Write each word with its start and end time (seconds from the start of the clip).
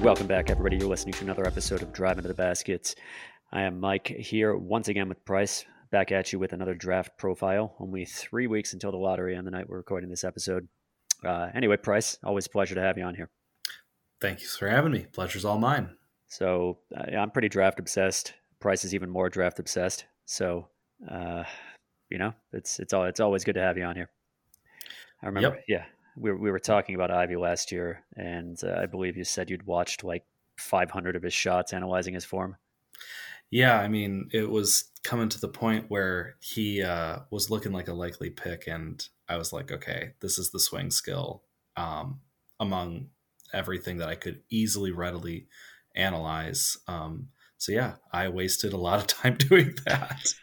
Welcome 0.00 0.28
back, 0.28 0.48
everybody. 0.48 0.76
You're 0.76 0.88
listening 0.88 1.14
to 1.14 1.24
another 1.24 1.44
episode 1.44 1.82
of 1.82 1.92
Drive 1.92 2.18
Into 2.18 2.28
the 2.28 2.34
Baskets. 2.34 2.94
I 3.50 3.62
am 3.62 3.80
Mike 3.80 4.06
here 4.06 4.56
once 4.56 4.86
again 4.86 5.08
with 5.08 5.24
Price, 5.24 5.64
back 5.90 6.12
at 6.12 6.32
you 6.32 6.38
with 6.38 6.52
another 6.52 6.74
draft 6.74 7.18
profile. 7.18 7.74
Only 7.80 8.04
three 8.04 8.46
weeks 8.46 8.72
until 8.72 8.92
the 8.92 8.96
lottery 8.96 9.36
on 9.36 9.44
the 9.44 9.50
night 9.50 9.68
we're 9.68 9.78
recording 9.78 10.08
this 10.08 10.22
episode. 10.22 10.68
Uh, 11.24 11.48
anyway, 11.52 11.76
Price, 11.76 12.16
always 12.22 12.46
a 12.46 12.48
pleasure 12.50 12.76
to 12.76 12.80
have 12.80 12.96
you 12.96 13.02
on 13.02 13.16
here. 13.16 13.28
Thank 14.20 14.40
you 14.40 14.46
for 14.46 14.68
having 14.68 14.92
me. 14.92 15.06
Pleasure's 15.12 15.44
all 15.44 15.58
mine. 15.58 15.90
So 16.28 16.78
uh, 16.96 17.16
I'm 17.16 17.32
pretty 17.32 17.48
draft 17.48 17.80
obsessed. 17.80 18.34
Price 18.60 18.84
is 18.84 18.94
even 18.94 19.10
more 19.10 19.28
draft 19.28 19.58
obsessed. 19.58 20.04
So, 20.26 20.68
uh, 21.10 21.42
you 22.08 22.18
know, 22.18 22.34
it's 22.52 22.78
it's 22.78 22.92
all 22.92 23.04
it's 23.04 23.20
always 23.20 23.42
good 23.42 23.56
to 23.56 23.62
have 23.62 23.76
you 23.76 23.84
on 23.84 23.96
here. 23.96 24.10
I 25.22 25.26
remember, 25.26 25.56
yep. 25.56 25.64
yeah, 25.66 25.84
we 26.18 26.30
were, 26.30 26.36
we 26.36 26.50
were 26.50 26.58
talking 26.58 26.94
about 26.94 27.10
Ivey 27.10 27.36
last 27.36 27.72
year, 27.72 28.04
and 28.16 28.58
uh, 28.62 28.78
I 28.80 28.86
believe 28.86 29.16
you 29.16 29.24
said 29.24 29.50
you'd 29.50 29.66
watched 29.66 30.04
like 30.04 30.24
500 30.58 31.16
of 31.16 31.22
his 31.22 31.34
shots, 31.34 31.72
analyzing 31.72 32.14
his 32.14 32.24
form. 32.24 32.56
Yeah, 33.50 33.80
I 33.80 33.88
mean, 33.88 34.28
it 34.32 34.50
was 34.50 34.90
coming 35.04 35.28
to 35.30 35.40
the 35.40 35.48
point 35.48 35.86
where 35.88 36.36
he 36.40 36.82
uh, 36.82 37.20
was 37.30 37.50
looking 37.50 37.72
like 37.72 37.88
a 37.88 37.94
likely 37.94 38.30
pick, 38.30 38.66
and 38.66 39.06
I 39.28 39.36
was 39.36 39.52
like, 39.52 39.72
okay, 39.72 40.12
this 40.20 40.38
is 40.38 40.50
the 40.50 40.60
swing 40.60 40.90
skill 40.90 41.44
um, 41.76 42.20
among 42.60 43.08
everything 43.52 43.98
that 43.98 44.08
I 44.08 44.16
could 44.16 44.42
easily, 44.50 44.92
readily 44.92 45.46
analyze. 45.94 46.76
Um, 46.86 47.28
so 47.56 47.72
yeah, 47.72 47.94
I 48.12 48.28
wasted 48.28 48.72
a 48.72 48.78
lot 48.78 49.00
of 49.00 49.06
time 49.08 49.36
doing 49.36 49.74
that. 49.86 50.34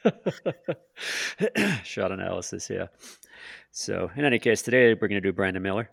Shot 1.84 2.12
analysis, 2.12 2.70
yeah. 2.70 2.88
So, 3.72 4.10
in 4.16 4.26
any 4.26 4.40
case, 4.40 4.62
today 4.62 4.94
we're 4.94 5.08
going 5.08 5.22
to 5.22 5.30
do 5.30 5.34
Brandon 5.34 5.62
Miller, 5.62 5.90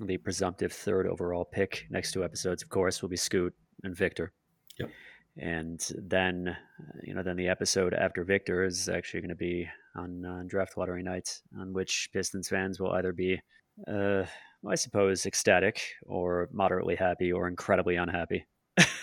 the 0.00 0.18
presumptive 0.18 0.72
third 0.72 1.06
overall 1.06 1.44
pick. 1.44 1.86
Next 1.90 2.12
two 2.12 2.24
episodes, 2.24 2.62
of 2.62 2.68
course, 2.68 3.02
will 3.02 3.08
be 3.08 3.16
Scoot 3.16 3.54
and 3.82 3.96
Victor. 3.96 4.32
Yep. 4.78 4.90
And 5.38 5.92
then, 5.96 6.56
you 7.02 7.14
know, 7.14 7.22
then 7.22 7.36
the 7.36 7.48
episode 7.48 7.94
after 7.94 8.24
Victor 8.24 8.64
is 8.64 8.88
actually 8.88 9.20
going 9.20 9.30
to 9.30 9.36
be 9.36 9.68
on 9.96 10.24
uh, 10.24 10.42
draft 10.46 10.76
lottery 10.76 11.02
night, 11.02 11.40
on 11.58 11.72
which 11.72 12.10
Pistons 12.12 12.48
fans 12.48 12.80
will 12.80 12.92
either 12.92 13.12
be, 13.12 13.40
uh, 13.88 14.24
I 14.68 14.74
suppose, 14.74 15.26
ecstatic 15.26 15.80
or 16.04 16.48
moderately 16.52 16.96
happy 16.96 17.32
or 17.32 17.48
incredibly 17.48 17.96
unhappy. 17.96 18.46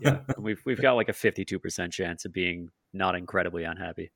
yeah, 0.00 0.20
we've 0.38 0.60
we've 0.64 0.80
got 0.80 0.94
like 0.94 1.08
a 1.08 1.14
fifty-two 1.14 1.58
percent 1.58 1.92
chance 1.92 2.24
of 2.24 2.32
being 2.32 2.68
not 2.92 3.14
incredibly 3.14 3.64
unhappy. 3.64 4.10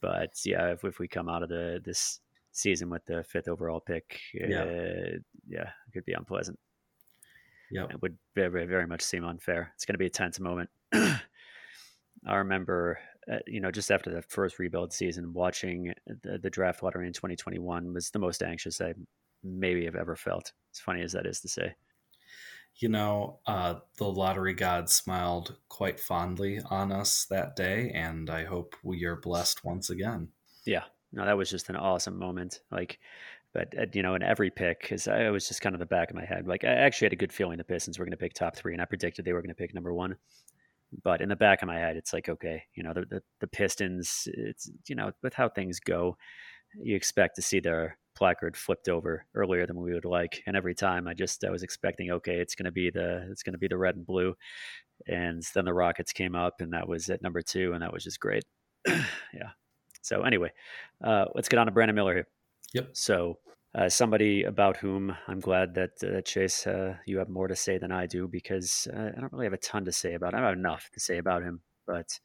But 0.00 0.30
yeah, 0.44 0.72
if, 0.72 0.84
if 0.84 0.98
we 0.98 1.08
come 1.08 1.28
out 1.28 1.42
of 1.42 1.48
the 1.48 1.80
this 1.84 2.20
season 2.52 2.90
with 2.90 3.04
the 3.06 3.24
fifth 3.24 3.48
overall 3.48 3.80
pick, 3.80 4.20
yeah, 4.34 4.62
uh, 4.62 5.18
yeah, 5.48 5.68
it 5.68 5.92
could 5.92 6.04
be 6.04 6.12
unpleasant. 6.12 6.58
Yeah, 7.70 7.84
it 7.90 8.00
would 8.02 8.16
very 8.34 8.66
very 8.66 8.86
much 8.86 9.02
seem 9.02 9.24
unfair. 9.24 9.72
It's 9.74 9.84
going 9.84 9.94
to 9.94 9.98
be 9.98 10.06
a 10.06 10.10
tense 10.10 10.40
moment. 10.40 10.70
I 10.92 12.34
remember, 12.36 12.98
uh, 13.32 13.38
you 13.46 13.60
know, 13.60 13.70
just 13.70 13.90
after 13.90 14.10
the 14.10 14.22
first 14.22 14.58
rebuild 14.58 14.92
season, 14.92 15.32
watching 15.32 15.94
the, 16.22 16.38
the 16.38 16.50
draft 16.50 16.82
lottery 16.82 17.06
in 17.06 17.12
2021 17.12 17.94
was 17.94 18.10
the 18.10 18.18
most 18.18 18.42
anxious 18.42 18.80
I 18.80 18.92
maybe 19.42 19.84
have 19.86 19.94
ever 19.96 20.16
felt. 20.16 20.52
As 20.74 20.80
funny 20.80 21.02
as 21.02 21.12
that 21.12 21.26
is 21.26 21.40
to 21.40 21.48
say 21.48 21.74
you 22.76 22.88
know, 22.88 23.40
uh, 23.46 23.74
the 23.98 24.06
lottery 24.06 24.54
god 24.54 24.88
smiled 24.88 25.56
quite 25.68 26.00
fondly 26.00 26.60
on 26.70 26.92
us 26.92 27.26
that 27.26 27.56
day, 27.56 27.90
and 27.94 28.30
I 28.30 28.44
hope 28.44 28.74
we 28.82 29.04
are 29.04 29.16
blessed 29.16 29.64
once 29.64 29.90
again. 29.90 30.28
Yeah, 30.64 30.84
no, 31.12 31.24
that 31.24 31.36
was 31.36 31.50
just 31.50 31.68
an 31.68 31.76
awesome 31.76 32.18
moment. 32.18 32.60
Like, 32.70 32.98
but 33.52 33.74
uh, 33.78 33.86
you 33.92 34.02
know, 34.02 34.14
in 34.14 34.22
every 34.22 34.50
pick, 34.50 34.80
because 34.80 35.08
I 35.08 35.30
was 35.30 35.48
just 35.48 35.60
kind 35.60 35.74
of 35.74 35.80
the 35.80 35.86
back 35.86 36.10
of 36.10 36.16
my 36.16 36.24
head. 36.24 36.46
Like, 36.46 36.64
I 36.64 36.68
actually 36.68 37.06
had 37.06 37.12
a 37.12 37.16
good 37.16 37.32
feeling 37.32 37.58
the 37.58 37.64
Pistons 37.64 37.98
were 37.98 38.04
going 38.04 38.12
to 38.12 38.16
pick 38.16 38.32
top 38.34 38.56
three, 38.56 38.72
and 38.72 38.80
I 38.80 38.86
predicted 38.86 39.24
they 39.24 39.32
were 39.32 39.42
going 39.42 39.48
to 39.48 39.54
pick 39.54 39.74
number 39.74 39.92
one. 39.92 40.16
But 41.04 41.20
in 41.20 41.28
the 41.28 41.36
back 41.36 41.62
of 41.62 41.68
my 41.68 41.78
head, 41.78 41.96
it's 41.96 42.12
like, 42.12 42.28
okay, 42.28 42.64
you 42.74 42.82
know, 42.82 42.92
the, 42.92 43.04
the, 43.08 43.22
the 43.40 43.46
Pistons, 43.46 44.26
it's 44.32 44.70
you 44.88 44.94
know, 44.94 45.12
with 45.22 45.34
how 45.34 45.48
things 45.48 45.80
go, 45.80 46.16
you 46.82 46.96
expect 46.96 47.36
to 47.36 47.42
see 47.42 47.60
their 47.60 47.98
placard 48.20 48.54
flipped 48.54 48.90
over 48.90 49.24
earlier 49.34 49.66
than 49.66 49.80
we 49.80 49.94
would 49.94 50.04
like. 50.04 50.42
And 50.46 50.54
every 50.54 50.74
time 50.74 51.08
I 51.08 51.14
just 51.14 51.42
I 51.42 51.50
was 51.50 51.62
expecting, 51.62 52.10
okay, 52.10 52.36
it's 52.36 52.54
gonna 52.54 52.70
be 52.70 52.90
the 52.90 53.26
it's 53.30 53.42
gonna 53.42 53.58
be 53.58 53.66
the 53.66 53.78
red 53.78 53.96
and 53.96 54.06
blue. 54.06 54.34
And 55.08 55.42
then 55.54 55.64
the 55.64 55.72
Rockets 55.72 56.12
came 56.12 56.34
up 56.36 56.60
and 56.60 56.74
that 56.74 56.86
was 56.86 57.08
at 57.08 57.22
number 57.22 57.40
two, 57.40 57.72
and 57.72 57.82
that 57.82 57.92
was 57.92 58.04
just 58.04 58.20
great. 58.20 58.44
yeah. 58.86 59.52
So 60.02 60.22
anyway, 60.22 60.50
uh, 61.02 61.24
let's 61.34 61.48
get 61.48 61.58
on 61.58 61.66
to 61.66 61.72
Brandon 61.72 61.96
Miller 61.96 62.14
here. 62.14 62.28
Yep. 62.74 62.90
So 62.92 63.38
uh, 63.74 63.88
somebody 63.88 64.44
about 64.44 64.76
whom 64.76 65.16
I'm 65.26 65.40
glad 65.40 65.74
that 65.74 65.90
uh, 66.04 66.20
Chase, 66.20 66.66
uh, 66.66 66.96
you 67.06 67.18
have 67.18 67.30
more 67.30 67.48
to 67.48 67.56
say 67.56 67.78
than 67.78 67.90
I 67.90 68.06
do 68.06 68.28
because 68.28 68.86
uh, 68.94 69.10
I 69.16 69.20
don't 69.20 69.32
really 69.32 69.46
have 69.46 69.54
a 69.54 69.58
ton 69.58 69.86
to 69.86 69.92
say 69.92 70.12
about 70.12 70.34
him. 70.34 70.40
I 70.42 70.48
have 70.48 70.58
enough 70.58 70.90
to 70.92 71.00
say 71.00 71.16
about 71.16 71.42
him, 71.42 71.62
but 71.86 72.20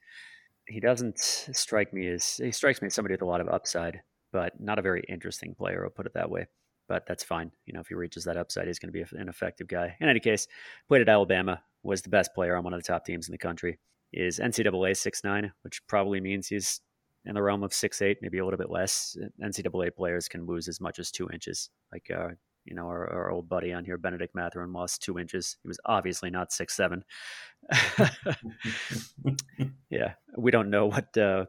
he 0.68 0.82
doesn't 0.82 1.20
strike 1.20 1.94
me 1.94 2.08
as 2.08 2.36
he 2.36 2.52
strikes 2.52 2.82
me 2.82 2.88
as 2.88 2.94
somebody 2.94 3.14
with 3.14 3.22
a 3.22 3.26
lot 3.26 3.42
of 3.42 3.48
upside 3.48 4.02
but 4.36 4.60
not 4.60 4.78
a 4.78 4.82
very 4.82 5.02
interesting 5.08 5.56
player. 5.56 5.86
I'll 5.86 5.90
put 5.90 6.06
it 6.06 6.14
that 6.14 6.30
way. 6.30 6.48
But 6.90 7.06
that's 7.08 7.24
fine. 7.24 7.54
You 7.66 7.74
know, 7.74 7.80
if 7.80 7.88
he 7.88 7.96
reaches 7.96 8.26
that 8.26 8.36
upside, 8.36 8.68
he's 8.68 8.80
going 8.80 8.92
to 8.92 9.06
be 9.06 9.18
an 9.18 9.30
effective 9.30 9.70
guy. 9.70 9.96
In 10.02 10.10
any 10.10 10.20
case, 10.20 10.46
played 10.90 11.02
at 11.02 11.08
Alabama, 11.08 11.62
was 11.84 12.02
the 12.02 12.10
best 12.10 12.36
player 12.36 12.58
on 12.58 12.66
one 12.66 12.74
of 12.74 12.84
the 12.84 12.86
top 12.86 13.06
teams 13.06 13.30
in 13.30 13.32
the 13.32 13.38
country. 13.38 13.80
Is 14.12 14.40
NCAA 14.40 14.98
six 14.98 15.24
nine, 15.24 15.54
which 15.62 15.82
probably 15.88 16.20
means 16.20 16.48
he's 16.48 16.82
in 17.24 17.34
the 17.34 17.42
realm 17.42 17.64
of 17.64 17.74
six 17.74 18.02
eight, 18.02 18.18
maybe 18.22 18.40
a 18.40 18.44
little 18.44 18.58
bit 18.58 18.70
less. 18.70 19.18
NCAA 19.42 19.96
players 19.96 20.28
can 20.28 20.46
lose 20.46 20.68
as 20.68 20.82
much 20.82 21.00
as 21.00 21.12
two 21.12 21.30
inches. 21.30 21.70
Like 21.94 22.12
uh, 22.14 22.32
you 22.66 22.76
know, 22.76 22.88
our, 22.88 23.10
our, 23.10 23.32
old 23.32 23.48
buddy 23.48 23.72
on 23.72 23.86
here, 23.86 23.98
Bennedict 23.98 24.36
Mathurin, 24.36 24.74
lost 24.74 25.02
two 25.02 25.18
inches. 25.18 25.58
He 25.62 25.68
was 25.68 25.80
obviously 25.86 26.30
not 26.30 26.52
six 26.52 26.76
seven. 26.76 27.06
yeah, 29.90 30.14
we 30.38 30.52
don't 30.52 30.70
know 30.70 30.88
what 30.88 31.18
uh, 31.18 31.46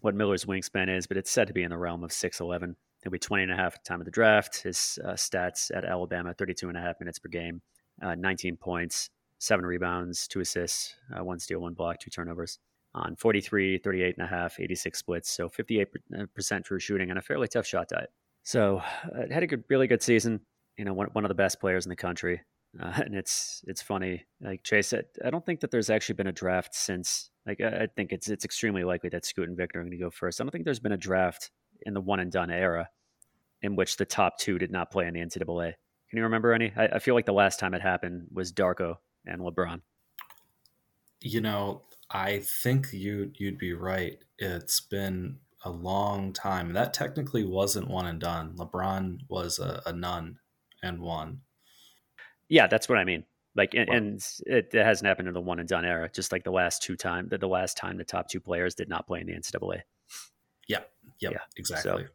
what 0.00 0.14
Miller's 0.14 0.44
wingspan 0.44 0.94
is, 0.94 1.06
but 1.06 1.16
it's 1.16 1.30
said 1.30 1.48
to 1.48 1.52
be 1.52 1.62
in 1.62 1.70
the 1.70 1.78
realm 1.78 2.04
of 2.04 2.10
6'11. 2.10 2.74
He'll 3.02 3.12
be 3.12 3.18
20 3.18 3.44
and 3.44 3.52
a 3.52 3.56
half 3.56 3.74
at 3.74 3.84
the 3.84 3.88
time 3.88 4.00
of 4.00 4.04
the 4.04 4.10
draft. 4.10 4.62
His 4.62 4.98
uh, 5.04 5.12
stats 5.12 5.70
at 5.74 5.84
Alabama 5.84 6.34
32 6.34 6.68
and 6.68 6.76
a 6.76 6.80
half 6.80 7.00
minutes 7.00 7.18
per 7.18 7.28
game, 7.28 7.62
uh, 8.02 8.14
19 8.14 8.56
points, 8.56 9.10
seven 9.38 9.64
rebounds, 9.64 10.26
two 10.26 10.40
assists, 10.40 10.94
uh, 11.16 11.22
one 11.22 11.38
steal, 11.38 11.60
one 11.60 11.74
block, 11.74 12.00
two 12.00 12.10
turnovers 12.10 12.58
on 12.94 13.16
43, 13.16 13.78
38 13.78 14.16
and 14.16 14.26
a 14.26 14.28
half, 14.28 14.58
86 14.58 14.98
splits. 14.98 15.30
So 15.30 15.48
58% 15.48 15.86
uh, 16.18 16.60
true 16.64 16.80
shooting 16.80 17.10
and 17.10 17.18
a 17.18 17.22
fairly 17.22 17.48
tough 17.48 17.66
shot 17.66 17.88
diet. 17.88 18.10
So 18.42 18.78
uh, 19.04 19.30
had 19.30 19.42
a 19.42 19.46
good, 19.46 19.64
really 19.68 19.86
good 19.86 20.02
season. 20.02 20.40
You 20.76 20.84
know, 20.84 20.94
one, 20.94 21.08
one 21.12 21.24
of 21.24 21.28
the 21.28 21.34
best 21.34 21.60
players 21.60 21.84
in 21.86 21.90
the 21.90 21.96
country. 21.96 22.40
Uh, 22.80 22.92
and 23.04 23.14
it's 23.14 23.62
it's 23.66 23.82
funny, 23.82 24.24
like 24.40 24.62
Chase 24.62 24.88
said, 24.88 25.06
I 25.24 25.30
don't 25.30 25.44
think 25.44 25.60
that 25.60 25.70
there's 25.70 25.90
actually 25.90 26.16
been 26.16 26.26
a 26.26 26.32
draft 26.32 26.74
since. 26.74 27.30
Like 27.48 27.62
I 27.62 27.88
think 27.96 28.12
it's 28.12 28.28
it's 28.28 28.44
extremely 28.44 28.84
likely 28.84 29.08
that 29.08 29.24
Scoot 29.24 29.48
and 29.48 29.56
Victor 29.56 29.80
are 29.80 29.82
going 29.82 29.90
to 29.92 29.96
go 29.96 30.10
first. 30.10 30.38
I 30.38 30.44
don't 30.44 30.50
think 30.50 30.66
there's 30.66 30.78
been 30.78 30.92
a 30.92 30.98
draft 30.98 31.50
in 31.86 31.94
the 31.94 32.00
one 32.00 32.20
and 32.20 32.30
done 32.30 32.50
era 32.50 32.90
in 33.62 33.74
which 33.74 33.96
the 33.96 34.04
top 34.04 34.38
two 34.38 34.58
did 34.58 34.70
not 34.70 34.90
play 34.90 35.06
in 35.06 35.14
the 35.14 35.20
NCAA. 35.20 35.72
Can 36.10 36.16
you 36.18 36.22
remember 36.24 36.52
any? 36.52 36.72
I, 36.76 36.86
I 36.86 36.98
feel 36.98 37.14
like 37.14 37.24
the 37.24 37.32
last 37.32 37.58
time 37.58 37.72
it 37.72 37.80
happened 37.80 38.26
was 38.30 38.52
Darko 38.52 38.96
and 39.26 39.40
LeBron. 39.40 39.80
You 41.22 41.40
know, 41.40 41.82
I 42.10 42.40
think 42.40 42.92
you 42.92 43.32
you'd 43.34 43.58
be 43.58 43.72
right. 43.72 44.18
It's 44.38 44.80
been 44.80 45.38
a 45.64 45.70
long 45.70 46.34
time. 46.34 46.74
That 46.74 46.92
technically 46.92 47.44
wasn't 47.44 47.88
one 47.88 48.06
and 48.06 48.20
done. 48.20 48.56
LeBron 48.56 49.20
was 49.28 49.58
a, 49.58 49.82
a 49.86 49.92
none 49.94 50.38
and 50.82 51.00
one. 51.00 51.40
Yeah, 52.50 52.66
that's 52.66 52.90
what 52.90 52.98
I 52.98 53.04
mean. 53.04 53.24
Like, 53.56 53.74
and, 53.74 53.88
wow. 53.88 53.96
and 53.96 54.28
it, 54.46 54.72
it, 54.72 54.84
hasn't 54.84 55.06
happened 55.06 55.28
in 55.28 55.34
the 55.34 55.40
one 55.40 55.58
and 55.58 55.68
done 55.68 55.84
era. 55.84 56.08
Just 56.12 56.32
like 56.32 56.44
the 56.44 56.50
last 56.50 56.82
two 56.82 56.96
time, 56.96 57.28
the, 57.28 57.38
the 57.38 57.48
last 57.48 57.76
time 57.76 57.96
the 57.96 58.04
top 58.04 58.28
two 58.28 58.40
players 58.40 58.74
did 58.74 58.88
not 58.88 59.06
play 59.06 59.20
in 59.20 59.26
the 59.26 59.32
NCAA. 59.32 59.80
Yeah. 60.68 60.80
Yep, 61.20 61.32
yeah. 61.32 61.38
Exactly. 61.56 62.04
So, 62.04 62.08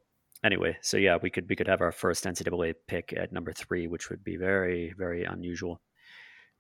anyway, 0.44 0.78
so 0.82 0.98
yeah, 0.98 1.18
we 1.22 1.30
could 1.30 1.50
we 1.50 1.56
could 1.56 1.68
have 1.68 1.82
our 1.82 1.92
first 1.92 2.24
NCAA 2.24 2.76
pick 2.88 3.14
at 3.18 3.32
number 3.34 3.52
three, 3.52 3.88
which 3.88 4.10
would 4.10 4.24
be 4.24 4.38
very 4.38 4.94
very 4.98 5.24
unusual. 5.24 5.82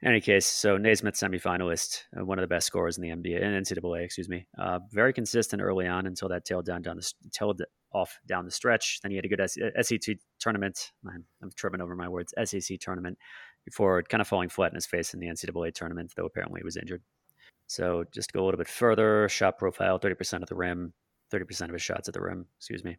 In 0.01 0.09
any 0.09 0.19
case, 0.19 0.45
so 0.45 0.75
Naismith 0.75 1.15
semifinalist, 1.15 2.01
uh, 2.19 2.25
one 2.25 2.37
of 2.37 2.43
the 2.43 2.47
best 2.47 2.67
scorers 2.67 2.97
in 2.97 3.03
the 3.03 3.09
NBA 3.09 3.41
in 3.41 3.63
NCAA, 3.63 4.03
excuse 4.03 4.27
me. 4.27 4.45
Uh, 4.57 4.79
very 4.91 5.13
consistent 5.13 5.61
early 5.61 5.87
on 5.87 6.07
until 6.07 6.27
that 6.27 6.43
tailed 6.43 6.65
down 6.65 6.81
down 6.81 6.97
the 6.97 7.13
tailed 7.31 7.61
off 7.93 8.19
down 8.25 8.43
the 8.43 8.51
stretch. 8.51 8.99
Then 9.01 9.11
he 9.11 9.17
had 9.17 9.25
a 9.25 9.29
good 9.29 9.49
SEC 9.85 10.17
tournament. 10.39 10.91
I'm, 11.07 11.23
I'm 11.41 11.51
tripping 11.55 11.79
over 11.79 11.95
my 11.95 12.09
words. 12.09 12.33
SEC 12.43 12.79
tournament 12.79 13.17
before 13.65 14.01
kind 14.03 14.21
of 14.21 14.27
falling 14.27 14.49
flat 14.49 14.71
in 14.71 14.75
his 14.75 14.85
face 14.85 15.13
in 15.13 15.19
the 15.19 15.27
NCAA 15.27 15.73
tournament, 15.73 16.13
though 16.15 16.25
apparently 16.25 16.59
he 16.59 16.65
was 16.65 16.77
injured. 16.77 17.01
So 17.67 18.03
just 18.13 18.29
to 18.29 18.33
go 18.33 18.43
a 18.43 18.45
little 18.45 18.57
bit 18.57 18.67
further, 18.67 19.27
shot 19.29 19.57
profile, 19.57 19.99
30% 19.99 20.41
of 20.41 20.49
the 20.49 20.55
rim, 20.55 20.93
30% 21.31 21.63
of 21.63 21.73
his 21.73 21.81
shots 21.81 22.07
at 22.07 22.13
the 22.13 22.21
rim, 22.21 22.45
excuse 22.57 22.83
me. 22.83 22.97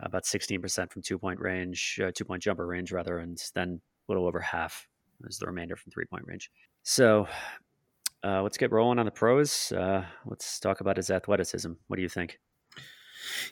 Uh, 0.00 0.06
about 0.06 0.24
16% 0.24 0.90
from 0.90 1.02
two 1.02 1.18
point 1.18 1.38
range, 1.38 2.00
uh, 2.02 2.10
two 2.14 2.24
point 2.24 2.42
jumper 2.42 2.66
range, 2.66 2.92
rather, 2.92 3.18
and 3.18 3.42
then 3.54 3.80
a 4.08 4.12
little 4.12 4.26
over 4.26 4.40
half 4.40 4.88
is 5.28 5.38
the 5.38 5.46
remainder 5.46 5.76
from 5.76 5.92
three 5.92 6.06
point 6.06 6.24
range. 6.26 6.50
So 6.82 7.28
uh, 8.24 8.42
let's 8.42 8.56
get 8.56 8.72
rolling 8.72 8.98
on 8.98 9.04
the 9.04 9.12
pros. 9.12 9.72
Uh, 9.72 10.04
let's 10.26 10.58
talk 10.58 10.80
about 10.80 10.96
his 10.96 11.10
athleticism. 11.10 11.72
What 11.88 11.96
do 11.96 12.02
you 12.02 12.08
think? 12.08 12.38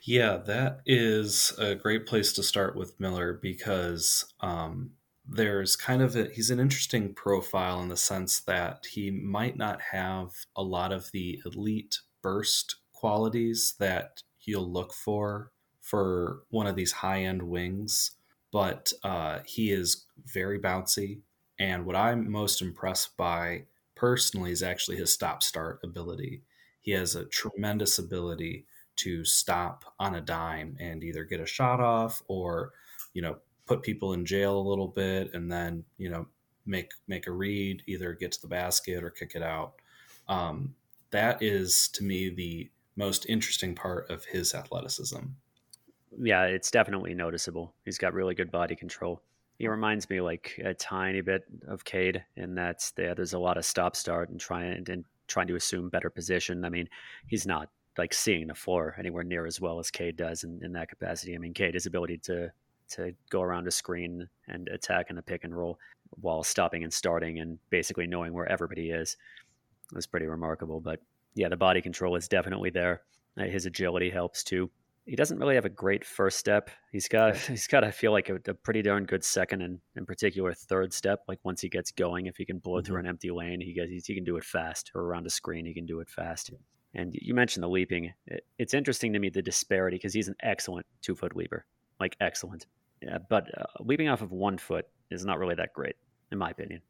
Yeah, 0.02 0.38
that 0.46 0.80
is 0.86 1.52
a 1.58 1.74
great 1.74 2.06
place 2.06 2.32
to 2.34 2.42
start 2.42 2.74
with 2.76 2.98
Miller 2.98 3.38
because 3.40 4.24
um, 4.40 4.92
there's 5.26 5.76
kind 5.76 6.02
of 6.02 6.16
a, 6.16 6.28
he's 6.32 6.50
an 6.50 6.60
interesting 6.60 7.14
profile 7.14 7.80
in 7.80 7.88
the 7.88 7.96
sense 7.96 8.40
that 8.40 8.86
he 8.90 9.10
might 9.10 9.56
not 9.56 9.80
have 9.92 10.30
a 10.56 10.62
lot 10.62 10.92
of 10.92 11.10
the 11.12 11.40
elite 11.44 12.00
burst 12.22 12.76
qualities 12.92 13.74
that 13.78 14.22
you'll 14.40 14.70
look 14.70 14.92
for 14.92 15.52
for 15.80 16.42
one 16.50 16.66
of 16.66 16.76
these 16.76 16.92
high 16.92 17.22
end 17.22 17.42
wings, 17.42 18.12
but 18.52 18.92
uh, 19.02 19.40
he 19.44 19.70
is 19.70 20.06
very 20.26 20.58
bouncy. 20.58 21.20
And 21.58 21.84
what 21.84 21.96
I'm 21.96 22.30
most 22.30 22.62
impressed 22.62 23.16
by 23.16 23.64
personally 23.94 24.50
is 24.50 24.62
actually 24.62 24.96
his 24.96 25.12
stop 25.12 25.42
start 25.42 25.80
ability. 25.84 26.42
He 26.80 26.92
has 26.92 27.14
a 27.14 27.26
tremendous 27.26 27.98
ability 27.98 28.66
to 28.96 29.24
stop 29.24 29.84
on 29.98 30.14
a 30.14 30.20
dime 30.20 30.76
and 30.80 31.02
either 31.04 31.24
get 31.24 31.40
a 31.40 31.46
shot 31.46 31.80
off 31.80 32.22
or, 32.28 32.72
you 33.12 33.22
know, 33.22 33.38
put 33.70 33.82
people 33.82 34.14
in 34.14 34.26
jail 34.26 34.58
a 34.58 34.68
little 34.68 34.88
bit 34.88 35.32
and 35.32 35.50
then, 35.50 35.84
you 35.96 36.10
know, 36.10 36.26
make 36.66 36.90
make 37.06 37.28
a 37.28 37.30
read, 37.30 37.84
either 37.86 38.12
get 38.14 38.32
to 38.32 38.40
the 38.40 38.48
basket 38.48 39.04
or 39.04 39.10
kick 39.10 39.36
it 39.36 39.42
out. 39.44 39.74
Um, 40.26 40.74
that 41.12 41.40
is 41.40 41.88
to 41.92 42.02
me 42.02 42.30
the 42.30 42.68
most 42.96 43.26
interesting 43.28 43.76
part 43.76 44.10
of 44.10 44.24
his 44.24 44.54
athleticism. 44.54 45.20
Yeah, 46.20 46.46
it's 46.46 46.72
definitely 46.72 47.14
noticeable. 47.14 47.72
He's 47.84 47.96
got 47.96 48.12
really 48.12 48.34
good 48.34 48.50
body 48.50 48.74
control. 48.74 49.22
He 49.60 49.68
reminds 49.68 50.10
me 50.10 50.20
like 50.20 50.60
a 50.64 50.74
tiny 50.74 51.20
bit 51.20 51.44
of 51.68 51.84
Cade 51.84 52.24
in 52.34 52.56
that 52.56 52.90
there, 52.96 53.14
there's 53.14 53.34
a 53.34 53.38
lot 53.38 53.56
of 53.56 53.64
stop 53.64 53.94
start 53.94 54.30
and 54.30 54.40
trying 54.40 54.84
and 54.88 55.04
trying 55.28 55.46
to 55.46 55.54
assume 55.54 55.90
better 55.90 56.10
position. 56.10 56.64
I 56.64 56.70
mean, 56.70 56.88
he's 57.28 57.46
not 57.46 57.68
like 57.96 58.12
seeing 58.12 58.48
the 58.48 58.54
floor 58.54 58.96
anywhere 58.98 59.22
near 59.22 59.46
as 59.46 59.60
well 59.60 59.78
as 59.78 59.92
Cade 59.92 60.16
does 60.16 60.42
in, 60.42 60.58
in 60.64 60.72
that 60.72 60.88
capacity. 60.88 61.36
I 61.36 61.38
mean, 61.38 61.54
Cade, 61.54 61.74
his 61.74 61.86
ability 61.86 62.18
to 62.24 62.50
to 62.90 63.12
go 63.30 63.42
around 63.42 63.66
a 63.66 63.70
screen 63.70 64.28
and 64.48 64.68
attack 64.68 65.10
in 65.10 65.16
the 65.16 65.22
pick 65.22 65.44
and 65.44 65.56
roll 65.56 65.78
while 66.20 66.42
stopping 66.42 66.82
and 66.84 66.92
starting 66.92 67.38
and 67.38 67.58
basically 67.70 68.06
knowing 68.06 68.32
where 68.32 68.50
everybody 68.50 68.90
is 68.90 69.16
was 69.92 70.06
pretty 70.06 70.26
remarkable. 70.26 70.80
But 70.80 71.00
yeah, 71.34 71.48
the 71.48 71.56
body 71.56 71.80
control 71.80 72.16
is 72.16 72.28
definitely 72.28 72.70
there. 72.70 73.02
Uh, 73.38 73.44
his 73.44 73.66
agility 73.66 74.10
helps 74.10 74.42
too 74.42 74.70
he 75.10 75.16
doesn't 75.16 75.38
really 75.38 75.56
have 75.56 75.64
a 75.64 75.70
great 75.70 76.04
first 76.04 76.38
step. 76.38 76.70
He's 76.92 77.08
got 77.08 77.36
he's 77.48 77.66
got 77.66 77.82
I 77.84 77.90
feel 77.90 78.12
like 78.12 78.28
a, 78.28 78.36
a, 78.46 78.54
pretty 78.54 78.80
darn 78.80 79.04
good 79.04 79.24
second 79.24 79.62
and 79.62 79.80
in 79.96 80.06
particular 80.06 80.54
third 80.54 80.92
step. 80.92 81.20
Like 81.26 81.40
once 81.42 81.60
he 81.60 81.68
gets 81.68 81.90
going, 81.90 82.26
if 82.26 82.36
he 82.36 82.44
can 82.44 82.58
blow 82.58 82.76
mm-hmm. 82.78 82.86
through 82.86 83.00
an 83.00 83.06
empty 83.06 83.30
lane, 83.30 83.60
he 83.60 83.72
gets 83.72 84.06
he 84.06 84.14
can 84.14 84.24
do 84.24 84.36
it 84.36 84.44
fast 84.44 84.92
or 84.94 85.02
around 85.02 85.26
a 85.26 85.30
screen, 85.30 85.66
he 85.66 85.74
can 85.74 85.86
do 85.86 85.98
it 85.98 86.08
fast. 86.08 86.52
And 86.94 87.12
you 87.14 87.34
mentioned 87.34 87.62
the 87.62 87.68
leaping. 87.68 88.12
it's 88.58 88.74
interesting 88.74 89.12
to 89.12 89.18
me 89.18 89.30
the 89.30 89.42
disparity 89.42 89.96
because 89.96 90.14
he's 90.14 90.28
an 90.28 90.34
excellent 90.42 90.86
two 91.02 91.14
foot 91.14 91.36
leaper, 91.36 91.64
like 91.98 92.16
excellent. 92.20 92.66
Yeah, 93.02 93.18
but 93.28 93.46
uh, 93.58 93.64
leaping 93.80 94.08
off 94.08 94.22
of 94.22 94.30
one 94.30 94.58
foot 94.58 94.86
is 95.10 95.24
not 95.24 95.38
really 95.38 95.54
that 95.54 95.72
great, 95.72 95.96
in 96.30 96.38
my 96.38 96.50
opinion. 96.50 96.82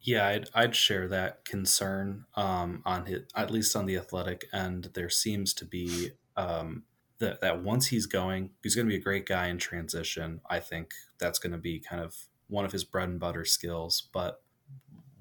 Yeah, 0.00 0.26
I'd, 0.26 0.48
I'd 0.54 0.76
share 0.76 1.08
that 1.08 1.44
concern 1.44 2.24
um, 2.36 2.82
on 2.84 3.06
his, 3.06 3.22
at 3.34 3.50
least 3.50 3.74
on 3.74 3.86
the 3.86 3.96
athletic 3.96 4.46
end. 4.52 4.90
There 4.94 5.08
seems 5.08 5.54
to 5.54 5.64
be 5.64 6.10
um, 6.36 6.84
that 7.18 7.40
that 7.40 7.62
once 7.62 7.88
he's 7.88 8.06
going, 8.06 8.50
he's 8.62 8.74
going 8.74 8.86
to 8.86 8.92
be 8.92 8.98
a 8.98 9.02
great 9.02 9.26
guy 9.26 9.48
in 9.48 9.58
transition. 9.58 10.40
I 10.48 10.60
think 10.60 10.92
that's 11.18 11.38
going 11.38 11.52
to 11.52 11.58
be 11.58 11.80
kind 11.80 12.02
of 12.02 12.14
one 12.48 12.64
of 12.64 12.72
his 12.72 12.84
bread 12.84 13.08
and 13.08 13.20
butter 13.20 13.44
skills. 13.44 14.08
But 14.12 14.40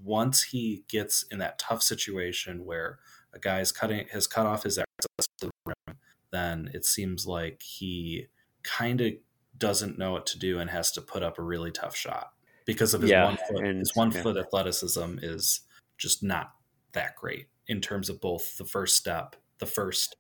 once 0.03 0.43
he 0.43 0.83
gets 0.87 1.25
in 1.31 1.39
that 1.39 1.59
tough 1.59 1.81
situation 1.81 2.65
where 2.65 2.99
a 3.33 3.39
guy's 3.39 3.71
cutting 3.71 4.07
has 4.11 4.27
cut 4.27 4.45
off 4.45 4.63
his 4.63 4.77
access 4.77 5.27
to 5.39 5.47
the 5.47 5.51
rim, 5.65 5.97
then 6.31 6.69
it 6.73 6.85
seems 6.85 7.25
like 7.25 7.61
he 7.61 8.27
kind 8.63 9.01
of 9.01 9.13
doesn't 9.57 9.97
know 9.97 10.11
what 10.11 10.25
to 10.27 10.39
do 10.39 10.59
and 10.59 10.69
has 10.69 10.91
to 10.91 11.01
put 11.01 11.23
up 11.23 11.39
a 11.39 11.43
really 11.43 11.71
tough 11.71 11.95
shot 11.95 12.31
because 12.65 12.93
of 12.93 13.01
his 13.01 13.11
yeah, 13.11 13.25
one 13.25 13.37
foot. 13.37 13.65
And, 13.65 13.79
his 13.79 13.95
one 13.95 14.11
yeah. 14.11 14.21
foot 14.21 14.37
athleticism 14.37 15.19
is 15.21 15.61
just 15.97 16.23
not 16.23 16.51
that 16.93 17.15
great 17.15 17.47
in 17.67 17.81
terms 17.81 18.09
of 18.09 18.21
both 18.21 18.57
the 18.57 18.65
first 18.65 18.95
step, 18.95 19.35
the 19.59 19.65
first 19.65 20.15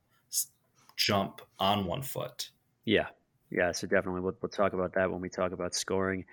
jump 0.95 1.41
on 1.59 1.85
one 1.85 2.01
foot. 2.01 2.49
Yeah. 2.85 3.07
Yeah. 3.51 3.71
So 3.71 3.87
definitely 3.87 4.21
we'll, 4.21 4.35
we'll 4.41 4.49
talk 4.49 4.73
about 4.73 4.93
that 4.93 5.11
when 5.11 5.21
we 5.21 5.29
talk 5.29 5.51
about 5.51 5.75
scoring. 5.75 6.25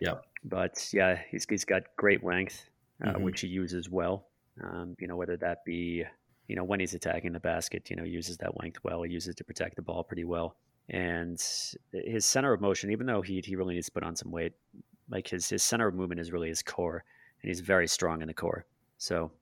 Yeah. 0.00 0.14
But 0.44 0.88
yeah, 0.92 1.18
he's, 1.30 1.46
he's 1.48 1.64
got 1.64 1.82
great 1.96 2.24
length, 2.24 2.68
uh, 3.04 3.10
mm-hmm. 3.10 3.22
which 3.22 3.40
he 3.40 3.48
uses 3.48 3.90
well. 3.90 4.26
Um, 4.62 4.96
you 4.98 5.06
know, 5.06 5.16
whether 5.16 5.36
that 5.38 5.64
be, 5.64 6.04
you 6.48 6.56
know, 6.56 6.64
when 6.64 6.80
he's 6.80 6.94
attacking 6.94 7.32
the 7.32 7.40
basket, 7.40 7.88
you 7.88 7.96
know, 7.96 8.04
uses 8.04 8.36
that 8.38 8.60
length 8.60 8.78
well. 8.82 9.02
He 9.02 9.12
uses 9.12 9.30
it 9.30 9.36
to 9.38 9.44
protect 9.44 9.76
the 9.76 9.82
ball 9.82 10.04
pretty 10.04 10.24
well. 10.24 10.56
And 10.92 11.42
his 11.92 12.26
center 12.26 12.52
of 12.52 12.60
motion, 12.60 12.90
even 12.90 13.06
though 13.06 13.22
he, 13.22 13.42
he 13.44 13.56
really 13.56 13.74
needs 13.74 13.86
to 13.86 13.92
put 13.92 14.02
on 14.02 14.14
some 14.14 14.30
weight, 14.30 14.52
like 15.08 15.26
his, 15.26 15.48
his 15.48 15.62
center 15.62 15.88
of 15.88 15.94
movement 15.94 16.20
is 16.20 16.32
really 16.32 16.48
his 16.48 16.62
core, 16.62 17.02
and 17.42 17.48
he's 17.48 17.60
very 17.60 17.88
strong 17.88 18.20
in 18.20 18.28
the 18.28 18.34
core. 18.34 18.66
So 18.98 19.32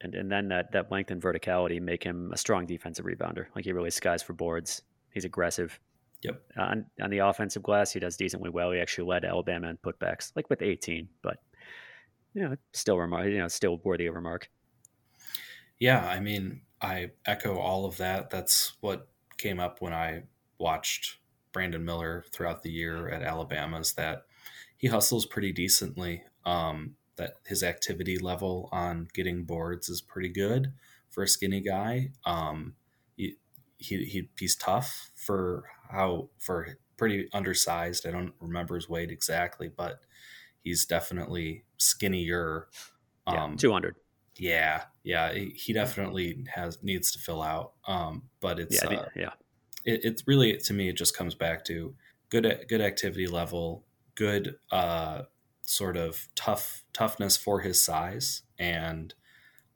and 0.00 0.14
and 0.14 0.30
then 0.30 0.48
that 0.48 0.72
that 0.72 0.90
length 0.90 1.10
and 1.10 1.20
verticality 1.20 1.80
make 1.80 2.02
him 2.02 2.30
a 2.32 2.36
strong 2.36 2.66
defensive 2.66 3.04
rebounder. 3.04 3.46
Like 3.54 3.64
he 3.64 3.72
really 3.72 3.90
skies 3.90 4.22
for 4.22 4.32
boards. 4.32 4.82
He's 5.10 5.24
aggressive. 5.24 5.78
Yep. 6.22 6.42
Uh, 6.56 6.62
on, 6.62 6.86
on 7.00 7.10
the 7.10 7.18
offensive 7.18 7.62
glass, 7.62 7.92
he 7.92 8.00
does 8.00 8.16
decently 8.16 8.50
well. 8.50 8.72
He 8.72 8.80
actually 8.80 9.08
led 9.08 9.24
Alabama 9.24 9.68
in 9.68 9.76
putbacks, 9.76 10.32
like 10.34 10.50
with 10.50 10.62
18, 10.62 11.08
but 11.22 11.38
you 12.34 12.42
know, 12.42 12.56
still 12.72 12.98
remark, 12.98 13.26
you 13.26 13.38
know, 13.38 13.46
still 13.46 13.80
worthy 13.84 14.06
of 14.06 14.16
remark. 14.16 14.50
Yeah, 15.78 16.04
I 16.04 16.18
mean, 16.18 16.62
I 16.82 17.12
echo 17.24 17.56
all 17.56 17.84
of 17.84 17.98
that. 17.98 18.30
That's 18.30 18.72
what 18.80 19.06
came 19.38 19.60
up 19.60 19.80
when 19.80 19.92
I 19.92 20.24
watched 20.58 21.18
Brandon 21.52 21.84
Miller 21.84 22.24
throughout 22.32 22.62
the 22.62 22.70
year 22.70 23.08
at 23.08 23.22
Alabama. 23.22 23.80
Is 23.80 23.92
that 23.94 24.24
he 24.76 24.88
hustles 24.88 25.26
pretty 25.26 25.52
decently. 25.52 26.24
Um, 26.44 26.94
that 27.16 27.34
his 27.46 27.62
activity 27.62 28.16
level 28.16 28.68
on 28.72 29.08
getting 29.12 29.44
boards 29.44 29.88
is 29.88 30.00
pretty 30.00 30.28
good 30.28 30.72
for 31.10 31.24
a 31.24 31.28
skinny 31.28 31.60
guy. 31.60 32.12
Um, 32.24 32.74
he, 33.16 33.34
he, 33.76 34.04
he 34.04 34.28
he's 34.38 34.56
tough 34.56 35.10
for 35.14 35.64
how 35.90 36.30
for 36.38 36.78
pretty 36.96 37.28
undersized. 37.32 38.06
I 38.06 38.10
don't 38.10 38.32
remember 38.40 38.76
his 38.76 38.88
weight 38.88 39.10
exactly, 39.10 39.68
but 39.68 40.00
he's 40.62 40.86
definitely 40.86 41.64
skinnier. 41.76 42.68
Um, 43.26 43.52
yeah, 43.52 43.56
two 43.56 43.72
hundred. 43.72 43.96
Yeah, 44.36 44.84
yeah, 45.02 45.32
he 45.32 45.72
definitely 45.72 46.44
has 46.54 46.82
needs 46.82 47.10
to 47.12 47.18
fill 47.18 47.42
out. 47.42 47.72
Um, 47.86 48.24
but 48.40 48.60
it's 48.60 48.82
yeah, 48.82 48.88
uh, 48.88 49.08
yeah. 49.16 49.30
It, 49.88 50.04
it's 50.04 50.28
really 50.28 50.56
to 50.56 50.74
me 50.74 50.90
it 50.90 50.96
just 50.96 51.16
comes 51.16 51.34
back 51.34 51.64
to 51.64 51.94
good 52.28 52.66
good 52.68 52.82
activity 52.82 53.26
level, 53.26 53.84
good 54.14 54.56
uh, 54.70 55.22
sort 55.62 55.96
of 55.96 56.28
tough 56.34 56.84
toughness 56.92 57.36
for 57.36 57.60
his 57.60 57.82
size, 57.82 58.42
and 58.58 59.14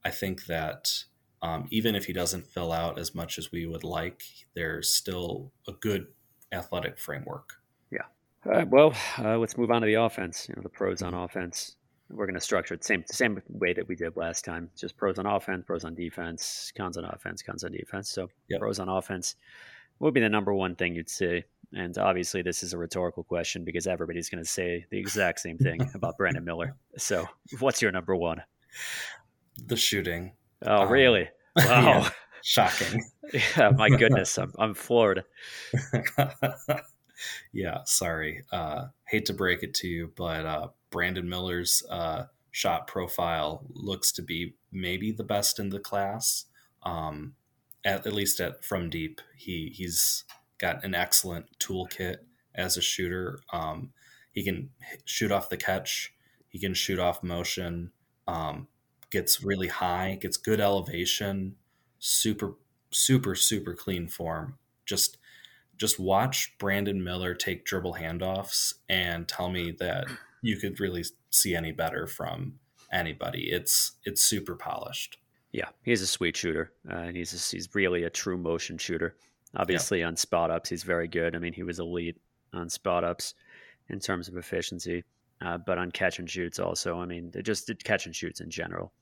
I 0.04 0.10
think 0.10 0.46
that 0.46 1.04
um, 1.40 1.66
even 1.70 1.94
if 1.94 2.04
he 2.04 2.12
doesn't 2.12 2.46
fill 2.46 2.72
out 2.72 2.98
as 2.98 3.14
much 3.14 3.38
as 3.38 3.50
we 3.50 3.66
would 3.66 3.84
like, 3.84 4.22
there's 4.54 4.92
still 4.92 5.50
a 5.66 5.72
good 5.72 6.06
athletic 6.52 6.98
framework. 6.98 7.54
Yeah. 7.90 8.02
All 8.46 8.52
right. 8.52 8.68
Well, 8.68 8.94
uh, 9.18 9.38
let's 9.38 9.56
move 9.56 9.70
on 9.70 9.80
to 9.80 9.86
the 9.86 9.94
offense. 9.94 10.46
You 10.48 10.54
know, 10.56 10.62
the 10.62 10.68
pros 10.68 11.02
on 11.02 11.14
offense. 11.14 11.76
We're 12.10 12.26
going 12.26 12.34
to 12.34 12.40
structure 12.40 12.74
it 12.74 12.84
same 12.84 13.04
same 13.06 13.40
way 13.48 13.72
that 13.72 13.88
we 13.88 13.96
did 13.96 14.16
last 14.16 14.44
time. 14.44 14.68
Just 14.76 14.98
pros 14.98 15.18
on 15.18 15.24
offense, 15.24 15.64
pros 15.66 15.84
on 15.84 15.94
defense, 15.94 16.70
cons 16.76 16.98
on 16.98 17.06
offense, 17.06 17.42
cons 17.42 17.64
on 17.64 17.72
defense. 17.72 18.10
So 18.10 18.28
yep. 18.48 18.60
pros 18.60 18.78
on 18.78 18.90
offense 18.90 19.36
would 20.04 20.14
be 20.14 20.20
the 20.20 20.28
number 20.28 20.52
one 20.52 20.74
thing 20.74 20.94
you'd 20.94 21.08
say 21.08 21.44
and 21.74 21.96
obviously, 21.96 22.42
this 22.42 22.62
is 22.62 22.74
a 22.74 22.78
rhetorical 22.78 23.24
question 23.24 23.64
because 23.64 23.86
everybody's 23.86 24.28
going 24.28 24.42
to 24.42 24.48
say 24.48 24.84
the 24.90 24.98
exact 24.98 25.40
same 25.40 25.56
thing 25.56 25.90
about 25.94 26.18
Brandon 26.18 26.44
Miller. 26.44 26.76
So, 26.98 27.26
what's 27.60 27.80
your 27.80 27.92
number 27.92 28.14
one? 28.14 28.42
The 29.66 29.76
shooting. 29.76 30.32
Oh, 30.64 30.82
um, 30.82 30.90
really? 30.90 31.28
Wow. 31.54 31.82
Yeah, 31.82 32.10
shocking. 32.42 33.04
yeah, 33.34 33.72
my 33.76 33.90
goodness. 33.90 34.38
I'm, 34.38 34.54
I'm 34.58 34.72
floored. 34.72 35.22
yeah, 37.52 37.80
sorry. 37.84 38.42
Uh, 38.50 38.86
hate 39.04 39.26
to 39.26 39.34
break 39.34 39.62
it 39.62 39.74
to 39.74 39.86
you, 39.86 40.12
but 40.16 40.46
uh, 40.46 40.68
Brandon 40.88 41.28
Miller's 41.28 41.82
uh, 41.90 42.24
shot 42.52 42.86
profile 42.86 43.66
looks 43.68 44.12
to 44.12 44.22
be 44.22 44.54
maybe 44.72 45.12
the 45.12 45.24
best 45.24 45.58
in 45.58 45.68
the 45.68 45.78
class. 45.78 46.46
Um, 46.84 47.34
at, 47.84 48.06
at 48.06 48.12
least 48.12 48.40
at 48.40 48.64
from 48.64 48.90
deep, 48.90 49.20
he 49.36 49.72
he's 49.74 50.24
got 50.58 50.84
an 50.84 50.94
excellent 50.94 51.46
toolkit 51.58 52.18
as 52.54 52.76
a 52.76 52.82
shooter. 52.82 53.40
Um, 53.52 53.92
he 54.30 54.42
can 54.44 54.70
shoot 55.04 55.32
off 55.32 55.50
the 55.50 55.56
catch. 55.56 56.14
He 56.48 56.58
can 56.58 56.74
shoot 56.74 56.98
off 56.98 57.22
motion. 57.22 57.92
Um, 58.26 58.68
gets 59.10 59.42
really 59.42 59.68
high. 59.68 60.18
Gets 60.20 60.36
good 60.36 60.60
elevation. 60.60 61.56
Super, 61.98 62.54
super, 62.90 63.34
super 63.34 63.74
clean 63.74 64.08
form. 64.08 64.58
Just, 64.86 65.18
just 65.76 65.98
watch 65.98 66.56
Brandon 66.58 67.02
Miller 67.02 67.34
take 67.34 67.64
dribble 67.64 67.94
handoffs 67.94 68.74
and 68.88 69.26
tell 69.28 69.50
me 69.50 69.70
that 69.78 70.06
you 70.42 70.56
could 70.56 70.80
really 70.80 71.04
see 71.30 71.54
any 71.54 71.72
better 71.72 72.06
from 72.06 72.58
anybody. 72.92 73.50
It's 73.50 73.92
it's 74.04 74.20
super 74.20 74.54
polished. 74.54 75.18
Yeah, 75.52 75.68
he's 75.82 76.00
a 76.00 76.06
sweet 76.06 76.36
shooter, 76.36 76.72
uh, 76.90 76.96
and 76.96 77.16
he's 77.16 77.32
a, 77.32 77.56
he's 77.56 77.68
really 77.74 78.04
a 78.04 78.10
true 78.10 78.38
motion 78.38 78.78
shooter. 78.78 79.16
Obviously, 79.54 80.00
yeah. 80.00 80.06
on 80.06 80.16
spot 80.16 80.50
ups, 80.50 80.70
he's 80.70 80.82
very 80.82 81.08
good. 81.08 81.36
I 81.36 81.38
mean, 81.38 81.52
he 81.52 81.62
was 81.62 81.78
elite 81.78 82.18
on 82.54 82.70
spot 82.70 83.04
ups 83.04 83.34
in 83.88 84.00
terms 84.00 84.28
of 84.28 84.36
efficiency. 84.36 85.04
uh, 85.42 85.58
but 85.58 85.78
on 85.78 85.90
catch 85.90 86.18
and 86.18 86.30
shoots 86.30 86.58
also. 86.58 87.00
I 87.00 87.06
mean, 87.06 87.32
just 87.42 87.70
catch 87.84 88.06
and 88.06 88.14
shoots 88.14 88.40
in 88.40 88.50
general. 88.50 88.92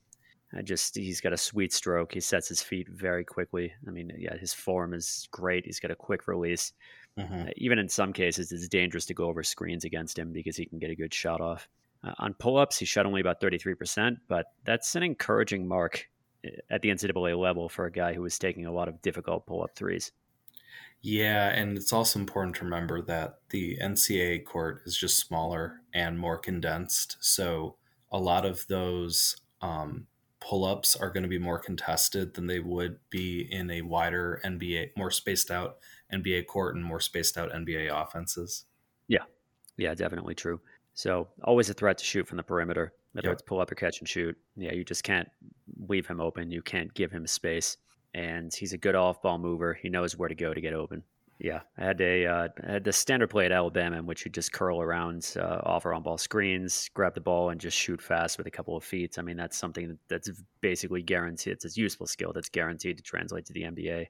I 0.57 0.63
just 0.63 0.97
he's 0.97 1.21
got 1.21 1.33
a 1.33 1.37
sweet 1.37 1.73
stroke. 1.73 2.13
He 2.13 2.21
sets 2.21 2.49
his 2.49 2.63
feet 2.63 2.89
very 2.89 3.25
quickly. 3.25 3.73
I 3.87 3.91
mean, 3.91 4.13
yeah, 4.19 4.37
his 4.37 4.53
form 4.53 4.95
is 4.95 5.29
great. 5.31 5.65
He's 5.65 5.79
got 5.79 5.93
a 5.93 5.97
quick 5.97 6.27
release. 6.27 6.73
Mm-hmm. 7.19 7.41
Uh, 7.41 7.51
even 7.57 7.79
in 7.79 7.89
some 7.89 8.13
cases, 8.13 8.51
it's 8.51 8.69
dangerous 8.69 9.07
to 9.07 9.15
go 9.15 9.27
over 9.27 9.43
screens 9.43 9.85
against 9.85 10.19
him 10.19 10.33
because 10.33 10.57
he 10.57 10.67
can 10.67 10.79
get 10.79 10.91
a 10.91 10.97
good 10.97 11.15
shot 11.15 11.41
off. 11.41 11.69
Uh, 12.03 12.15
on 12.19 12.35
pull 12.35 12.57
ups, 12.57 12.79
he 12.79 12.85
shot 12.85 13.07
only 13.07 13.21
about 13.21 13.41
33%, 13.41 14.17
but 14.27 14.47
that's 14.65 14.97
an 14.97 15.03
encouraging 15.03 15.69
mark 15.69 16.09
at 16.71 16.83
the 16.83 16.91
NCAA 16.91 17.39
level 17.39 17.69
for 17.69 17.87
a 17.87 17.93
guy 17.93 18.15
who 18.15 18.23
was 18.23 18.39
taking 18.39 18.67
a 18.67 18.73
lot 18.73 18.89
of 18.89 19.01
difficult 19.03 19.47
pull 19.47 19.63
up 19.63 19.75
threes. 19.75 20.13
Yeah, 21.03 21.49
and 21.49 21.79
it's 21.79 21.93
also 21.93 22.19
important 22.19 22.57
to 22.57 22.65
remember 22.65 23.01
that 23.03 23.39
the 23.49 23.79
NCAA 23.79 24.45
court 24.45 24.83
is 24.85 24.97
just 24.97 25.19
smaller 25.19 25.81
and 25.95 26.19
more 26.19 26.37
condensed. 26.37 27.17
So 27.21 27.77
a 28.13 28.19
lot 28.19 28.45
of 28.45 28.67
those 28.67 29.37
um, 29.63 30.07
pull 30.41 30.65
ups 30.65 30.97
are 30.97 31.11
going 31.11 31.23
to 31.23 31.29
be 31.29 31.39
more 31.39 31.59
contested 31.59 32.35
than 32.35 32.47
they 32.47 32.61
would 32.61 32.99
be 33.09 33.49
in 33.51 33.71
a 33.71 33.83
wider 33.83 34.41
NBA, 34.45 34.91
more 34.97 35.11
spaced 35.11 35.51
out 35.51 35.79
NBA 36.13 36.47
court 36.47 36.77
and 36.77 36.85
more 36.85 37.01
spaced 37.01 37.39
out 37.39 37.53
NBA 37.53 37.91
offenses. 37.91 38.65
Yeah, 39.09 39.25
yeah, 39.79 39.95
definitely 39.95 40.35
true. 40.35 40.61
So 40.93 41.29
always 41.45 41.71
a 41.71 41.75
threat 41.75 41.99
to 41.99 42.05
shoot 42.05 42.27
from 42.27 42.37
the 42.37 42.43
perimeter, 42.43 42.93
whether 43.13 43.29
yep. 43.29 43.35
it's 43.35 43.43
pull 43.43 43.61
up 43.61 43.71
or 43.71 43.75
catch 43.75 44.01
and 44.01 44.09
shoot. 44.09 44.37
Yeah, 44.57 44.73
you 44.73 44.85
just 44.85 45.05
can't 45.05 45.29
leave 45.89 46.07
him 46.07 46.21
open. 46.21 46.51
You 46.51 46.63
can't 46.63 46.93
give 46.95 47.11
him 47.11 47.27
space 47.27 47.77
and 48.15 48.53
he's 48.53 48.73
a 48.73 48.79
good 48.79 48.95
off 48.95 49.23
ball 49.23 49.39
mover. 49.39 49.75
He 49.75 49.89
knows 49.89 50.17
where 50.17 50.29
to 50.29 50.35
go 50.35 50.53
to 50.53 50.61
get 50.61 50.73
open. 50.73 51.03
Yeah, 51.39 51.61
I 51.79 51.85
had 51.85 52.01
a 52.03 52.27
uh, 52.27 52.49
I 52.69 52.73
had 52.73 52.85
the 52.85 52.93
standard 52.93 53.31
play 53.31 53.47
at 53.47 53.53
Alabama 53.53 53.97
in 53.97 54.05
which 54.05 54.27
you 54.27 54.31
just 54.31 54.53
curl 54.53 54.83
around 54.83 55.37
uh, 55.39 55.61
off 55.63 55.87
or 55.87 55.95
on 55.95 56.03
ball 56.03 56.19
screens, 56.19 56.91
grab 56.93 57.15
the 57.15 57.21
ball, 57.21 57.49
and 57.49 57.59
just 57.59 57.79
shoot 57.79 58.03
fast 58.03 58.37
with 58.37 58.47
a 58.47 58.51
couple 58.51 58.77
of 58.77 58.85
feet. 58.85 59.19
I 59.19 59.23
mean, 59.23 59.39
that's 59.39 59.57
something 59.57 59.99
that's 60.09 60.29
basically 60.61 61.03
guaranteed. 61.03 61.55
It's 61.55 61.65
a 61.65 61.81
useful 61.81 62.07
skill 62.07 62.35
that's 62.35 62.51
guaranteed 62.51 62.99
to 62.99 63.03
translate 63.03 63.47
to 63.47 63.55
the 63.55 63.63
NBA. 63.63 64.07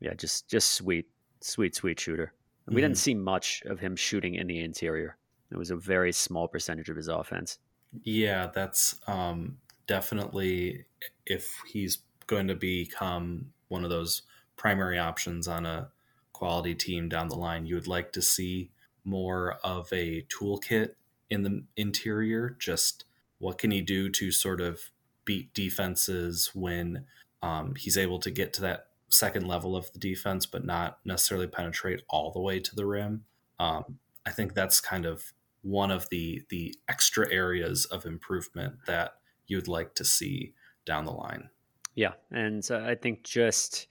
Yeah, 0.00 0.14
just 0.14 0.48
just 0.48 0.70
sweet, 0.70 1.06
sweet, 1.42 1.74
sweet 1.74 2.00
shooter. 2.00 2.32
Mm-hmm. 2.62 2.74
We 2.76 2.80
didn't 2.80 2.94
mm-hmm. 2.94 3.00
see 3.00 3.14
much 3.14 3.62
of 3.66 3.78
him 3.78 3.94
shooting 3.94 4.36
in 4.36 4.46
the 4.46 4.60
interior. 4.60 5.18
It 5.50 5.58
was 5.58 5.70
a 5.70 5.76
very 5.76 6.12
small 6.12 6.48
percentage 6.48 6.88
of 6.88 6.96
his 6.96 7.08
offense. 7.08 7.58
Yeah, 8.04 8.50
that's 8.52 8.96
um, 9.06 9.58
definitely 9.86 10.86
if 11.26 11.54
he's 11.66 11.98
going 12.26 12.48
to 12.48 12.54
become 12.54 13.52
one 13.68 13.84
of 13.84 13.90
those 13.90 14.22
primary 14.56 14.98
options 14.98 15.48
on 15.48 15.66
a 15.66 15.90
quality 16.32 16.74
team 16.74 17.08
down 17.08 17.28
the 17.28 17.36
line. 17.36 17.66
You 17.66 17.74
would 17.74 17.86
like 17.86 18.12
to 18.12 18.22
see 18.22 18.70
more 19.04 19.58
of 19.64 19.92
a 19.92 20.22
toolkit 20.22 20.90
in 21.28 21.42
the 21.42 21.64
interior. 21.76 22.56
Just 22.58 23.04
what 23.38 23.58
can 23.58 23.70
he 23.70 23.80
do 23.80 24.08
to 24.10 24.30
sort 24.30 24.60
of 24.60 24.90
beat 25.24 25.52
defenses 25.54 26.50
when 26.54 27.04
um, 27.42 27.74
he's 27.76 27.98
able 27.98 28.18
to 28.20 28.30
get 28.30 28.52
to 28.54 28.60
that 28.62 28.86
second 29.08 29.46
level 29.46 29.76
of 29.76 29.92
the 29.92 29.98
defense, 29.98 30.46
but 30.46 30.64
not 30.64 30.98
necessarily 31.04 31.46
penetrate 31.46 32.02
all 32.08 32.30
the 32.30 32.40
way 32.40 32.60
to 32.60 32.74
the 32.74 32.86
rim. 32.86 33.24
Um, 33.58 33.98
I 34.24 34.30
think 34.30 34.54
that's 34.54 34.80
kind 34.80 35.04
of 35.04 35.32
one 35.62 35.90
of 35.90 36.08
the 36.10 36.42
the 36.50 36.74
extra 36.88 37.32
areas 37.32 37.84
of 37.86 38.04
improvement 38.04 38.74
that 38.86 39.14
you'd 39.46 39.68
like 39.68 39.94
to 39.94 40.04
see 40.04 40.54
down 40.84 41.04
the 41.04 41.12
line. 41.12 41.48
Yeah, 41.94 42.12
and 42.30 42.66
uh, 42.70 42.84
I 42.84 42.94
think 42.94 43.22
just 43.22 43.86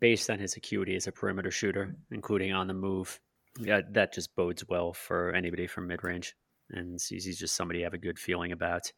based 0.00 0.30
on 0.30 0.38
his 0.38 0.56
acuity 0.56 0.96
as 0.96 1.06
a 1.06 1.12
perimeter 1.12 1.50
shooter, 1.50 1.94
including 2.10 2.52
on 2.52 2.66
the 2.66 2.74
move, 2.74 3.20
yeah, 3.58 3.80
that 3.90 4.14
just 4.14 4.34
bodes 4.34 4.66
well 4.68 4.92
for 4.92 5.32
anybody 5.34 5.66
from 5.66 5.86
mid 5.86 6.02
range. 6.04 6.34
And 6.70 6.98
he's, 7.06 7.38
just 7.38 7.54
somebody 7.54 7.80
you 7.80 7.84
have 7.84 7.92
a 7.92 7.98
good 7.98 8.18
feeling 8.18 8.52
about. 8.52 8.90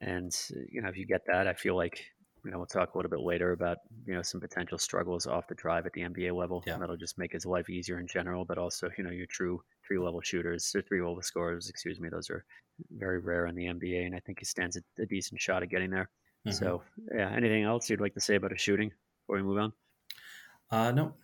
And 0.00 0.34
you 0.70 0.80
know, 0.80 0.88
if 0.88 0.96
you 0.96 1.06
get 1.06 1.20
that, 1.26 1.46
I 1.46 1.52
feel 1.52 1.76
like 1.76 2.04
you 2.44 2.50
know 2.50 2.58
we'll 2.58 2.66
talk 2.66 2.94
a 2.94 2.98
little 2.98 3.10
bit 3.10 3.20
later 3.20 3.52
about 3.52 3.78
you 4.06 4.14
know 4.14 4.22
some 4.22 4.40
potential 4.40 4.78
struggles 4.78 5.26
off 5.26 5.48
the 5.48 5.54
drive 5.54 5.86
at 5.86 5.92
the 5.92 6.02
NBA 6.02 6.36
level. 6.36 6.62
Yeah. 6.66 6.76
That'll 6.78 6.96
just 6.96 7.18
make 7.18 7.32
his 7.32 7.46
life 7.46 7.70
easier 7.70 7.98
in 7.98 8.06
general, 8.06 8.44
but 8.44 8.58
also 8.58 8.90
you 8.98 9.04
know 9.04 9.10
your 9.10 9.26
true 9.26 9.62
three 9.86 9.98
level 9.98 10.20
shooters 10.20 10.72
or 10.74 10.82
three 10.82 11.00
level 11.00 11.22
scorers, 11.22 11.68
excuse 11.68 12.00
me, 12.00 12.08
those 12.08 12.30
are 12.30 12.44
very 12.90 13.18
rare 13.20 13.46
in 13.46 13.54
the 13.54 13.66
NBA, 13.66 14.06
and 14.06 14.14
I 14.14 14.20
think 14.20 14.38
he 14.40 14.44
stands 14.44 14.76
a, 14.76 15.02
a 15.02 15.06
decent 15.06 15.40
shot 15.40 15.62
at 15.62 15.70
getting 15.70 15.90
there. 15.90 16.10
Mm-hmm. 16.46 16.56
So, 16.56 16.82
yeah, 17.14 17.30
anything 17.34 17.64
else 17.64 17.88
you'd 17.88 18.00
like 18.00 18.14
to 18.14 18.20
say 18.20 18.34
about 18.34 18.50
his 18.50 18.60
shooting 18.60 18.90
before 19.22 19.36
we 19.36 19.42
move 19.42 19.58
on? 19.58 19.72
Uh, 20.70 20.90
no. 20.92 21.14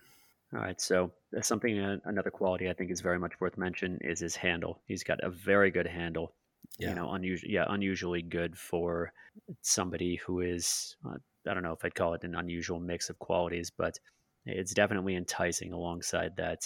All 0.53 0.59
right. 0.59 0.79
So, 0.81 1.11
something, 1.41 1.79
uh, 1.79 1.97
another 2.05 2.31
quality 2.31 2.69
I 2.69 2.73
think 2.73 2.91
is 2.91 3.01
very 3.01 3.19
much 3.19 3.33
worth 3.39 3.57
mention 3.57 3.99
is 4.01 4.19
his 4.19 4.35
handle. 4.35 4.81
He's 4.85 5.03
got 5.03 5.23
a 5.23 5.29
very 5.29 5.71
good 5.71 5.87
handle. 5.87 6.33
Yeah. 6.77 6.89
You 6.89 6.95
know, 6.95 7.11
unusual, 7.11 7.49
yeah, 7.49 7.65
unusually 7.69 8.21
good 8.21 8.57
for 8.57 9.13
somebody 9.61 10.15
who 10.15 10.41
is, 10.41 10.95
uh, 11.05 11.17
I 11.47 11.53
don't 11.53 11.63
know 11.63 11.73
if 11.73 11.85
I'd 11.85 11.95
call 11.95 12.13
it 12.13 12.23
an 12.23 12.35
unusual 12.35 12.79
mix 12.79 13.09
of 13.09 13.19
qualities, 13.19 13.69
but 13.69 13.99
it's 14.45 14.73
definitely 14.73 15.15
enticing 15.15 15.73
alongside 15.73 16.35
that, 16.37 16.65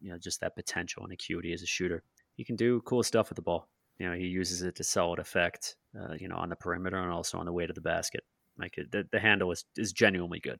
you 0.00 0.10
know, 0.10 0.18
just 0.18 0.40
that 0.40 0.56
potential 0.56 1.04
and 1.04 1.12
acuity 1.12 1.52
as 1.52 1.62
a 1.62 1.66
shooter. 1.66 2.02
He 2.34 2.44
can 2.44 2.56
do 2.56 2.82
cool 2.82 3.02
stuff 3.02 3.30
with 3.30 3.36
the 3.36 3.42
ball 3.42 3.68
you 3.98 4.08
know 4.08 4.14
he 4.14 4.26
uses 4.26 4.62
it 4.62 4.74
to 4.76 4.84
solid 4.84 5.18
effect 5.18 5.76
uh, 5.98 6.14
you 6.18 6.28
know 6.28 6.36
on 6.36 6.48
the 6.48 6.56
perimeter 6.56 6.98
and 6.98 7.10
also 7.10 7.38
on 7.38 7.46
the 7.46 7.52
way 7.52 7.66
to 7.66 7.72
the 7.72 7.80
basket 7.80 8.24
like 8.58 8.74
the, 8.90 9.06
the 9.12 9.20
handle 9.20 9.50
is, 9.52 9.64
is 9.76 9.92
genuinely 9.92 10.40
good 10.40 10.58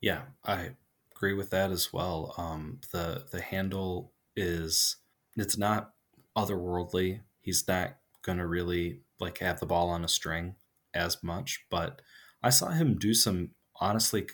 yeah 0.00 0.22
i 0.44 0.70
agree 1.14 1.34
with 1.34 1.50
that 1.50 1.70
as 1.70 1.92
well 1.92 2.34
um, 2.38 2.80
the 2.92 3.24
the 3.30 3.40
handle 3.40 4.12
is 4.36 4.96
it's 5.36 5.56
not 5.56 5.92
otherworldly 6.36 7.20
he's 7.46 7.66
not 7.66 7.96
gonna 8.22 8.46
really 8.46 9.00
like 9.18 9.38
have 9.38 9.60
the 9.60 9.66
ball 9.66 9.88
on 9.88 10.04
a 10.04 10.08
string 10.08 10.56
as 10.92 11.22
much 11.22 11.64
but 11.70 12.02
i 12.42 12.50
saw 12.50 12.68
him 12.68 12.98
do 12.98 13.14
some 13.14 13.50
honestly 13.80 14.26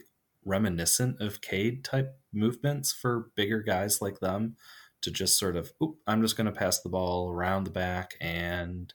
reminiscent 0.45 1.21
of 1.21 1.40
cade 1.40 1.85
type 1.85 2.19
movements 2.33 2.92
for 2.92 3.31
bigger 3.37 3.62
guys 3.62 4.02
like 4.02 4.21
them 4.21 4.57
to 5.02 5.11
just 5.11 5.38
sort 5.38 5.57
of, 5.57 5.73
oop, 5.83 5.97
I'm 6.07 6.23
just 6.23 6.37
going 6.37 6.47
to 6.47 6.52
pass 6.59 6.81
the 6.81 6.88
ball 6.88 7.31
around 7.31 7.64
the 7.64 7.71
back 7.71 8.14
and, 8.21 8.92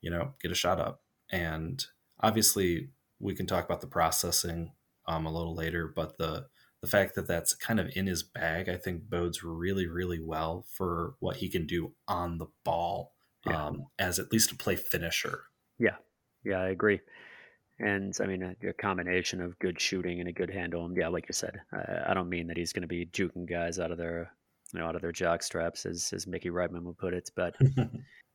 you 0.00 0.10
know, 0.10 0.34
get 0.40 0.52
a 0.52 0.54
shot 0.54 0.78
up. 0.78 1.02
And 1.30 1.84
obviously, 2.20 2.90
we 3.18 3.34
can 3.34 3.46
talk 3.46 3.64
about 3.64 3.80
the 3.80 3.86
processing 3.86 4.72
um, 5.06 5.26
a 5.26 5.32
little 5.32 5.54
later, 5.54 5.90
but 5.94 6.18
the 6.18 6.46
the 6.80 6.88
fact 6.88 7.16
that 7.16 7.26
that's 7.26 7.54
kind 7.54 7.80
of 7.80 7.90
in 7.96 8.06
his 8.06 8.22
bag, 8.22 8.68
I 8.68 8.76
think 8.76 9.10
bodes 9.10 9.42
really, 9.42 9.88
really 9.88 10.20
well 10.22 10.64
for 10.72 11.14
what 11.18 11.38
he 11.38 11.48
can 11.48 11.66
do 11.66 11.94
on 12.06 12.38
the 12.38 12.46
ball 12.64 13.14
yeah. 13.46 13.66
um, 13.66 13.86
as 13.98 14.18
at 14.18 14.32
least 14.32 14.52
a 14.52 14.56
play 14.56 14.76
finisher. 14.76 15.44
Yeah, 15.78 15.96
yeah, 16.44 16.60
I 16.60 16.68
agree. 16.68 17.00
And 17.80 18.12
I 18.20 18.26
mean, 18.26 18.42
a, 18.42 18.68
a, 18.68 18.72
combination 18.72 19.40
of 19.40 19.58
good 19.60 19.80
shooting 19.80 20.18
and 20.18 20.28
a 20.28 20.32
good 20.32 20.50
handle. 20.50 20.84
And 20.84 20.96
yeah, 20.96 21.06
like 21.08 21.26
you 21.28 21.32
said, 21.32 21.60
I, 21.72 22.10
I 22.10 22.14
don't 22.14 22.28
mean 22.28 22.48
that 22.48 22.56
he's 22.56 22.72
going 22.72 22.82
to 22.82 22.88
be 22.88 23.06
juking 23.06 23.48
guys 23.48 23.78
out 23.78 23.92
of 23.92 23.98
their 23.98 24.32
you 24.72 24.80
know, 24.80 24.86
out 24.86 24.96
of 24.96 25.02
their 25.02 25.12
jock 25.12 25.42
straps, 25.42 25.86
as 25.86 26.10
as 26.12 26.26
Mickey 26.26 26.50
Reitman 26.50 26.82
would 26.82 26.98
put 26.98 27.14
it. 27.14 27.30
But 27.34 27.54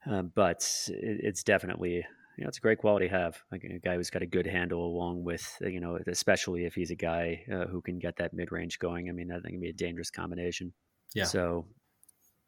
um, 0.05 0.31
but 0.35 0.67
it, 0.87 1.19
it's 1.23 1.43
definitely 1.43 2.05
you 2.37 2.43
know 2.43 2.47
it's 2.47 2.57
a 2.57 2.61
great 2.61 2.79
quality 2.79 3.07
to 3.07 3.13
have 3.13 3.37
like 3.51 3.63
a 3.63 3.79
guy 3.79 3.95
who's 3.95 4.09
got 4.09 4.21
a 4.21 4.27
good 4.27 4.47
handle 4.47 4.85
along 4.85 5.23
with 5.23 5.47
uh, 5.63 5.67
you 5.67 5.79
know 5.79 5.99
especially 6.07 6.65
if 6.65 6.73
he's 6.73 6.91
a 6.91 6.95
guy 6.95 7.43
uh, 7.53 7.65
who 7.65 7.81
can 7.81 7.99
get 7.99 8.15
that 8.17 8.33
mid 8.33 8.51
range 8.51 8.79
going. 8.79 9.09
I 9.09 9.11
mean 9.11 9.27
that 9.27 9.43
can 9.43 9.59
be 9.59 9.69
a 9.69 9.73
dangerous 9.73 10.09
combination. 10.09 10.73
Yeah. 11.13 11.25
So 11.25 11.67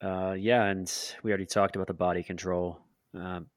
uh, 0.02 0.36
yeah, 0.38 0.66
and 0.66 0.92
we 1.24 1.32
already 1.32 1.46
talked 1.46 1.76
about 1.76 1.88
the 1.88 1.94
body 1.94 2.24
control. 2.24 2.80
Um, 3.14 3.48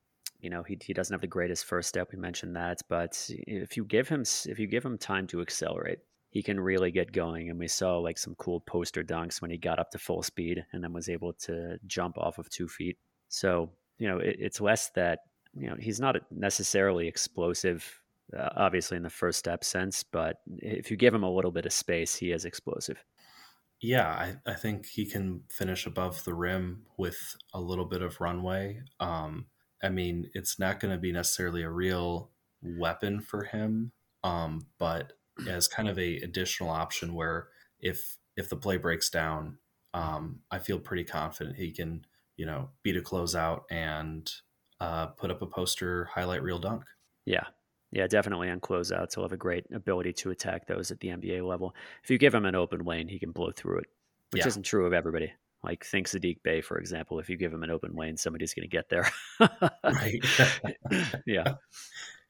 you 0.40 0.50
know 0.50 0.62
he, 0.62 0.78
he 0.80 0.92
doesn't 0.92 1.12
have 1.12 1.20
the 1.20 1.26
greatest 1.26 1.64
first 1.64 1.88
step. 1.88 2.10
We 2.12 2.18
mentioned 2.18 2.56
that, 2.56 2.80
but 2.88 3.24
if 3.28 3.76
you 3.76 3.84
give 3.84 4.08
him 4.08 4.22
if 4.46 4.58
you 4.58 4.66
give 4.66 4.84
him 4.84 4.96
time 4.96 5.26
to 5.28 5.40
accelerate, 5.40 5.98
he 6.30 6.42
can 6.42 6.60
really 6.60 6.90
get 6.90 7.12
going. 7.12 7.50
And 7.50 7.58
we 7.58 7.68
saw 7.68 7.98
like 7.98 8.18
some 8.18 8.34
cool 8.36 8.60
poster 8.60 9.02
dunks 9.02 9.40
when 9.40 9.50
he 9.50 9.56
got 9.56 9.78
up 9.78 9.90
to 9.92 9.98
full 9.98 10.22
speed 10.22 10.64
and 10.72 10.82
then 10.82 10.92
was 10.92 11.08
able 11.08 11.32
to 11.44 11.78
jump 11.86 12.18
off 12.18 12.38
of 12.38 12.48
two 12.50 12.68
feet. 12.68 12.98
So, 13.28 13.70
you 13.98 14.08
know, 14.08 14.18
it, 14.18 14.36
it's 14.38 14.60
less 14.60 14.90
that, 14.90 15.20
you 15.54 15.68
know, 15.68 15.76
he's 15.78 16.00
not 16.00 16.16
necessarily 16.30 17.08
explosive, 17.08 18.00
uh, 18.38 18.50
obviously 18.56 18.96
in 18.96 19.02
the 19.02 19.10
first 19.10 19.38
step 19.38 19.64
sense, 19.64 20.02
but 20.02 20.36
if 20.58 20.90
you 20.90 20.96
give 20.96 21.14
him 21.14 21.24
a 21.24 21.30
little 21.30 21.50
bit 21.50 21.66
of 21.66 21.72
space, 21.72 22.14
he 22.14 22.32
is 22.32 22.44
explosive. 22.44 23.02
Yeah, 23.80 24.08
I, 24.08 24.36
I 24.44 24.54
think 24.54 24.86
he 24.86 25.06
can 25.06 25.42
finish 25.50 25.86
above 25.86 26.24
the 26.24 26.34
rim 26.34 26.86
with 26.96 27.36
a 27.54 27.60
little 27.60 27.84
bit 27.84 28.02
of 28.02 28.20
runway. 28.20 28.82
Um, 28.98 29.46
I 29.82 29.88
mean, 29.88 30.30
it's 30.34 30.58
not 30.58 30.80
going 30.80 30.92
to 30.92 30.98
be 30.98 31.12
necessarily 31.12 31.62
a 31.62 31.70
real 31.70 32.32
weapon 32.60 33.20
for 33.20 33.44
him, 33.44 33.92
um, 34.24 34.66
but 34.78 35.12
as 35.48 35.68
kind 35.68 35.88
of 35.88 35.96
a 35.98 36.16
additional 36.16 36.70
option 36.70 37.14
where 37.14 37.48
if 37.78 38.18
if 38.36 38.48
the 38.48 38.56
play 38.56 38.76
breaks 38.76 39.10
down, 39.10 39.58
um, 39.94 40.40
I 40.50 40.58
feel 40.58 40.80
pretty 40.80 41.04
confident 41.04 41.56
he 41.56 41.70
can 41.70 42.04
you 42.36 42.46
know 42.46 42.70
beat 42.82 42.96
a 42.96 43.00
closeout 43.00 43.62
and 43.70 44.28
uh, 44.80 45.06
put 45.08 45.30
up 45.30 45.40
a 45.42 45.46
poster 45.46 46.06
highlight 46.06 46.42
reel 46.42 46.58
dunk. 46.58 46.82
Yeah, 47.24 47.46
yeah, 47.90 48.06
definitely 48.06 48.50
on 48.50 48.60
closeouts. 48.60 49.14
He'll 49.14 49.24
have 49.24 49.32
a 49.32 49.36
great 49.36 49.64
ability 49.72 50.12
to 50.14 50.30
attack 50.30 50.66
those 50.66 50.90
at 50.90 51.00
the 51.00 51.08
NBA 51.08 51.46
level. 51.46 51.74
If 52.02 52.10
you 52.10 52.18
give 52.18 52.34
him 52.34 52.44
an 52.44 52.54
open 52.54 52.84
lane, 52.84 53.08
he 53.08 53.18
can 53.18 53.32
blow 53.32 53.50
through 53.50 53.78
it, 53.78 53.86
which 54.30 54.42
yeah. 54.42 54.48
isn't 54.48 54.64
true 54.64 54.86
of 54.86 54.92
everybody. 54.92 55.32
Like 55.64 55.84
think 55.84 56.06
Saddiq 56.06 56.42
Bey, 56.42 56.60
for 56.60 56.78
example. 56.78 57.18
If 57.18 57.28
you 57.28 57.36
give 57.36 57.52
him 57.52 57.62
an 57.62 57.70
open 57.70 57.94
lane, 57.96 58.16
somebody's 58.16 58.54
going 58.54 58.68
to 58.68 58.76
get 58.76 58.88
there. 58.88 59.10
right. 59.40 60.20
yeah. 61.26 61.54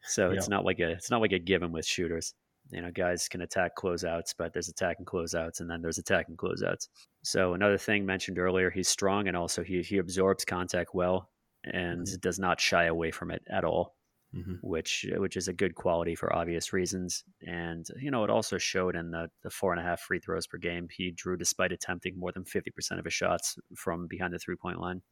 So 0.04 0.30
it's 0.30 0.48
not 0.48 0.64
like 0.64 0.80
a 0.80 0.90
it's 0.92 1.10
not 1.10 1.20
like 1.20 1.32
a 1.32 1.38
given 1.38 1.72
with 1.72 1.84
shooters. 1.84 2.32
You 2.70 2.80
know, 2.80 2.90
guys 2.90 3.28
can 3.28 3.42
attack 3.42 3.76
closeouts, 3.76 4.34
but 4.36 4.52
there's 4.52 4.68
attack 4.68 4.96
and 4.98 5.06
closeouts, 5.06 5.60
and 5.60 5.70
then 5.70 5.82
there's 5.82 5.98
attack 5.98 6.28
and 6.28 6.38
closeouts. 6.38 6.88
So 7.22 7.54
another 7.54 7.78
thing 7.78 8.06
mentioned 8.06 8.38
earlier, 8.38 8.70
he's 8.70 8.88
strong 8.88 9.28
and 9.28 9.36
also 9.36 9.62
he 9.62 9.82
he 9.82 9.98
absorbs 9.98 10.44
contact 10.46 10.94
well 10.94 11.28
and 11.64 12.06
mm-hmm. 12.06 12.16
does 12.20 12.38
not 12.38 12.60
shy 12.60 12.84
away 12.84 13.10
from 13.10 13.30
it 13.30 13.42
at 13.50 13.64
all 13.64 13.97
mm-hmm. 14.34 14.54
which 14.62 15.06
which 15.16 15.36
is 15.36 15.48
a 15.48 15.52
good 15.52 15.74
quality 15.74 16.14
for 16.14 16.34
obvious 16.34 16.72
reasons. 16.72 17.24
And 17.42 17.86
you 18.00 18.10
know, 18.10 18.24
it 18.24 18.30
also 18.30 18.58
showed 18.58 18.96
in 18.96 19.10
the 19.10 19.28
the 19.42 19.50
four 19.50 19.72
and 19.72 19.80
a 19.80 19.84
half 19.84 20.00
free 20.00 20.20
throws 20.20 20.46
per 20.46 20.58
game 20.58 20.88
he 20.90 21.10
drew 21.10 21.36
despite 21.36 21.72
attempting 21.72 22.18
more 22.18 22.32
than 22.32 22.44
fifty 22.44 22.70
percent 22.70 22.98
of 22.98 23.04
his 23.04 23.14
shots 23.14 23.56
from 23.76 24.06
behind 24.06 24.32
the 24.32 24.38
three 24.38 24.56
point 24.56 24.80
line. 24.80 25.02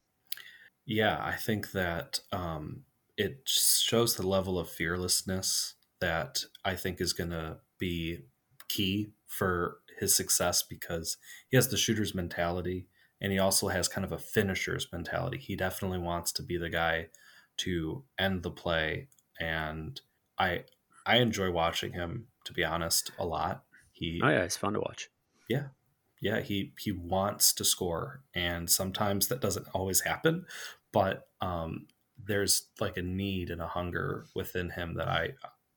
Yeah, 0.85 1.19
I 1.21 1.33
think 1.33 1.73
that 1.73 2.21
um, 2.33 2.83
it 3.17 3.41
shows 3.47 4.15
the 4.15 4.27
level 4.27 4.59
of 4.59 4.71
fearlessness 4.71 5.75
that 6.01 6.45
I 6.65 6.75
think 6.75 7.01
is 7.01 7.13
going 7.13 7.31
to 7.31 7.59
be 7.79 8.21
key 8.69 9.13
for 9.27 9.79
his 9.99 10.15
success 10.15 10.63
because 10.63 11.17
he 11.49 11.57
has 11.57 11.69
the 11.69 11.77
shooter's 11.77 12.15
mentality 12.15 12.87
and 13.21 13.33
he 13.33 13.39
also 13.39 13.69
has 13.69 13.89
kind 13.89 14.05
of 14.05 14.13
a 14.13 14.19
finisher's 14.19 14.87
mentality. 14.93 15.39
He 15.39 15.57
definitely 15.57 15.99
wants 15.99 16.33
to 16.33 16.43
be 16.43 16.57
the 16.57 16.69
guy 16.69 17.09
to 17.59 18.05
end 18.19 18.43
the 18.43 18.51
play 18.51 19.09
and 19.41 20.01
I 20.39 20.65
I 21.05 21.17
enjoy 21.17 21.51
watching 21.51 21.93
him 21.93 22.27
to 22.45 22.53
be 22.53 22.65
honest 22.65 23.11
a 23.19 23.25
lot. 23.25 23.65
He 23.93 24.21
Oh 24.23 24.29
yeah, 24.29 24.43
it's 24.43 24.57
fun 24.57 24.75
to 24.75 24.81
watch. 24.81 25.09
Yeah. 25.49 25.69
Yeah, 26.21 26.41
he 26.41 26.73
he 26.79 26.93
wants 26.93 27.53
to 27.55 27.65
score 27.65 28.23
and 28.35 28.71
sometimes 28.71 29.29
that 29.29 29.41
doesn't 29.41 29.69
always 29.75 30.01
happen, 30.01 30.47
but 30.93 31.29
um 31.41 31.87
there's 32.23 32.69
like 32.81 32.97
a 32.97 33.03
need 33.03 33.51
and 33.51 33.61
a 33.61 33.67
hunger 33.67 34.27
within 34.35 34.71
him 34.71 34.95
that 34.95 35.09
I 35.09 35.35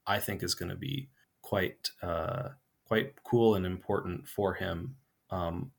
I 0.07 0.19
think 0.19 0.41
is 0.41 0.55
going 0.55 0.69
to 0.69 0.75
be 0.75 1.09
quite 1.41 1.91
uh 2.01 2.49
quite 2.85 3.23
cool 3.23 3.55
and 3.55 3.65
important 3.65 4.27
for 4.27 4.55
him 4.55 4.95
um 5.29 5.71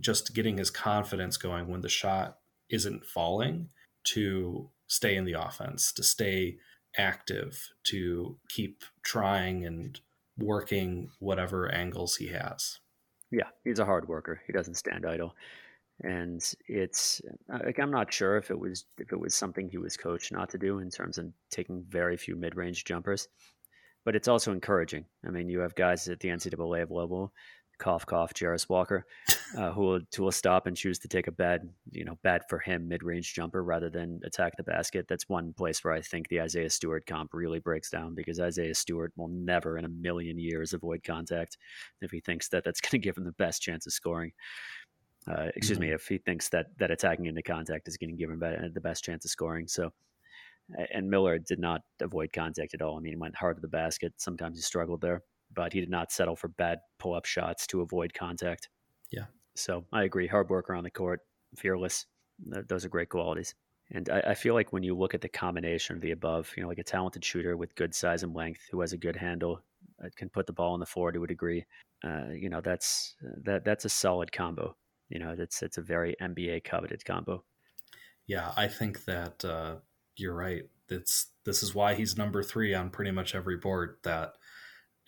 just 0.00 0.34
getting 0.34 0.58
his 0.58 0.70
confidence 0.70 1.36
going 1.36 1.68
when 1.68 1.80
the 1.80 1.88
shot 1.88 2.38
isn't 2.70 3.04
falling 3.04 3.68
to 4.14 4.68
stay 4.86 5.16
in 5.16 5.24
the 5.24 5.34
offense, 5.34 5.92
to 5.92 6.02
stay 6.02 6.56
active, 6.96 7.70
to 7.84 8.36
keep 8.48 8.84
trying 9.02 9.64
and 9.64 10.00
working 10.38 11.10
whatever 11.18 11.70
angles 11.70 12.16
he 12.16 12.28
has. 12.28 12.78
Yeah, 13.30 13.48
he's 13.64 13.78
a 13.78 13.84
hard 13.84 14.08
worker. 14.08 14.40
He 14.46 14.52
doesn't 14.52 14.74
stand 14.76 15.04
idle. 15.04 15.34
And 16.02 16.40
it's 16.68 17.20
like 17.48 17.80
I'm 17.80 17.90
not 17.90 18.12
sure 18.12 18.36
if 18.36 18.50
it 18.50 18.58
was 18.58 18.84
if 18.98 19.12
it 19.12 19.18
was 19.18 19.34
something 19.34 19.68
he 19.68 19.78
was 19.78 19.96
coached 19.96 20.30
not 20.30 20.48
to 20.50 20.58
do 20.58 20.78
in 20.78 20.90
terms 20.90 21.18
of 21.18 21.26
taking 21.50 21.84
very 21.88 22.16
few 22.16 22.36
mid-range 22.36 22.84
jumpers, 22.84 23.28
but 24.04 24.14
it's 24.14 24.28
also 24.28 24.52
encouraging. 24.52 25.04
I 25.26 25.30
mean, 25.30 25.48
you 25.48 25.58
have 25.58 25.74
guys 25.74 26.08
at 26.08 26.20
the 26.20 26.28
NCAA 26.28 26.88
level 26.90 27.32
cough 27.78 28.04
cough 28.06 28.34
Jarace 28.34 28.68
Walker, 28.68 29.06
uh, 29.56 29.72
who 29.72 29.82
will 29.82 30.00
who 30.14 30.24
will 30.24 30.32
stop 30.32 30.66
and 30.66 30.76
choose 30.76 30.98
to 31.00 31.08
take 31.08 31.26
a 31.26 31.32
bad 31.32 31.68
you 31.90 32.04
know 32.04 32.18
bad 32.22 32.42
for 32.48 32.58
him 32.58 32.88
mid 32.88 33.02
range 33.02 33.34
jumper 33.34 33.62
rather 33.62 33.88
than 33.88 34.20
attack 34.24 34.56
the 34.56 34.62
basket. 34.62 35.06
That's 35.08 35.28
one 35.28 35.52
place 35.52 35.82
where 35.82 35.94
I 35.94 36.00
think 36.00 36.28
the 36.28 36.40
Isaiah 36.40 36.70
Stewart 36.70 37.06
comp 37.06 37.32
really 37.32 37.60
breaks 37.60 37.90
down 37.90 38.14
because 38.14 38.40
Isaiah 38.40 38.74
Stewart 38.74 39.12
will 39.16 39.28
never 39.28 39.78
in 39.78 39.84
a 39.84 39.88
million 39.88 40.38
years 40.38 40.72
avoid 40.72 41.02
contact 41.04 41.56
if 42.00 42.10
he 42.10 42.20
thinks 42.20 42.48
that 42.48 42.64
that's 42.64 42.80
going 42.82 42.90
to 42.90 42.98
give 42.98 43.16
him 43.16 43.24
the 43.24 43.32
best 43.32 43.62
chance 43.62 43.86
of 43.86 43.92
scoring. 43.92 44.32
Uh, 45.30 45.48
excuse 45.56 45.78
mm-hmm. 45.78 45.88
me, 45.88 45.94
if 45.94 46.06
he 46.08 46.18
thinks 46.18 46.48
that 46.48 46.66
that 46.78 46.90
attacking 46.90 47.26
into 47.26 47.42
contact 47.42 47.88
is 47.88 47.96
going 47.96 48.10
to 48.10 48.16
give 48.16 48.30
him 48.30 48.40
the 48.40 48.80
best 48.80 49.04
chance 49.04 49.24
of 49.24 49.30
scoring. 49.30 49.68
So 49.68 49.92
and 50.92 51.08
Miller 51.08 51.38
did 51.38 51.58
not 51.58 51.80
avoid 52.00 52.30
contact 52.32 52.74
at 52.74 52.82
all. 52.82 52.98
I 52.98 53.00
mean, 53.00 53.14
he 53.14 53.18
went 53.18 53.34
hard 53.34 53.56
to 53.56 53.62
the 53.62 53.68
basket. 53.68 54.12
Sometimes 54.18 54.58
he 54.58 54.62
struggled 54.62 55.00
there 55.00 55.22
but 55.54 55.72
he 55.72 55.80
did 55.80 55.90
not 55.90 56.12
settle 56.12 56.36
for 56.36 56.48
bad 56.48 56.80
pull 56.98 57.14
up 57.14 57.24
shots 57.24 57.66
to 57.68 57.80
avoid 57.80 58.14
contact. 58.14 58.68
Yeah. 59.10 59.26
So 59.54 59.84
I 59.92 60.04
agree. 60.04 60.26
Hard 60.26 60.50
worker 60.50 60.74
on 60.74 60.84
the 60.84 60.90
court, 60.90 61.20
fearless. 61.56 62.06
Those 62.46 62.84
are 62.84 62.88
great 62.88 63.08
qualities. 63.08 63.54
And 63.90 64.08
I, 64.10 64.20
I, 64.28 64.34
feel 64.34 64.52
like 64.52 64.72
when 64.72 64.82
you 64.82 64.94
look 64.94 65.14
at 65.14 65.22
the 65.22 65.30
combination 65.30 65.96
of 65.96 66.02
the 66.02 66.10
above, 66.10 66.52
you 66.56 66.62
know, 66.62 66.68
like 66.68 66.78
a 66.78 66.84
talented 66.84 67.24
shooter 67.24 67.56
with 67.56 67.74
good 67.74 67.94
size 67.94 68.22
and 68.22 68.34
length 68.34 68.60
who 68.70 68.80
has 68.82 68.92
a 68.92 68.98
good 68.98 69.16
handle, 69.16 69.62
uh, 70.04 70.08
can 70.14 70.28
put 70.28 70.46
the 70.46 70.52
ball 70.52 70.74
on 70.74 70.80
the 70.80 70.86
floor 70.86 71.10
to 71.10 71.24
a 71.24 71.26
degree, 71.26 71.64
uh, 72.04 72.28
you 72.30 72.48
know, 72.48 72.60
that's 72.60 73.14
that 73.42 73.64
that's 73.64 73.84
a 73.84 73.88
solid 73.88 74.30
combo. 74.30 74.76
You 75.08 75.18
know, 75.18 75.34
that's 75.34 75.62
it's 75.62 75.78
a 75.78 75.82
very 75.82 76.14
NBA 76.20 76.64
coveted 76.64 77.04
combo. 77.04 77.44
Yeah, 78.26 78.52
I 78.56 78.68
think 78.68 79.04
that 79.06 79.44
uh, 79.44 79.76
you're 80.16 80.34
right. 80.34 80.64
It's 80.88 81.32
this 81.44 81.62
is 81.62 81.74
why 81.74 81.94
he's 81.94 82.16
number 82.16 82.42
three 82.42 82.74
on 82.74 82.90
pretty 82.90 83.10
much 83.10 83.34
every 83.34 83.56
board. 83.56 83.96
That 84.04 84.34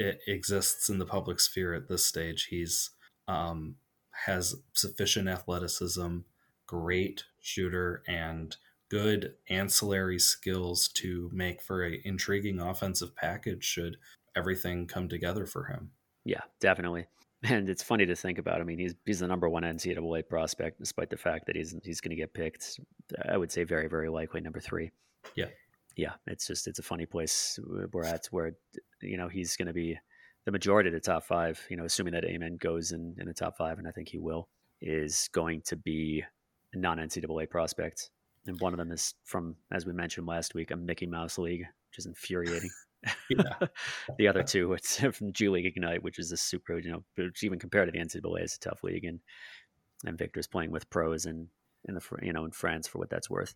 it 0.01 0.23
exists 0.27 0.89
in 0.89 0.99
the 0.99 1.05
public 1.05 1.39
sphere 1.39 1.75
at 1.75 1.87
this 1.87 2.05
stage. 2.05 2.47
He's 2.47 2.91
um, 3.29 3.77
has 4.25 4.57
sufficient 4.73 5.29
athleticism, 5.29 6.21
great 6.67 7.25
shooter, 7.39 8.03
and 8.09 8.57
good 8.89 9.35
ancillary 9.51 10.19
skills 10.19 10.89
to 10.89 11.31
make 11.33 11.61
for 11.61 11.85
a 11.85 12.01
intriguing 12.03 12.59
offensive 12.59 13.15
package. 13.15 13.63
Should 13.63 13.99
everything 14.35 14.87
come 14.87 15.09
together 15.09 15.45
for 15.45 15.65
him? 15.65 15.91
Yeah, 16.25 16.43
definitely. 16.59 17.07
And 17.43 17.71
it's 17.71 17.83
funny 17.83 18.05
to 18.05 18.15
think 18.15 18.37
about. 18.37 18.61
I 18.61 18.65
mean, 18.65 18.79
he's 18.79 18.95
he's 19.07 19.21
the 19.21 19.27
number 19.27 19.49
one 19.49 19.63
NCAA 19.63 20.29
prospect, 20.29 20.79
despite 20.79 21.09
the 21.09 21.17
fact 21.17 21.47
that 21.47 21.57
he's 21.57 21.75
he's 21.83 22.03
going 22.03 22.11
to 22.11 22.17
get 22.17 22.35
picked. 22.35 22.79
I 23.27 23.39
would 23.39 23.51
say 23.51 23.65
very 23.65 23.89
very 23.89 24.11
likely 24.11 24.43
number 24.43 24.61
three. 24.61 24.91
Yeah, 25.37 25.47
yeah. 26.01 26.15
It's 26.27 26.47
just 26.47 26.67
it's 26.67 26.79
a 26.79 26.83
funny 26.83 27.07
place 27.07 27.59
we're 27.93 28.05
at 28.05 28.27
where 28.31 28.53
you 29.03 29.17
know 29.17 29.29
he's 29.29 29.57
going 29.57 29.69
to 29.69 29.75
be 29.75 29.99
the 30.47 30.53
majority 30.53 30.89
of 30.89 30.95
the 30.95 31.01
top 31.01 31.25
five. 31.25 31.61
You 31.69 31.77
know, 31.77 31.85
assuming 31.85 32.15
that 32.15 32.25
Amen 32.25 32.57
goes 32.59 32.93
in 32.93 33.15
in 33.19 33.27
the 33.27 33.35
top 33.35 33.57
five, 33.59 33.79
and 33.79 33.87
I 33.87 33.91
think 33.91 34.09
he 34.09 34.19
will, 34.19 34.49
is 34.81 35.29
going 35.33 35.63
to 35.67 35.77
be 35.77 36.25
a 36.73 36.79
non 36.79 36.99
NCAA 36.99 37.51
prospects, 37.51 38.11
and 38.47 38.59
one 38.61 38.73
of 38.73 38.79
them 38.79 38.91
is 38.91 39.15
from, 39.25 39.57
as 39.71 39.85
we 39.85 39.93
mentioned 39.93 40.27
last 40.27 40.55
week, 40.55 40.71
a 40.71 40.77
Mickey 40.77 41.07
Mouse 41.07 41.37
league, 41.37 41.67
which 41.91 41.99
is 41.99 42.07
infuriating. 42.07 42.71
the 44.19 44.29
other 44.29 44.43
two, 44.43 44.73
it's 44.73 44.97
from 45.13 45.33
G 45.33 45.49
League 45.49 45.67
Ignite, 45.67 46.03
which 46.03 46.19
is 46.19 46.33
a 46.33 46.37
super, 46.37 46.79
you 46.79 46.91
know, 46.91 47.05
which 47.17 47.45
even 47.45 47.59
compared 47.59 47.89
to 47.89 47.93
the 47.93 48.05
NCAA, 48.05 48.45
is 48.45 48.57
a 48.57 48.61
tough 48.61 48.83
league, 48.83 49.05
and 49.05 49.21
and 50.07 50.17
Victor's 50.17 50.47
playing 50.47 50.71
with 50.71 50.89
pros 50.89 51.27
and 51.27 51.49
in 51.87 51.95
the 51.95 52.03
you 52.23 52.33
know 52.33 52.45
in 52.47 52.51
France 52.51 52.89
for 52.89 52.99
what 52.99 53.11
that's 53.11 53.29
worth. 53.29 53.55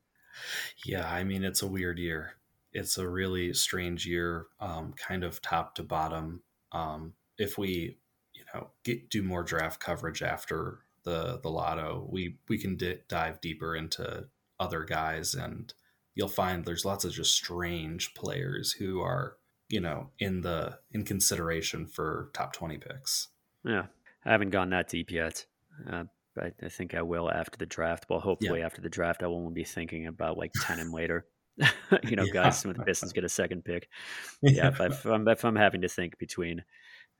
Yeah, 0.84 1.08
I 1.10 1.24
mean 1.24 1.44
it's 1.44 1.62
a 1.62 1.66
weird 1.66 1.98
year 1.98 2.34
it's 2.74 2.98
a 2.98 3.08
really 3.08 3.54
strange 3.54 4.04
year, 4.04 4.48
um, 4.60 4.92
kind 4.94 5.22
of 5.22 5.40
top 5.40 5.76
to 5.76 5.82
bottom. 5.82 6.42
Um, 6.72 7.14
if 7.38 7.56
we, 7.56 7.98
you 8.34 8.42
know, 8.52 8.70
get, 8.82 9.08
do 9.08 9.22
more 9.22 9.44
draft 9.44 9.80
coverage 9.80 10.22
after 10.22 10.80
the 11.04 11.38
the 11.42 11.48
lotto, 11.48 12.06
we 12.10 12.36
we 12.48 12.58
can 12.58 12.76
di- 12.76 12.98
dive 13.08 13.40
deeper 13.40 13.76
into 13.76 14.26
other 14.58 14.82
guys, 14.82 15.34
and 15.34 15.72
you'll 16.14 16.28
find 16.28 16.64
there's 16.64 16.84
lots 16.84 17.04
of 17.04 17.12
just 17.12 17.34
strange 17.34 18.12
players 18.14 18.72
who 18.72 19.00
are, 19.00 19.36
you 19.68 19.80
know, 19.80 20.10
in 20.18 20.40
the 20.40 20.78
in 20.90 21.04
consideration 21.04 21.86
for 21.86 22.30
top 22.34 22.52
twenty 22.52 22.76
picks. 22.76 23.28
Yeah, 23.64 23.86
I 24.24 24.32
haven't 24.32 24.50
gone 24.50 24.70
that 24.70 24.88
deep 24.88 25.12
yet. 25.12 25.46
Uh, 25.88 26.04
I, 26.40 26.52
I, 26.62 26.68
think 26.68 26.94
I 26.94 27.02
will 27.02 27.30
after 27.30 27.56
the 27.56 27.66
draft. 27.66 28.06
Well, 28.08 28.20
hopefully 28.20 28.60
yeah. 28.60 28.66
after 28.66 28.80
the 28.80 28.88
draft, 28.88 29.22
I 29.22 29.26
won't 29.26 29.54
be 29.54 29.64
thinking 29.64 30.06
about 30.06 30.36
like 30.36 30.52
ten 30.62 30.80
and 30.80 30.92
later. 30.92 31.26
you 32.02 32.16
know, 32.16 32.24
yeah. 32.24 32.32
guys 32.32 32.64
when 32.64 32.76
the 32.76 32.82
Pistons 32.86 33.12
get 33.12 33.24
a 33.24 33.28
second 33.28 33.64
pick. 33.64 33.88
Yeah, 34.42 34.68
if, 34.68 34.80
I, 34.80 34.86
if, 34.86 35.06
I'm, 35.06 35.26
if 35.28 35.44
I'm 35.44 35.56
having 35.56 35.82
to 35.82 35.88
think 35.88 36.18
between 36.18 36.64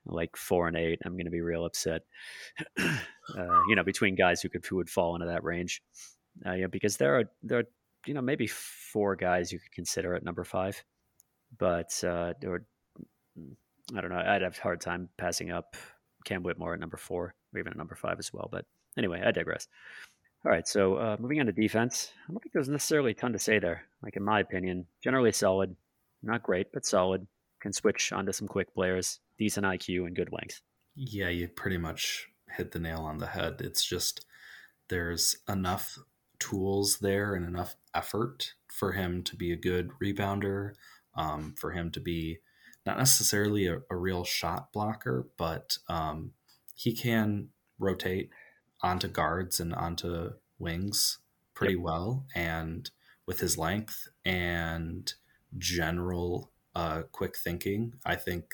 like 0.06 0.36
four 0.36 0.68
and 0.68 0.76
eight, 0.76 0.98
I'm 1.04 1.12
going 1.12 1.26
to 1.26 1.30
be 1.30 1.40
real 1.40 1.64
upset. 1.64 2.02
uh, 2.78 3.60
you 3.68 3.76
know, 3.76 3.84
between 3.84 4.14
guys 4.14 4.42
who 4.42 4.48
could 4.48 4.64
who 4.66 4.76
would 4.76 4.90
fall 4.90 5.14
into 5.14 5.26
that 5.26 5.44
range. 5.44 5.82
Uh, 6.44 6.52
yeah, 6.52 6.66
because 6.66 6.96
there 6.96 7.18
are 7.18 7.24
there 7.42 7.58
are 7.60 7.64
you 8.06 8.14
know 8.14 8.20
maybe 8.20 8.46
four 8.46 9.16
guys 9.16 9.52
you 9.52 9.58
could 9.58 9.72
consider 9.72 10.14
at 10.14 10.24
number 10.24 10.44
five, 10.44 10.84
but 11.56 12.02
uh, 12.04 12.34
or 12.44 12.64
I 13.96 14.00
don't 14.00 14.10
know. 14.10 14.22
I'd 14.24 14.42
have 14.42 14.58
a 14.58 14.62
hard 14.62 14.80
time 14.80 15.08
passing 15.16 15.50
up 15.50 15.76
Cam 16.24 16.42
Whitmore 16.42 16.74
at 16.74 16.80
number 16.80 16.96
four, 16.96 17.34
or 17.52 17.58
even 17.58 17.72
at 17.72 17.76
number 17.76 17.94
five 17.94 18.18
as 18.18 18.32
well. 18.32 18.48
But 18.50 18.64
anyway, 18.96 19.22
I 19.24 19.30
digress. 19.30 19.68
All 20.44 20.52
right, 20.52 20.68
so 20.68 20.96
uh, 20.96 21.16
moving 21.18 21.40
on 21.40 21.46
to 21.46 21.52
defense, 21.52 22.12
I 22.28 22.32
don't 22.32 22.42
think 22.42 22.52
there's 22.52 22.68
necessarily 22.68 23.12
a 23.12 23.14
ton 23.14 23.32
to 23.32 23.38
say 23.38 23.58
there. 23.58 23.84
Like 24.02 24.16
in 24.16 24.22
my 24.22 24.40
opinion, 24.40 24.86
generally 25.02 25.32
solid, 25.32 25.74
not 26.22 26.42
great, 26.42 26.66
but 26.72 26.84
solid. 26.84 27.26
Can 27.60 27.72
switch 27.72 28.12
onto 28.12 28.32
some 28.32 28.46
quick 28.46 28.74
players, 28.74 29.20
decent 29.38 29.64
IQ 29.64 30.06
and 30.06 30.14
good 30.14 30.30
length. 30.32 30.60
Yeah, 30.94 31.30
you 31.30 31.48
pretty 31.48 31.78
much 31.78 32.28
hit 32.50 32.72
the 32.72 32.78
nail 32.78 33.00
on 33.00 33.16
the 33.16 33.26
head. 33.26 33.60
It's 33.60 33.82
just 33.82 34.26
there's 34.90 35.36
enough 35.48 35.98
tools 36.38 36.98
there 36.98 37.34
and 37.34 37.46
enough 37.46 37.76
effort 37.94 38.52
for 38.70 38.92
him 38.92 39.22
to 39.22 39.36
be 39.36 39.50
a 39.50 39.56
good 39.56 39.90
rebounder, 40.02 40.72
um, 41.16 41.54
for 41.58 41.70
him 41.70 41.90
to 41.92 42.00
be 42.00 42.38
not 42.84 42.98
necessarily 42.98 43.66
a, 43.66 43.78
a 43.90 43.96
real 43.96 44.24
shot 44.24 44.72
blocker, 44.72 45.28
but 45.38 45.78
um, 45.88 46.32
he 46.74 46.92
can 46.92 47.48
rotate 47.78 48.30
onto 48.84 49.08
guards 49.08 49.60
and 49.60 49.74
onto 49.74 50.30
wings 50.58 51.18
pretty 51.54 51.74
yep. 51.74 51.82
well. 51.82 52.26
And 52.34 52.90
with 53.26 53.40
his 53.40 53.56
length 53.56 54.06
and 54.24 55.12
general 55.56 56.52
uh, 56.74 57.02
quick 57.10 57.36
thinking, 57.36 57.94
I 58.04 58.16
think 58.16 58.44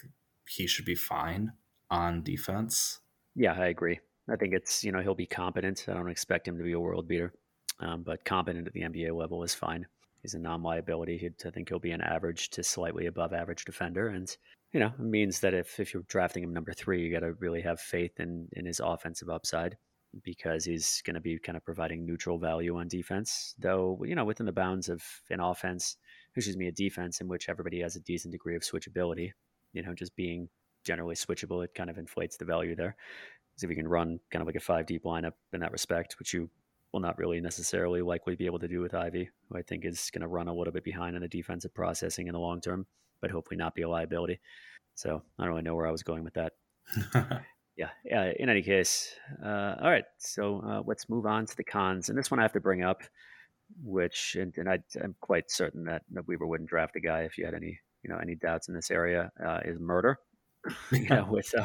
he 0.48 0.66
should 0.66 0.84
be 0.84 0.94
fine 0.94 1.52
on 1.90 2.22
defense. 2.22 3.00
Yeah, 3.34 3.54
I 3.54 3.66
agree. 3.66 3.98
I 4.30 4.36
think 4.36 4.54
it's, 4.54 4.84
you 4.84 4.92
know, 4.92 5.00
he'll 5.00 5.14
be 5.14 5.26
competent. 5.26 5.86
I 5.88 5.94
don't 5.94 6.08
expect 6.08 6.46
him 6.46 6.56
to 6.58 6.64
be 6.64 6.72
a 6.72 6.80
world 6.80 7.08
beater, 7.08 7.32
um, 7.80 8.04
but 8.04 8.24
competent 8.24 8.68
at 8.68 8.72
the 8.72 8.82
NBA 8.82 9.16
level 9.16 9.42
is 9.42 9.54
fine. 9.54 9.86
He's 10.22 10.34
a 10.34 10.38
non 10.38 10.62
liability. 10.62 11.28
I 11.44 11.50
think 11.50 11.68
he'll 11.68 11.78
be 11.80 11.92
an 11.92 12.02
average 12.02 12.50
to 12.50 12.62
slightly 12.62 13.06
above 13.06 13.32
average 13.32 13.64
defender. 13.64 14.08
And, 14.08 14.28
you 14.72 14.78
know, 14.78 14.92
it 14.96 15.00
means 15.00 15.40
that 15.40 15.54
if, 15.54 15.80
if 15.80 15.92
you're 15.92 16.04
drafting 16.08 16.44
him 16.44 16.52
number 16.52 16.72
three, 16.72 17.02
you 17.02 17.10
got 17.10 17.20
to 17.20 17.32
really 17.40 17.62
have 17.62 17.80
faith 17.80 18.20
in, 18.20 18.46
in 18.52 18.66
his 18.66 18.80
offensive 18.80 19.30
upside 19.30 19.76
because 20.22 20.64
he's 20.64 21.02
going 21.04 21.14
to 21.14 21.20
be 21.20 21.38
kind 21.38 21.56
of 21.56 21.64
providing 21.64 22.04
neutral 22.04 22.38
value 22.38 22.76
on 22.76 22.88
defense, 22.88 23.54
though, 23.58 24.00
you 24.04 24.14
know, 24.14 24.24
within 24.24 24.46
the 24.46 24.52
bounds 24.52 24.88
of 24.88 25.02
an 25.30 25.40
offense, 25.40 25.96
excuse 26.34 26.56
me, 26.56 26.68
a 26.68 26.72
defense 26.72 27.20
in 27.20 27.28
which 27.28 27.48
everybody 27.48 27.80
has 27.80 27.96
a 27.96 28.00
decent 28.00 28.32
degree 28.32 28.56
of 28.56 28.62
switchability, 28.62 29.32
you 29.72 29.82
know, 29.82 29.94
just 29.94 30.14
being 30.16 30.48
generally 30.84 31.14
switchable, 31.14 31.64
it 31.64 31.74
kind 31.74 31.90
of 31.90 31.98
inflates 31.98 32.36
the 32.36 32.44
value 32.44 32.74
there. 32.74 32.96
Because 33.52 33.64
if 33.64 33.70
you 33.70 33.76
can 33.76 33.88
run 33.88 34.18
kind 34.30 34.42
of 34.42 34.46
like 34.46 34.56
a 34.56 34.60
five 34.60 34.86
deep 34.86 35.04
lineup 35.04 35.32
in 35.52 35.60
that 35.60 35.72
respect, 35.72 36.16
which 36.18 36.34
you 36.34 36.50
will 36.92 37.00
not 37.00 37.18
really 37.18 37.40
necessarily 37.40 38.02
likely 38.02 38.34
be 38.34 38.46
able 38.46 38.58
to 38.58 38.68
do 38.68 38.80
with 38.80 38.94
Ivey, 38.94 39.30
who 39.48 39.58
I 39.58 39.62
think 39.62 39.84
is 39.84 40.10
going 40.12 40.22
to 40.22 40.28
run 40.28 40.48
a 40.48 40.54
little 40.54 40.72
bit 40.72 40.84
behind 40.84 41.14
in 41.14 41.22
the 41.22 41.28
defensive 41.28 41.74
processing 41.74 42.26
in 42.26 42.32
the 42.32 42.40
long 42.40 42.60
term, 42.60 42.86
but 43.20 43.30
hopefully 43.30 43.56
not 43.56 43.74
be 43.74 43.82
a 43.82 43.88
liability. 43.88 44.40
So 44.94 45.22
I 45.38 45.44
don't 45.44 45.50
really 45.50 45.62
know 45.62 45.76
where 45.76 45.86
I 45.86 45.92
was 45.92 46.02
going 46.02 46.24
with 46.24 46.34
that. 46.34 46.52
yeah, 47.80 47.88
yeah. 48.04 48.32
In 48.38 48.50
any 48.50 48.60
case, 48.60 49.14
uh, 49.42 49.74
all 49.80 49.90
right. 49.90 50.04
So 50.18 50.62
uh, 50.66 50.82
let's 50.84 51.08
move 51.08 51.24
on 51.24 51.46
to 51.46 51.56
the 51.56 51.64
cons, 51.64 52.10
and 52.10 52.18
this 52.18 52.30
one 52.30 52.38
I 52.38 52.42
have 52.42 52.52
to 52.52 52.60
bring 52.60 52.82
up, 52.82 53.00
which 53.82 54.36
and, 54.38 54.52
and 54.58 54.68
I, 54.68 54.80
am 55.02 55.14
quite 55.22 55.50
certain 55.50 55.84
that, 55.84 56.02
Weaver 56.26 56.46
wouldn't 56.46 56.68
draft 56.68 56.96
a 56.96 57.00
guy 57.00 57.22
if 57.22 57.38
you 57.38 57.46
had 57.46 57.54
any 57.54 57.80
you 58.02 58.10
know 58.10 58.18
any 58.18 58.34
doubts 58.34 58.68
in 58.68 58.74
this 58.74 58.90
area 58.90 59.32
uh, 59.42 59.60
is 59.64 59.80
murder. 59.80 60.18
you 60.92 61.08
know, 61.08 61.26
with 61.30 61.54
uh, 61.58 61.64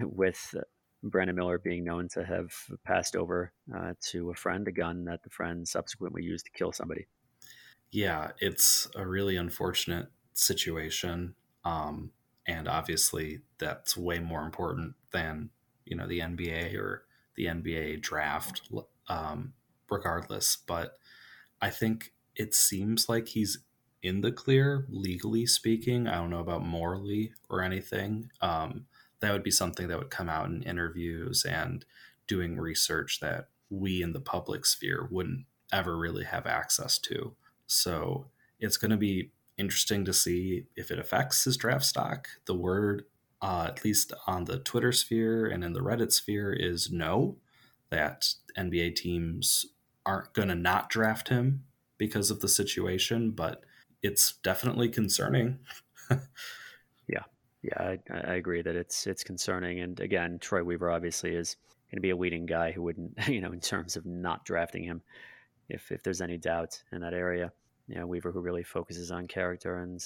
with 0.00 0.54
uh, 0.56 0.62
Brandon 1.02 1.36
Miller 1.36 1.58
being 1.58 1.84
known 1.84 2.08
to 2.14 2.24
have 2.24 2.50
passed 2.86 3.14
over 3.14 3.52
uh, 3.76 3.92
to 4.06 4.30
a 4.30 4.34
friend 4.34 4.66
a 4.66 4.72
gun 4.72 5.04
that 5.04 5.22
the 5.22 5.30
friend 5.30 5.68
subsequently 5.68 6.22
used 6.22 6.46
to 6.46 6.52
kill 6.52 6.72
somebody. 6.72 7.06
Yeah, 7.90 8.30
it's 8.40 8.88
a 8.96 9.06
really 9.06 9.36
unfortunate 9.36 10.06
situation. 10.32 11.34
Um, 11.66 12.12
and 12.48 12.66
obviously, 12.66 13.42
that's 13.58 13.96
way 13.96 14.18
more 14.18 14.42
important 14.42 14.94
than, 15.12 15.50
you 15.84 15.94
know, 15.94 16.08
the 16.08 16.20
NBA 16.20 16.74
or 16.76 17.04
the 17.36 17.44
NBA 17.44 18.00
draft, 18.00 18.62
um, 19.08 19.52
regardless. 19.90 20.56
But 20.56 20.96
I 21.60 21.68
think 21.68 22.14
it 22.34 22.54
seems 22.54 23.06
like 23.06 23.28
he's 23.28 23.58
in 24.02 24.22
the 24.22 24.32
clear, 24.32 24.86
legally 24.88 25.44
speaking. 25.44 26.08
I 26.08 26.14
don't 26.14 26.30
know 26.30 26.40
about 26.40 26.64
morally 26.64 27.32
or 27.50 27.62
anything. 27.62 28.30
Um, 28.40 28.86
that 29.20 29.32
would 29.32 29.42
be 29.42 29.50
something 29.50 29.88
that 29.88 29.98
would 29.98 30.10
come 30.10 30.30
out 30.30 30.46
in 30.46 30.62
interviews 30.62 31.44
and 31.44 31.84
doing 32.26 32.56
research 32.56 33.20
that 33.20 33.48
we 33.68 34.02
in 34.02 34.14
the 34.14 34.20
public 34.20 34.64
sphere 34.64 35.06
wouldn't 35.10 35.44
ever 35.70 35.98
really 35.98 36.24
have 36.24 36.46
access 36.46 36.98
to. 36.98 37.34
So 37.66 38.28
it's 38.58 38.78
going 38.78 38.90
to 38.92 38.96
be 38.96 39.32
interesting 39.58 40.04
to 40.04 40.12
see 40.12 40.64
if 40.76 40.90
it 40.90 40.98
affects 40.98 41.44
his 41.44 41.56
draft 41.56 41.84
stock. 41.84 42.28
The 42.46 42.54
word, 42.54 43.04
uh, 43.42 43.66
at 43.68 43.84
least 43.84 44.12
on 44.26 44.44
the 44.44 44.58
Twitter 44.58 44.92
sphere 44.92 45.46
and 45.46 45.64
in 45.64 45.72
the 45.72 45.80
Reddit 45.80 46.12
sphere, 46.12 46.52
is 46.52 46.90
no, 46.90 47.36
that 47.90 48.34
NBA 48.56 48.96
teams 48.96 49.66
aren't 50.06 50.32
going 50.32 50.48
to 50.48 50.54
not 50.54 50.88
draft 50.88 51.28
him 51.28 51.64
because 51.98 52.30
of 52.30 52.40
the 52.40 52.48
situation, 52.48 53.32
but 53.32 53.64
it's 54.02 54.32
definitely 54.42 54.88
concerning. 54.88 55.58
yeah, 56.10 57.24
yeah, 57.62 57.78
I, 57.78 57.98
I, 58.10 58.34
agree 58.34 58.62
that 58.62 58.76
it's 58.76 59.06
it's 59.06 59.24
concerning. 59.24 59.80
And 59.80 59.98
again, 60.00 60.38
Troy 60.38 60.62
Weaver 60.62 60.90
obviously 60.90 61.34
is 61.34 61.56
going 61.90 61.98
to 61.98 62.02
be 62.02 62.10
a 62.10 62.16
leading 62.16 62.46
guy 62.46 62.72
who 62.72 62.82
wouldn't, 62.82 63.12
you 63.28 63.40
know, 63.40 63.52
in 63.52 63.60
terms 63.60 63.96
of 63.96 64.06
not 64.06 64.44
drafting 64.44 64.84
him, 64.84 65.02
if 65.68 65.90
if 65.90 66.02
there's 66.02 66.20
any 66.22 66.38
doubt 66.38 66.82
in 66.92 67.00
that 67.00 67.14
area. 67.14 67.52
You 67.88 67.96
know, 67.96 68.06
Weaver 68.06 68.32
who 68.32 68.40
really 68.40 68.62
focuses 68.62 69.10
on 69.10 69.26
character 69.26 69.76
and 69.76 70.04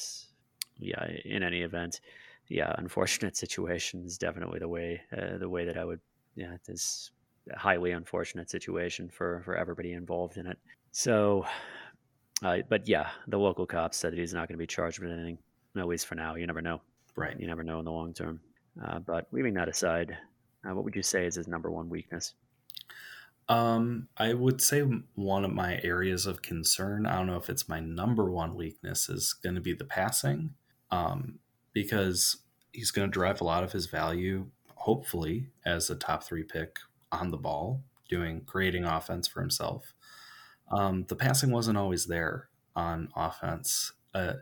yeah, 0.78 1.04
in 1.24 1.42
any 1.42 1.62
event, 1.62 2.00
yeah, 2.48 2.74
unfortunate 2.78 3.36
situation 3.44 4.04
is 4.04 4.18
definitely 4.18 4.58
the 4.58 4.68
way 4.68 5.02
uh, 5.16 5.38
the 5.38 5.48
way 5.48 5.64
that 5.64 5.76
I 5.76 5.84
would 5.84 6.00
yeah, 6.34 6.56
this 6.66 7.10
highly 7.56 7.90
unfortunate 7.92 8.50
situation 8.50 9.08
for 9.08 9.42
for 9.44 9.56
everybody 9.56 9.92
involved 9.92 10.36
in 10.36 10.46
it. 10.46 10.58
So, 10.92 11.44
uh, 12.42 12.58
but 12.68 12.86
yeah, 12.86 13.08
the 13.28 13.38
local 13.38 13.66
cops 13.66 13.96
said 13.96 14.12
that 14.12 14.18
he's 14.18 14.34
not 14.34 14.48
going 14.48 14.56
to 14.56 14.62
be 14.62 14.66
charged 14.66 15.00
with 15.00 15.10
anything, 15.10 15.38
at 15.76 15.88
least 15.88 16.06
for 16.06 16.14
now. 16.14 16.34
You 16.34 16.46
never 16.46 16.62
know. 16.62 16.80
Right. 17.16 17.38
You 17.38 17.46
never 17.46 17.64
know 17.64 17.78
in 17.78 17.84
the 17.84 17.92
long 17.92 18.14
term. 18.14 18.40
Uh, 18.82 18.98
but 19.00 19.26
leaving 19.32 19.54
that 19.54 19.68
aside, 19.68 20.16
uh, 20.64 20.74
what 20.74 20.84
would 20.84 20.96
you 20.96 21.02
say 21.02 21.26
is 21.26 21.34
his 21.34 21.48
number 21.48 21.70
one 21.70 21.88
weakness? 21.90 22.34
Um, 23.52 24.08
I 24.16 24.32
would 24.32 24.62
say 24.62 24.80
one 25.14 25.44
of 25.44 25.52
my 25.52 25.78
areas 25.82 26.24
of 26.24 26.40
concern, 26.40 27.04
I 27.04 27.16
don't 27.16 27.26
know 27.26 27.36
if 27.36 27.50
it's 27.50 27.68
my 27.68 27.80
number 27.80 28.30
one 28.30 28.54
weakness, 28.54 29.10
is 29.10 29.34
going 29.34 29.56
to 29.56 29.60
be 29.60 29.74
the 29.74 29.84
passing. 29.84 30.54
Um, 30.90 31.38
because 31.74 32.38
he's 32.72 32.90
going 32.90 33.08
to 33.08 33.12
drive 33.12 33.42
a 33.42 33.44
lot 33.44 33.62
of 33.62 33.72
his 33.72 33.86
value, 33.86 34.46
hopefully, 34.74 35.48
as 35.66 35.90
a 35.90 35.94
top 35.94 36.24
three 36.24 36.44
pick 36.44 36.78
on 37.10 37.30
the 37.30 37.36
ball, 37.36 37.82
doing 38.08 38.40
creating 38.46 38.84
offense 38.84 39.28
for 39.28 39.40
himself. 39.40 39.92
Um, 40.70 41.04
the 41.08 41.16
passing 41.16 41.50
wasn't 41.50 41.76
always 41.76 42.06
there 42.06 42.48
on 42.74 43.10
offense. 43.14 43.92
Uh, 44.14 44.34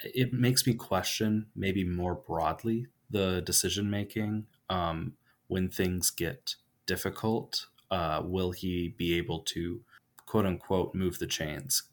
it 0.00 0.32
makes 0.32 0.64
me 0.64 0.74
question 0.74 1.46
maybe 1.56 1.82
more 1.82 2.14
broadly 2.14 2.86
the 3.10 3.40
decision 3.40 3.90
making 3.90 4.46
um, 4.70 5.14
when 5.48 5.68
things 5.68 6.12
get 6.12 6.54
difficult. 6.86 7.66
Uh, 7.94 8.20
will 8.24 8.50
he 8.50 8.92
be 8.98 9.16
able 9.16 9.38
to 9.38 9.80
quote 10.26 10.44
unquote 10.44 10.96
move 10.96 11.16
the 11.20 11.28
chains, 11.28 11.84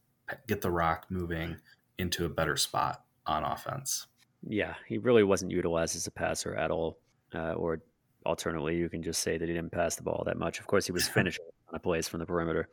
get 0.47 0.59
the 0.61 0.71
rock 0.71 1.05
moving 1.11 1.55
into 1.99 2.25
a 2.25 2.29
better 2.29 2.57
spot 2.57 3.03
on 3.27 3.43
offense? 3.43 4.07
Yeah, 4.41 4.73
he 4.87 4.97
really 4.97 5.21
wasn't 5.21 5.51
utilized 5.51 5.95
as 5.95 6.07
a 6.07 6.11
passer 6.11 6.55
at 6.55 6.71
all. 6.71 6.97
Uh, 7.35 7.53
or 7.53 7.83
alternately, 8.25 8.77
you 8.77 8.89
can 8.89 9.03
just 9.03 9.21
say 9.21 9.37
that 9.37 9.47
he 9.47 9.53
didn't 9.53 9.71
pass 9.71 9.95
the 9.95 10.01
ball 10.01 10.23
that 10.25 10.39
much. 10.39 10.59
Of 10.59 10.65
course, 10.65 10.87
he 10.87 10.91
was 10.91 11.07
finishing 11.19 11.45
on 11.69 11.75
a 11.75 11.79
plays 11.79 12.07
from 12.07 12.19
the 12.19 12.25
perimeter. 12.25 12.67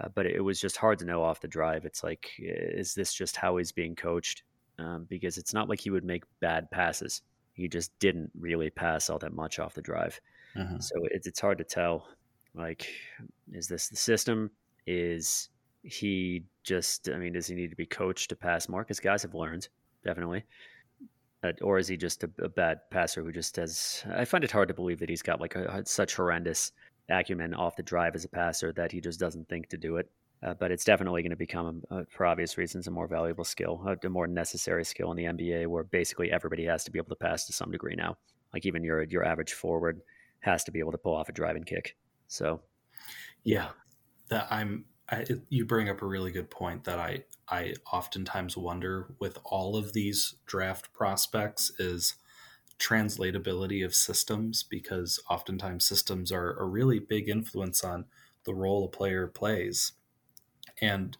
Uh, 0.00 0.08
but 0.14 0.24
it 0.24 0.40
was 0.40 0.58
just 0.58 0.78
hard 0.78 0.98
to 1.00 1.04
know 1.04 1.22
off 1.22 1.42
the 1.42 1.48
drive. 1.48 1.84
It's 1.84 2.02
like, 2.02 2.30
is 2.38 2.94
this 2.94 3.12
just 3.12 3.36
how 3.36 3.58
he's 3.58 3.72
being 3.72 3.94
coached? 3.94 4.42
Um, 4.78 5.06
because 5.10 5.36
it's 5.36 5.52
not 5.52 5.68
like 5.68 5.80
he 5.80 5.90
would 5.90 6.04
make 6.04 6.24
bad 6.40 6.70
passes. 6.70 7.20
He 7.52 7.68
just 7.68 7.90
didn't 7.98 8.30
really 8.34 8.70
pass 8.70 9.10
all 9.10 9.18
that 9.18 9.34
much 9.34 9.58
off 9.58 9.74
the 9.74 9.82
drive. 9.82 10.18
Uh-huh. 10.56 10.78
So 10.78 10.94
it's 11.10 11.26
it's 11.26 11.40
hard 11.40 11.58
to 11.58 11.64
tell. 11.64 12.06
Like, 12.54 12.88
is 13.52 13.68
this 13.68 13.88
the 13.88 13.96
system? 13.96 14.50
Is 14.86 15.48
he 15.82 16.44
just? 16.64 17.08
I 17.08 17.18
mean, 17.18 17.34
does 17.34 17.46
he 17.46 17.54
need 17.54 17.70
to 17.70 17.76
be 17.76 17.86
coached 17.86 18.30
to 18.30 18.36
pass 18.36 18.68
more? 18.68 18.82
Because 18.82 19.00
guys 19.00 19.22
have 19.22 19.34
learned 19.34 19.68
definitely. 20.04 20.44
Uh, 21.44 21.52
or 21.62 21.78
is 21.78 21.86
he 21.86 21.96
just 21.96 22.24
a, 22.24 22.30
a, 22.42 22.48
bad 22.48 22.80
passer 22.90 23.22
who 23.22 23.30
just 23.30 23.56
has? 23.56 24.02
I 24.12 24.24
find 24.24 24.42
it 24.42 24.50
hard 24.50 24.68
to 24.68 24.74
believe 24.74 24.98
that 24.98 25.08
he's 25.08 25.22
got 25.22 25.40
like 25.40 25.54
a, 25.54 25.84
such 25.86 26.16
horrendous 26.16 26.72
acumen 27.08 27.54
off 27.54 27.76
the 27.76 27.82
drive 27.82 28.16
as 28.16 28.24
a 28.24 28.28
passer 28.28 28.72
that 28.72 28.90
he 28.90 29.00
just 29.00 29.20
doesn't 29.20 29.48
think 29.48 29.68
to 29.68 29.76
do 29.76 29.96
it. 29.96 30.10
Uh, 30.42 30.54
but 30.54 30.70
it's 30.70 30.84
definitely 30.84 31.22
going 31.22 31.30
to 31.30 31.36
become, 31.36 31.82
uh, 31.90 32.02
for 32.08 32.26
obvious 32.26 32.56
reasons, 32.56 32.86
a 32.86 32.90
more 32.90 33.08
valuable 33.08 33.44
skill, 33.44 33.84
a, 34.04 34.08
more 34.08 34.28
necessary 34.28 34.84
skill 34.84 35.10
in 35.10 35.16
the 35.16 35.24
NBA, 35.24 35.66
where 35.66 35.82
basically 35.84 36.30
everybody 36.30 36.64
has 36.64 36.84
to 36.84 36.92
be 36.92 36.98
able 36.98 37.08
to 37.08 37.16
pass 37.16 37.44
to 37.46 37.52
some 37.52 37.72
degree 37.72 37.96
now. 37.96 38.16
Like 38.52 38.64
even 38.64 38.82
your 38.82 39.02
your 39.02 39.24
average 39.24 39.52
forward 39.52 40.00
has 40.40 40.64
to 40.64 40.70
be 40.70 40.78
able 40.78 40.92
to 40.92 40.98
pull 40.98 41.14
off 41.14 41.28
a 41.28 41.32
driving 41.32 41.64
kick. 41.64 41.96
So, 42.28 42.60
yeah, 43.44 43.68
that 44.28 44.46
I'm. 44.50 44.84
I, 45.10 45.24
you 45.48 45.64
bring 45.64 45.88
up 45.88 46.02
a 46.02 46.06
really 46.06 46.30
good 46.30 46.50
point 46.50 46.84
that 46.84 46.98
I 46.98 47.24
I 47.48 47.74
oftentimes 47.90 48.56
wonder 48.56 49.14
with 49.18 49.38
all 49.44 49.76
of 49.76 49.94
these 49.94 50.34
draft 50.46 50.92
prospects 50.92 51.72
is 51.78 52.14
translatability 52.78 53.84
of 53.84 53.94
systems 53.94 54.62
because 54.62 55.20
oftentimes 55.28 55.84
systems 55.84 56.30
are 56.30 56.52
a 56.58 56.64
really 56.64 56.98
big 56.98 57.28
influence 57.28 57.82
on 57.82 58.04
the 58.44 58.54
role 58.54 58.84
a 58.84 58.88
player 58.88 59.26
plays. 59.26 59.92
And 60.80 61.16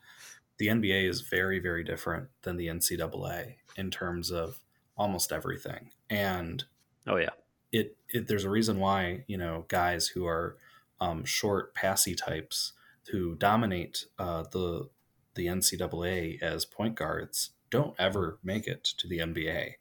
the 0.58 0.68
NBA 0.68 1.08
is 1.08 1.22
very, 1.22 1.58
very 1.58 1.82
different 1.82 2.28
than 2.42 2.56
the 2.56 2.68
NCAA 2.68 3.56
in 3.76 3.90
terms 3.90 4.30
of 4.30 4.60
almost 4.96 5.32
everything. 5.32 5.90
And 6.10 6.64
oh 7.06 7.16
yeah, 7.16 7.30
it, 7.72 7.96
it 8.08 8.28
there's 8.28 8.44
a 8.44 8.50
reason 8.50 8.78
why 8.78 9.24
you 9.26 9.36
know 9.36 9.64
guys 9.68 10.08
who 10.08 10.26
are 10.26 10.56
um, 11.00 11.24
short, 11.24 11.74
passy 11.74 12.14
types 12.14 12.72
who 13.10 13.34
dominate 13.36 14.06
uh, 14.18 14.44
the 14.50 14.88
the 15.34 15.46
NCAA 15.46 16.42
as 16.42 16.64
point 16.64 16.96
guards 16.96 17.50
don't 17.70 17.94
ever 17.98 18.38
make 18.42 18.66
it 18.66 18.82
to 18.82 19.06
the 19.06 19.18
NBA 19.18 19.74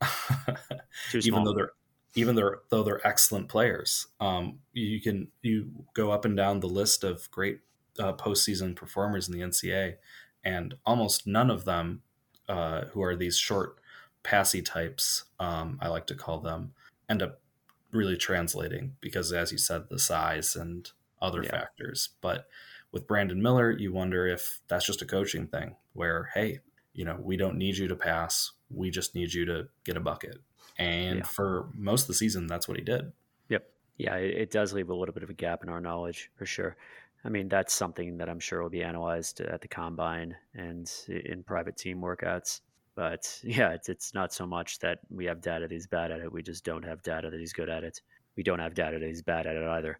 even 1.14 1.44
though 1.44 1.54
they're 1.54 1.72
even 2.14 2.34
though, 2.34 2.56
though 2.68 2.82
they're 2.82 3.06
excellent 3.06 3.48
players. 3.48 4.06
Um, 4.20 4.58
you 4.72 5.00
can 5.00 5.28
you 5.42 5.70
go 5.94 6.10
up 6.10 6.24
and 6.24 6.36
down 6.36 6.60
the 6.60 6.68
list 6.68 7.04
of 7.04 7.30
great 7.30 7.60
uh, 7.98 8.12
postseason 8.12 8.76
performers 8.76 9.28
in 9.28 9.34
the 9.34 9.44
NCAA, 9.44 9.94
and 10.44 10.74
almost 10.84 11.26
none 11.26 11.50
of 11.50 11.64
them, 11.64 12.02
uh, 12.48 12.82
who 12.86 13.02
are 13.02 13.16
these 13.16 13.38
short 13.38 13.76
passy 14.22 14.62
types, 14.62 15.24
um, 15.40 15.78
I 15.80 15.88
like 15.88 16.06
to 16.08 16.14
call 16.14 16.40
them, 16.40 16.72
end 17.08 17.22
up 17.22 17.40
really 17.92 18.16
translating 18.16 18.96
because, 19.00 19.32
as 19.32 19.52
you 19.52 19.58
said, 19.58 19.84
the 19.88 19.98
size 19.98 20.56
and 20.56 20.90
other 21.20 21.42
yeah. 21.42 21.50
factors. 21.50 22.10
But 22.20 22.48
with 22.90 23.06
Brandon 23.06 23.40
Miller, 23.40 23.70
you 23.70 23.92
wonder 23.92 24.26
if 24.26 24.60
that's 24.68 24.86
just 24.86 25.02
a 25.02 25.06
coaching 25.06 25.46
thing 25.46 25.76
where, 25.92 26.30
hey, 26.34 26.60
you 26.92 27.04
know, 27.04 27.18
we 27.20 27.36
don't 27.36 27.56
need 27.56 27.76
you 27.76 27.88
to 27.88 27.96
pass. 27.96 28.52
We 28.70 28.90
just 28.90 29.14
need 29.14 29.32
you 29.32 29.44
to 29.46 29.68
get 29.84 29.96
a 29.96 30.00
bucket. 30.00 30.38
And 30.78 31.18
yeah. 31.18 31.24
for 31.24 31.68
most 31.74 32.02
of 32.02 32.08
the 32.08 32.14
season, 32.14 32.46
that's 32.46 32.68
what 32.68 32.76
he 32.76 32.82
did. 32.82 33.12
Yep. 33.48 33.68
Yeah, 33.98 34.16
it, 34.16 34.36
it, 34.36 34.50
does 34.50 34.72
leave 34.72 34.90
a 34.90 34.94
little 34.94 35.14
bit 35.14 35.22
of 35.22 35.30
a 35.30 35.34
gap 35.34 35.62
in 35.62 35.68
our 35.68 35.80
knowledge 35.80 36.30
for 36.36 36.46
sure. 36.46 36.76
I 37.24 37.28
mean, 37.28 37.48
that's 37.48 37.72
something 37.72 38.18
that 38.18 38.28
I'm 38.28 38.40
sure 38.40 38.62
will 38.62 38.70
be 38.70 38.82
analyzed 38.82 39.40
at 39.40 39.60
the 39.60 39.68
combine 39.68 40.34
and 40.54 40.90
in 41.08 41.44
private 41.44 41.76
team 41.76 42.00
workouts. 42.00 42.60
But 42.94 43.40
yeah, 43.44 43.70
it's, 43.70 43.88
it's 43.88 44.14
not 44.14 44.32
so 44.32 44.46
much 44.46 44.78
that 44.80 45.00
we 45.10 45.24
have 45.26 45.40
data 45.40 45.66
that 45.68 45.72
he's 45.72 45.86
bad 45.86 46.10
at 46.10 46.20
it. 46.20 46.32
We 46.32 46.42
just 46.42 46.64
don't 46.64 46.84
have 46.84 47.02
data 47.02 47.30
that 47.30 47.40
he's 47.40 47.52
good 47.52 47.68
at 47.68 47.84
it. 47.84 48.00
We 48.36 48.42
don't 48.42 48.60
have 48.60 48.74
data 48.74 48.98
that 48.98 49.06
he's 49.06 49.22
bad 49.22 49.46
at 49.46 49.56
it 49.56 49.64
either. 49.64 49.98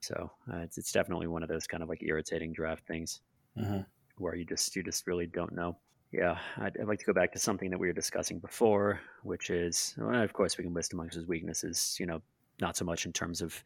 So 0.00 0.30
uh, 0.52 0.58
it's, 0.58 0.78
it's 0.78 0.92
definitely 0.92 1.26
one 1.26 1.42
of 1.42 1.48
those 1.48 1.66
kind 1.66 1.82
of 1.82 1.88
like 1.88 2.02
irritating 2.02 2.52
draft 2.52 2.86
things 2.86 3.20
mm-hmm. 3.58 3.80
where 4.16 4.34
you 4.34 4.44
just 4.44 4.74
you 4.76 4.82
just 4.82 5.06
really 5.06 5.26
don't 5.26 5.52
know. 5.52 5.76
Yeah, 6.12 6.38
I'd, 6.56 6.76
I'd, 6.80 6.86
like 6.86 7.00
to 7.00 7.04
go 7.04 7.12
back 7.12 7.32
to 7.32 7.38
something 7.38 7.68
that 7.70 7.78
we 7.78 7.86
were 7.86 7.92
discussing 7.92 8.38
before, 8.38 8.98
which 9.24 9.50
is, 9.50 9.94
well, 9.98 10.22
of 10.22 10.32
course, 10.32 10.56
we 10.56 10.64
can 10.64 10.72
list 10.72 10.94
amongst 10.94 11.16
his 11.16 11.26
weaknesses. 11.26 11.96
You 12.00 12.06
know, 12.06 12.22
not 12.60 12.76
so 12.76 12.84
much 12.84 13.04
in 13.04 13.12
terms 13.12 13.42
of 13.42 13.62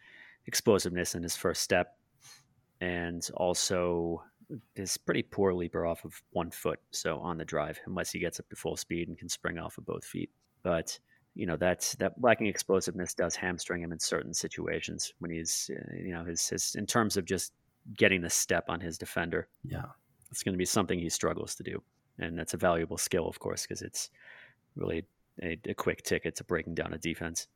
explosiveness 0.46 1.14
in 1.14 1.22
his 1.22 1.36
first 1.36 1.62
step, 1.62 1.96
and 2.80 3.28
also 3.34 4.24
is 4.76 4.96
pretty 4.96 5.22
poor 5.22 5.52
leaper 5.52 5.86
off 5.86 6.04
of 6.04 6.22
one 6.30 6.50
foot. 6.50 6.80
So 6.90 7.18
on 7.20 7.38
the 7.38 7.44
drive, 7.44 7.80
unless 7.86 8.10
he 8.12 8.18
gets 8.18 8.40
up 8.40 8.48
to 8.50 8.56
full 8.56 8.76
speed 8.76 9.08
and 9.08 9.18
can 9.18 9.28
spring 9.28 9.58
off 9.58 9.78
of 9.78 9.86
both 9.86 10.04
feet. 10.04 10.30
But 10.62 10.98
you 11.34 11.46
know 11.46 11.56
that's 11.56 11.94
that 11.96 12.14
lacking 12.20 12.46
explosiveness 12.46 13.14
does 13.14 13.34
hamstring 13.34 13.82
him 13.82 13.92
in 13.92 13.98
certain 13.98 14.34
situations 14.34 15.14
when 15.18 15.30
he's 15.30 15.70
uh, 15.74 15.96
you 15.96 16.12
know 16.12 16.24
his, 16.24 16.46
his 16.48 16.74
in 16.74 16.86
terms 16.86 17.16
of 17.16 17.24
just 17.24 17.52
getting 17.96 18.20
the 18.20 18.30
step 18.30 18.64
on 18.68 18.80
his 18.80 18.98
defender. 18.98 19.48
Yeah, 19.64 19.86
it's 20.30 20.42
going 20.42 20.54
to 20.54 20.58
be 20.58 20.64
something 20.64 20.98
he 20.98 21.08
struggles 21.08 21.54
to 21.56 21.62
do, 21.62 21.82
and 22.18 22.38
that's 22.38 22.54
a 22.54 22.58
valuable 22.58 22.98
skill, 22.98 23.28
of 23.28 23.38
course, 23.38 23.62
because 23.62 23.82
it's 23.82 24.10
really 24.76 25.04
a, 25.42 25.58
a, 25.66 25.74
quick 25.74 26.02
ticket 26.02 26.36
to 26.36 26.44
breaking 26.44 26.74
down 26.74 26.92
a 26.92 26.98
defense. 26.98 27.48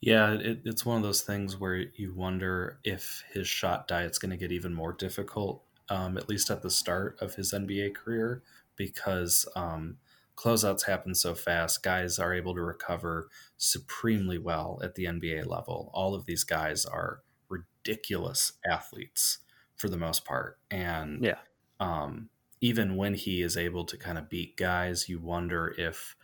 Yeah, 0.00 0.32
it, 0.34 0.60
it's 0.64 0.84
one 0.84 0.98
of 0.98 1.02
those 1.02 1.22
things 1.22 1.58
where 1.58 1.76
you 1.76 2.12
wonder 2.14 2.78
if 2.84 3.24
his 3.32 3.48
shot 3.48 3.88
diet's 3.88 4.18
going 4.18 4.30
to 4.30 4.36
get 4.36 4.52
even 4.52 4.74
more 4.74 4.92
difficult, 4.92 5.62
um, 5.88 6.16
at 6.16 6.28
least 6.28 6.50
at 6.50 6.62
the 6.62 6.70
start 6.70 7.16
of 7.20 7.34
his 7.34 7.52
NBA 7.52 7.94
career, 7.94 8.42
because 8.76 9.46
um, 9.56 9.96
closeouts 10.36 10.86
happen 10.86 11.14
so 11.14 11.34
fast. 11.34 11.82
Guys 11.82 12.18
are 12.18 12.34
able 12.34 12.54
to 12.54 12.62
recover 12.62 13.28
supremely 13.56 14.38
well 14.38 14.80
at 14.82 14.94
the 14.94 15.04
NBA 15.04 15.46
level. 15.46 15.90
All 15.94 16.14
of 16.14 16.26
these 16.26 16.44
guys 16.44 16.84
are 16.84 17.22
ridiculous 17.48 18.52
athletes 18.68 19.38
for 19.76 19.88
the 19.88 19.98
most 19.98 20.24
part. 20.24 20.58
And 20.70 21.24
yeah. 21.24 21.38
Um, 21.78 22.30
even 22.62 22.96
when 22.96 23.14
he 23.14 23.42
is 23.42 23.56
able 23.56 23.84
to 23.84 23.98
kind 23.98 24.16
of 24.16 24.30
beat 24.30 24.56
guys, 24.56 25.08
you 25.08 25.20
wonder 25.20 25.74
if 25.76 26.16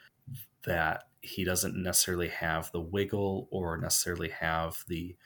that 0.64 1.04
he 1.20 1.44
doesn't 1.44 1.76
necessarily 1.76 2.28
have 2.28 2.72
the 2.72 2.80
wiggle 2.80 3.48
or 3.50 3.76
necessarily 3.76 4.30
have 4.30 4.84
the 4.88 5.16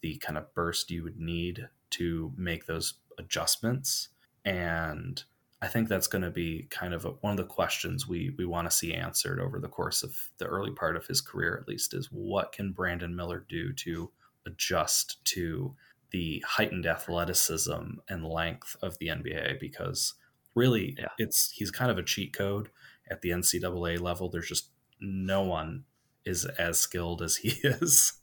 the 0.00 0.16
kind 0.18 0.38
of 0.38 0.54
burst 0.54 0.90
you 0.90 1.02
would 1.02 1.18
need 1.18 1.68
to 1.90 2.32
make 2.36 2.66
those 2.66 2.94
adjustments. 3.20 4.08
And 4.44 5.22
I 5.62 5.68
think 5.68 5.88
that's 5.88 6.06
going 6.06 6.22
to 6.22 6.30
be 6.30 6.66
kind 6.70 6.94
of 6.94 7.04
a, 7.04 7.10
one 7.10 7.32
of 7.32 7.36
the 7.36 7.44
questions 7.44 8.08
we 8.08 8.34
we 8.38 8.46
want 8.46 8.68
to 8.70 8.76
see 8.76 8.94
answered 8.94 9.38
over 9.38 9.60
the 9.60 9.68
course 9.68 10.02
of 10.02 10.16
the 10.38 10.46
early 10.46 10.72
part 10.72 10.96
of 10.96 11.06
his 11.06 11.20
career, 11.20 11.58
at 11.60 11.68
least, 11.68 11.94
is 11.94 12.08
what 12.10 12.52
can 12.52 12.72
Brandon 12.72 13.14
Miller 13.14 13.44
do 13.48 13.72
to 13.74 14.10
adjust 14.46 15.24
to 15.26 15.76
the 16.10 16.42
heightened 16.46 16.86
athleticism 16.86 17.98
and 18.08 18.24
length 18.24 18.74
of 18.82 18.98
the 18.98 19.08
NBA? 19.08 19.60
Because 19.60 20.14
really, 20.54 20.96
yeah. 20.98 21.08
it's 21.18 21.50
he's 21.50 21.70
kind 21.70 21.90
of 21.90 21.98
a 21.98 22.02
cheat 22.02 22.32
code 22.32 22.70
at 23.10 23.20
the 23.20 23.30
NCAA 23.30 24.00
level. 24.00 24.30
There's 24.30 24.48
just 24.48 24.70
no 24.98 25.42
one 25.42 25.84
is 26.24 26.44
as 26.44 26.78
skilled 26.78 27.22
as 27.22 27.36
he 27.36 27.48
is, 27.68 28.14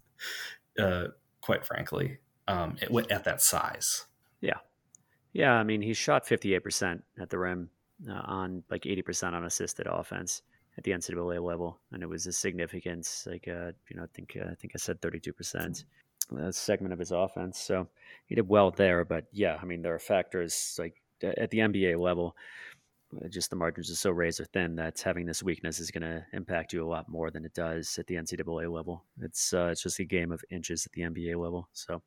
uh, 0.80 1.08
quite 1.42 1.66
frankly, 1.66 2.18
um, 2.48 2.78
at, 2.82 3.12
at 3.12 3.24
that 3.26 3.42
size. 3.42 4.06
Yeah, 4.42 4.58
yeah, 5.34 5.54
I 5.54 5.63
mean, 5.63 5.82
he 5.82 5.94
shot 5.94 6.26
58% 6.26 7.02
at 7.20 7.30
the 7.30 7.38
rim 7.38 7.70
uh, 8.10 8.22
on 8.26 8.63
like 8.70 8.84
80% 8.84 9.34
on 9.34 9.46
assisted 9.46 9.88
offense 9.88 10.42
at 10.78 10.84
the 10.84 10.92
NCAA 10.92 11.44
level, 11.44 11.80
and 11.92 12.04
it 12.04 12.10
was 12.10 12.28
a 12.28 12.32
significant, 12.32 13.24
like, 13.26 13.48
uh, 13.48 13.72
you 13.90 13.96
know, 13.96 14.04
I 14.04 14.08
think 14.13 14.38
uh, 14.40 14.50
I 14.52 14.56
think 14.56 14.74
I 14.76 14.78
said 14.78 15.02
32% 15.02 15.84
uh, 16.40 16.52
segment 16.52 16.94
of 16.94 17.00
his 17.00 17.12
offense. 17.12 17.60
So 17.60 17.88
he 18.28 18.36
did 18.36 18.48
well 18.48 18.72
there, 18.72 19.04
but 19.04 19.26
yeah, 19.32 19.58
I 19.62 19.66
mean, 19.66 19.82
there 19.82 19.96
are 19.96 20.00
factors 20.00 20.76
like 20.80 21.02
at 21.24 21.50
the 21.50 21.60
NBA 21.60 22.00
level. 22.00 22.36
Uh, 23.16 23.28
just 23.30 23.50
the 23.50 23.56
margins 23.56 23.90
are 23.90 23.96
so 23.96 24.12
razor 24.12 24.44
thin 24.44 24.76
that 24.76 25.00
having 25.00 25.26
this 25.26 25.42
weakness 25.42 25.80
is 25.80 25.92
going 25.92 26.02
to 26.02 26.26
impact 26.34 26.74
you 26.74 26.86
a 26.86 26.88
lot 26.88 27.08
more 27.08 27.32
than 27.32 27.46
it 27.46 27.54
does 27.54 27.98
at 27.98 28.06
the 28.08 28.16
NCAA 28.16 28.72
level. 28.72 29.06
It's 29.22 29.54
uh, 29.54 29.70
it's 29.72 29.82
just 29.82 30.00
a 30.00 30.04
game 30.04 30.32
of 30.32 30.44
inches 30.52 30.86
at 30.86 30.92
the 30.92 31.04
NBA 31.04 31.42
level. 31.42 31.70
So, 31.72 32.02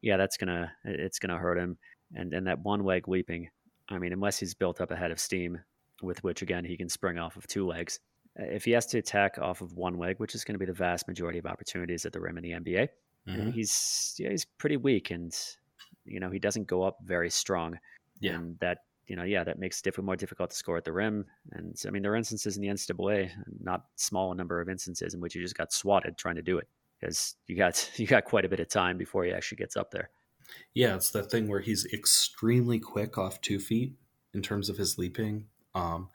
yeah, 0.00 0.16
that's 0.16 0.38
gonna 0.38 0.72
it's 0.84 1.18
gonna 1.18 1.36
hurt 1.36 1.58
him 1.58 1.76
and 2.14 2.32
and 2.32 2.46
that 2.46 2.60
one 2.60 2.84
leg 2.84 3.08
leaping. 3.08 3.48
I 3.88 3.98
mean, 3.98 4.12
unless 4.12 4.38
he's 4.38 4.54
built 4.54 4.80
up 4.80 4.90
a 4.90 4.96
head 4.96 5.10
of 5.10 5.18
steam, 5.18 5.58
with 6.02 6.22
which 6.22 6.42
again 6.42 6.64
he 6.64 6.76
can 6.76 6.88
spring 6.88 7.18
off 7.18 7.36
of 7.36 7.46
two 7.46 7.66
legs. 7.66 8.00
Uh, 8.38 8.44
if 8.44 8.64
he 8.64 8.72
has 8.72 8.86
to 8.86 8.98
attack 8.98 9.38
off 9.38 9.60
of 9.60 9.74
one 9.74 9.98
leg, 9.98 10.16
which 10.18 10.34
is 10.34 10.44
going 10.44 10.54
to 10.54 10.58
be 10.58 10.66
the 10.66 10.72
vast 10.72 11.08
majority 11.08 11.38
of 11.38 11.46
opportunities 11.46 12.04
at 12.06 12.12
the 12.12 12.20
rim 12.20 12.38
in 12.38 12.44
the 12.44 12.52
NBA, 12.52 12.88
mm-hmm. 13.28 13.50
he's 13.50 14.14
yeah, 14.18 14.30
he's 14.30 14.44
pretty 14.44 14.76
weak, 14.76 15.10
and 15.10 15.36
you 16.04 16.20
know 16.20 16.30
he 16.30 16.38
doesn't 16.38 16.66
go 16.66 16.82
up 16.82 16.98
very 17.04 17.30
strong. 17.30 17.78
Yeah, 18.20 18.34
and 18.34 18.58
that 18.60 18.78
you 19.06 19.16
know 19.16 19.24
yeah 19.24 19.44
that 19.44 19.58
makes 19.58 19.82
it 19.84 20.02
more 20.02 20.16
difficult 20.16 20.50
to 20.50 20.56
score 20.56 20.76
at 20.76 20.84
the 20.84 20.92
rim. 20.92 21.24
And 21.52 21.76
I 21.86 21.90
mean 21.90 22.02
there 22.02 22.12
are 22.12 22.16
instances 22.16 22.56
in 22.56 22.62
the 22.62 22.68
NCAA, 22.68 23.30
not 23.60 23.84
small 23.96 24.34
number 24.34 24.60
of 24.60 24.68
instances 24.68 25.14
in 25.14 25.20
which 25.20 25.34
you 25.34 25.42
just 25.42 25.56
got 25.56 25.72
swatted 25.72 26.16
trying 26.16 26.36
to 26.36 26.42
do 26.42 26.58
it 26.58 26.68
because 27.00 27.36
you 27.46 27.56
got 27.56 27.90
you 27.98 28.06
got 28.06 28.24
quite 28.24 28.44
a 28.44 28.48
bit 28.48 28.60
of 28.60 28.68
time 28.68 28.98
before 28.98 29.24
he 29.24 29.32
actually 29.32 29.56
gets 29.56 29.76
up 29.76 29.90
there. 29.90 30.10
Yeah, 30.74 30.94
it's 30.94 31.10
that 31.10 31.30
thing 31.30 31.48
where 31.48 31.60
he's 31.60 31.86
extremely 31.92 32.78
quick 32.78 33.18
off 33.18 33.40
two 33.40 33.58
feet 33.58 33.94
in 34.34 34.42
terms 34.42 34.68
of 34.68 34.76
his 34.76 34.98
leaping. 34.98 35.46
Um, 35.74 36.08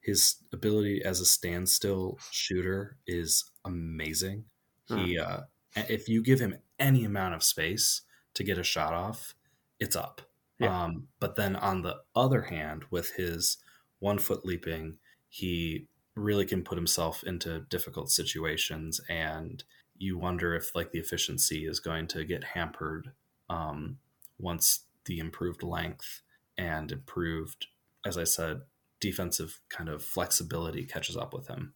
his 0.00 0.36
ability 0.52 1.02
as 1.04 1.20
a 1.20 1.26
standstill 1.26 2.18
shooter 2.30 2.96
is 3.06 3.50
amazing. 3.64 4.44
He, 4.88 5.18
uh, 5.18 5.42
if 5.76 6.08
you 6.08 6.22
give 6.22 6.40
him 6.40 6.56
any 6.78 7.04
amount 7.04 7.34
of 7.34 7.44
space 7.44 8.02
to 8.34 8.42
get 8.42 8.58
a 8.58 8.64
shot 8.64 8.92
off, 8.92 9.34
it's 9.78 9.94
up. 9.94 10.22
Yeah. 10.58 10.84
Um, 10.84 11.08
but 11.20 11.36
then 11.36 11.54
on 11.54 11.82
the 11.82 11.98
other 12.16 12.42
hand, 12.42 12.84
with 12.90 13.14
his 13.14 13.58
one 14.00 14.18
foot 14.18 14.44
leaping, 14.44 14.98
he 15.28 15.86
really 16.16 16.44
can 16.44 16.64
put 16.64 16.76
himself 16.76 17.22
into 17.24 17.60
difficult 17.70 18.10
situations, 18.10 19.00
and 19.08 19.62
you 19.96 20.18
wonder 20.18 20.54
if 20.54 20.74
like 20.74 20.90
the 20.90 20.98
efficiency 20.98 21.66
is 21.66 21.78
going 21.78 22.06
to 22.08 22.24
get 22.24 22.42
hampered 22.42 23.12
um, 23.50 23.98
once 24.38 24.84
the 25.04 25.18
improved 25.18 25.62
length 25.62 26.22
and 26.56 26.90
improved, 26.92 27.66
as 28.06 28.16
I 28.16 28.24
said, 28.24 28.60
defensive 29.00 29.60
kind 29.68 29.88
of 29.88 30.02
flexibility 30.02 30.84
catches 30.84 31.16
up 31.16 31.34
with 31.34 31.48
him. 31.48 31.74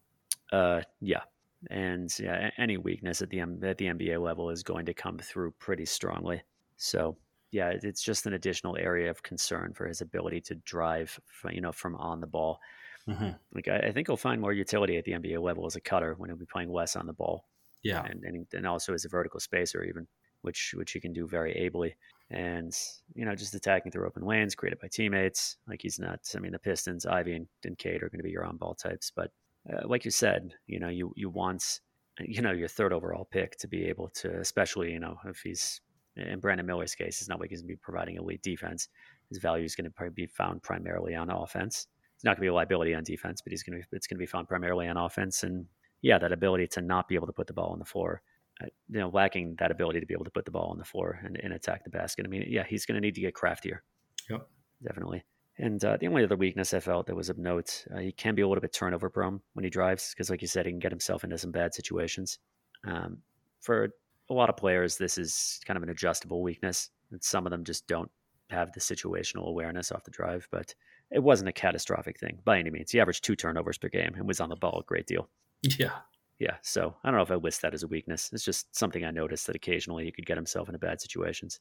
Uh, 0.52 0.82
yeah, 1.00 1.22
and 1.70 2.16
yeah, 2.18 2.50
any 2.58 2.76
weakness 2.76 3.20
at 3.20 3.30
the 3.30 3.40
at 3.40 3.78
the 3.78 3.86
NBA 3.86 4.22
level 4.22 4.50
is 4.50 4.62
going 4.62 4.86
to 4.86 4.94
come 4.94 5.18
through 5.18 5.52
pretty 5.58 5.84
strongly. 5.84 6.42
So 6.76 7.16
yeah, 7.50 7.72
it's 7.82 8.02
just 8.02 8.26
an 8.26 8.34
additional 8.34 8.76
area 8.76 9.10
of 9.10 9.22
concern 9.22 9.72
for 9.74 9.86
his 9.86 10.00
ability 10.00 10.40
to 10.42 10.54
drive, 10.56 11.18
you 11.50 11.60
know, 11.60 11.72
from 11.72 11.96
on 11.96 12.20
the 12.20 12.26
ball. 12.26 12.60
Mm-hmm. 13.08 13.30
Like 13.54 13.68
I, 13.68 13.88
I, 13.88 13.92
think 13.92 14.08
he'll 14.08 14.16
find 14.16 14.40
more 14.40 14.52
utility 14.52 14.96
at 14.96 15.04
the 15.04 15.12
NBA 15.12 15.40
level 15.42 15.66
as 15.66 15.76
a 15.76 15.80
cutter 15.80 16.14
when 16.16 16.30
he'll 16.30 16.38
be 16.38 16.46
playing 16.46 16.72
less 16.72 16.96
on 16.96 17.06
the 17.06 17.12
ball. 17.12 17.44
Yeah, 17.82 18.02
and 18.02 18.24
and, 18.24 18.46
and 18.54 18.66
also 18.66 18.94
as 18.94 19.04
a 19.04 19.08
vertical 19.08 19.40
spacer 19.40 19.84
even 19.84 20.06
which 20.44 20.74
which 20.76 20.92
he 20.92 21.00
can 21.00 21.12
do 21.12 21.26
very 21.26 21.52
ably. 21.54 21.96
And 22.30 22.76
you 23.14 23.24
know, 23.24 23.34
just 23.34 23.54
attacking 23.54 23.92
through 23.92 24.06
open 24.06 24.24
lanes 24.24 24.54
created 24.54 24.80
by 24.80 24.88
teammates. 24.88 25.56
Like 25.68 25.80
he's 25.82 25.98
not. 25.98 26.20
I 26.34 26.38
mean, 26.38 26.52
the 26.52 26.58
Pistons, 26.58 27.06
Ivey 27.06 27.34
and, 27.36 27.46
and 27.64 27.78
Cade 27.78 28.02
are 28.02 28.08
going 28.08 28.18
to 28.20 28.24
be 28.24 28.30
your 28.30 28.44
on-ball 28.44 28.74
types, 28.74 29.10
but 29.14 29.30
uh, 29.72 29.86
like 29.86 30.04
you 30.04 30.10
said, 30.10 30.54
you 30.66 30.78
know, 30.78 30.88
you 30.88 31.12
you 31.16 31.30
want 31.30 31.80
you 32.20 32.42
know 32.42 32.52
your 32.52 32.68
third 32.68 32.92
overall 32.92 33.26
pick 33.30 33.56
to 33.58 33.68
be 33.68 33.84
able 33.86 34.08
to, 34.10 34.38
especially 34.38 34.92
you 34.92 35.00
know 35.00 35.16
if 35.26 35.40
he's 35.40 35.80
in 36.16 36.38
Brandon 36.40 36.66
Miller's 36.66 36.94
case, 36.94 37.20
it's 37.20 37.28
not 37.28 37.40
like 37.40 37.50
he's 37.50 37.60
going 37.60 37.68
to 37.68 37.74
be 37.74 37.80
providing 37.82 38.16
elite 38.16 38.42
defense. 38.42 38.88
His 39.30 39.38
value 39.38 39.64
is 39.64 39.74
going 39.74 39.86
to 39.86 39.90
probably 39.90 40.14
be 40.14 40.26
found 40.26 40.62
primarily 40.62 41.14
on 41.14 41.30
offense. 41.30 41.88
It's 42.14 42.24
not 42.24 42.36
going 42.36 42.42
to 42.42 42.42
be 42.42 42.48
a 42.48 42.54
liability 42.54 42.94
on 42.94 43.02
defense, 43.02 43.40
but 43.42 43.50
he's 43.50 43.62
going 43.62 43.80
to 43.80 43.84
be, 43.84 43.96
it's 43.96 44.06
going 44.06 44.16
to 44.16 44.22
be 44.22 44.26
found 44.26 44.48
primarily 44.48 44.86
on 44.86 44.96
offense. 44.96 45.42
And 45.42 45.66
yeah, 46.02 46.18
that 46.18 46.32
ability 46.32 46.68
to 46.68 46.82
not 46.82 47.08
be 47.08 47.16
able 47.16 47.26
to 47.26 47.32
put 47.32 47.46
the 47.46 47.52
ball 47.52 47.70
on 47.70 47.78
the 47.78 47.84
floor, 47.84 48.22
you 48.62 49.00
know, 49.00 49.08
lacking 49.08 49.56
that 49.58 49.70
ability 49.70 50.00
to 50.00 50.06
be 50.06 50.14
able 50.14 50.24
to 50.24 50.30
put 50.30 50.44
the 50.44 50.50
ball 50.50 50.70
on 50.70 50.78
the 50.78 50.84
floor 50.84 51.20
and, 51.24 51.38
and 51.42 51.52
attack 51.52 51.84
the 51.84 51.90
basket. 51.90 52.24
I 52.24 52.28
mean, 52.28 52.46
yeah, 52.48 52.64
he's 52.68 52.86
going 52.86 52.94
to 52.94 53.00
need 53.00 53.14
to 53.16 53.20
get 53.20 53.34
craftier. 53.34 53.82
Yep. 54.30 54.46
Definitely. 54.82 55.24
And 55.58 55.84
uh, 55.84 55.96
the 55.96 56.08
only 56.08 56.24
other 56.24 56.36
weakness 56.36 56.74
I 56.74 56.80
felt 56.80 57.06
that 57.06 57.14
was 57.14 57.30
of 57.30 57.38
note, 57.38 57.84
uh, 57.94 57.98
he 57.98 58.12
can 58.12 58.34
be 58.34 58.42
a 58.42 58.48
little 58.48 58.60
bit 58.60 58.72
turnover 58.72 59.08
prone 59.08 59.40
when 59.52 59.64
he 59.64 59.70
drives 59.70 60.12
because, 60.12 60.30
like 60.30 60.42
you 60.42 60.48
said, 60.48 60.66
he 60.66 60.72
can 60.72 60.80
get 60.80 60.90
himself 60.90 61.22
into 61.22 61.38
some 61.38 61.52
bad 61.52 61.74
situations. 61.74 62.38
Um, 62.84 63.18
for 63.60 63.90
a 64.30 64.34
lot 64.34 64.48
of 64.48 64.56
players, 64.56 64.96
this 64.96 65.16
is 65.16 65.60
kind 65.64 65.76
of 65.76 65.84
an 65.84 65.90
adjustable 65.90 66.42
weakness, 66.42 66.90
and 67.12 67.22
some 67.22 67.46
of 67.46 67.50
them 67.50 67.62
just 67.62 67.86
don't 67.86 68.10
have 68.50 68.72
the 68.72 68.80
situational 68.80 69.46
awareness 69.46 69.92
off 69.92 70.04
the 70.04 70.10
drive. 70.10 70.48
But 70.50 70.74
it 71.12 71.22
wasn't 71.22 71.48
a 71.48 71.52
catastrophic 71.52 72.18
thing 72.18 72.40
by 72.44 72.58
any 72.58 72.70
means. 72.70 72.90
He 72.90 72.98
averaged 72.98 73.22
two 73.22 73.36
turnovers 73.36 73.78
per 73.78 73.88
game 73.88 74.14
and 74.16 74.26
was 74.26 74.40
on 74.40 74.48
the 74.48 74.56
ball 74.56 74.80
a 74.80 74.84
great 74.84 75.06
deal. 75.06 75.28
Yeah. 75.78 75.92
Yeah. 76.38 76.56
So 76.62 76.94
I 77.02 77.10
don't 77.10 77.16
know 77.16 77.22
if 77.22 77.30
I 77.30 77.36
list 77.36 77.62
that 77.62 77.74
as 77.74 77.82
a 77.82 77.88
weakness. 77.88 78.30
It's 78.32 78.44
just 78.44 78.74
something 78.76 79.04
I 79.04 79.10
noticed 79.10 79.46
that 79.46 79.56
occasionally 79.56 80.04
he 80.04 80.12
could 80.12 80.26
get 80.26 80.36
himself 80.36 80.68
into 80.68 80.78
bad 80.78 81.00
situations. 81.00 81.60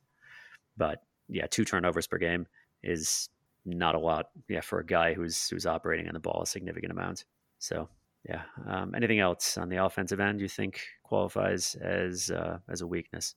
But 0.78 1.04
yeah, 1.30 1.46
two 1.48 1.64
turnovers 1.64 2.08
per 2.08 2.18
game 2.18 2.48
is 2.82 3.30
not 3.66 3.96
a 3.96 4.00
lot. 4.00 4.30
Yeah, 4.50 4.62
for 4.62 4.80
a 4.80 4.86
guy 4.86 5.14
who's 5.14 5.48
who's 5.50 5.66
operating 5.66 6.08
on 6.08 6.14
the 6.14 6.20
ball 6.20 6.42
a 6.42 6.48
significant 6.48 6.92
amount. 6.92 7.26
So 7.60 7.88
yeah. 8.28 8.44
Um, 8.68 8.96
anything 8.96 9.20
else 9.20 9.58
on 9.58 9.70
the 9.70 9.84
offensive 9.84 10.20
end 10.20 10.40
you 10.40 10.48
think 10.48 10.82
qualifies 11.04 11.76
as 11.76 12.32
uh, 12.32 12.60
as 12.70 12.82
a 12.82 12.88
weakness? 12.88 13.36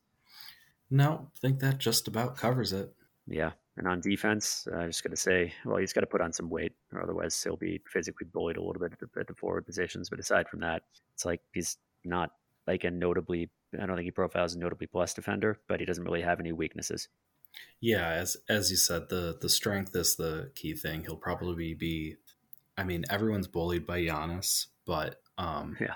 No, 0.91 1.29
I 1.35 1.39
think 1.41 1.59
that 1.61 1.79
just 1.79 2.07
about 2.07 2.37
covers 2.37 2.73
it. 2.73 2.95
Yeah. 3.27 3.53
And 3.77 3.87
on 3.87 4.01
defense, 4.01 4.67
I'm 4.75 4.89
just 4.89 5.03
going 5.03 5.11
to 5.15 5.21
say, 5.21 5.53
well, 5.65 5.77
he's 5.77 5.93
got 5.93 6.01
to 6.01 6.07
put 6.07 6.23
on 6.23 6.33
some 6.33 6.49
weight, 6.49 6.73
or 6.93 7.03
otherwise 7.03 7.43
he'll 7.43 7.57
be 7.57 7.81
physically 7.93 8.27
bullied 8.33 8.57
a 8.57 8.63
little 8.63 8.81
bit 8.81 8.93
at 8.93 9.01
the, 9.01 9.21
at 9.21 9.27
the 9.27 9.35
forward 9.35 9.67
positions. 9.67 10.09
But 10.09 10.19
aside 10.19 10.49
from 10.49 10.61
that, 10.61 10.83
it's 11.15 11.27
like 11.27 11.43
he's 11.53 11.77
not 12.05 12.31
like 12.67 12.85
a 12.85 12.91
notably. 12.91 13.51
I 13.79 13.85
don't 13.85 13.97
think 13.97 14.07
he 14.07 14.13
profiles 14.13 14.55
a 14.55 14.59
notably 14.59 14.87
plus 14.87 15.13
defender, 15.13 15.59
but 15.69 15.81
he 15.81 15.87
doesn't 15.87 16.05
really 16.05 16.23
have 16.23 16.41
any 16.41 16.53
weaknesses. 16.53 17.09
Yeah, 17.81 18.09
as 18.09 18.39
as 18.49 18.71
you 18.71 18.77
said, 18.77 19.09
the 19.11 19.37
the 19.41 19.49
strength 19.49 19.95
is 19.95 20.17
the 20.17 20.51
key 20.55 20.75
thing. 20.75 21.03
He'll 21.03 21.17
probably 21.17 21.75
be. 21.75 22.17
I 22.79 22.85
mean, 22.85 23.05
everyone's 23.09 23.49
bullied 23.49 23.87
by 23.87 24.01
Giannis, 24.03 24.67
but 24.87 25.21
um, 25.37 25.77
yeah, 25.81 25.95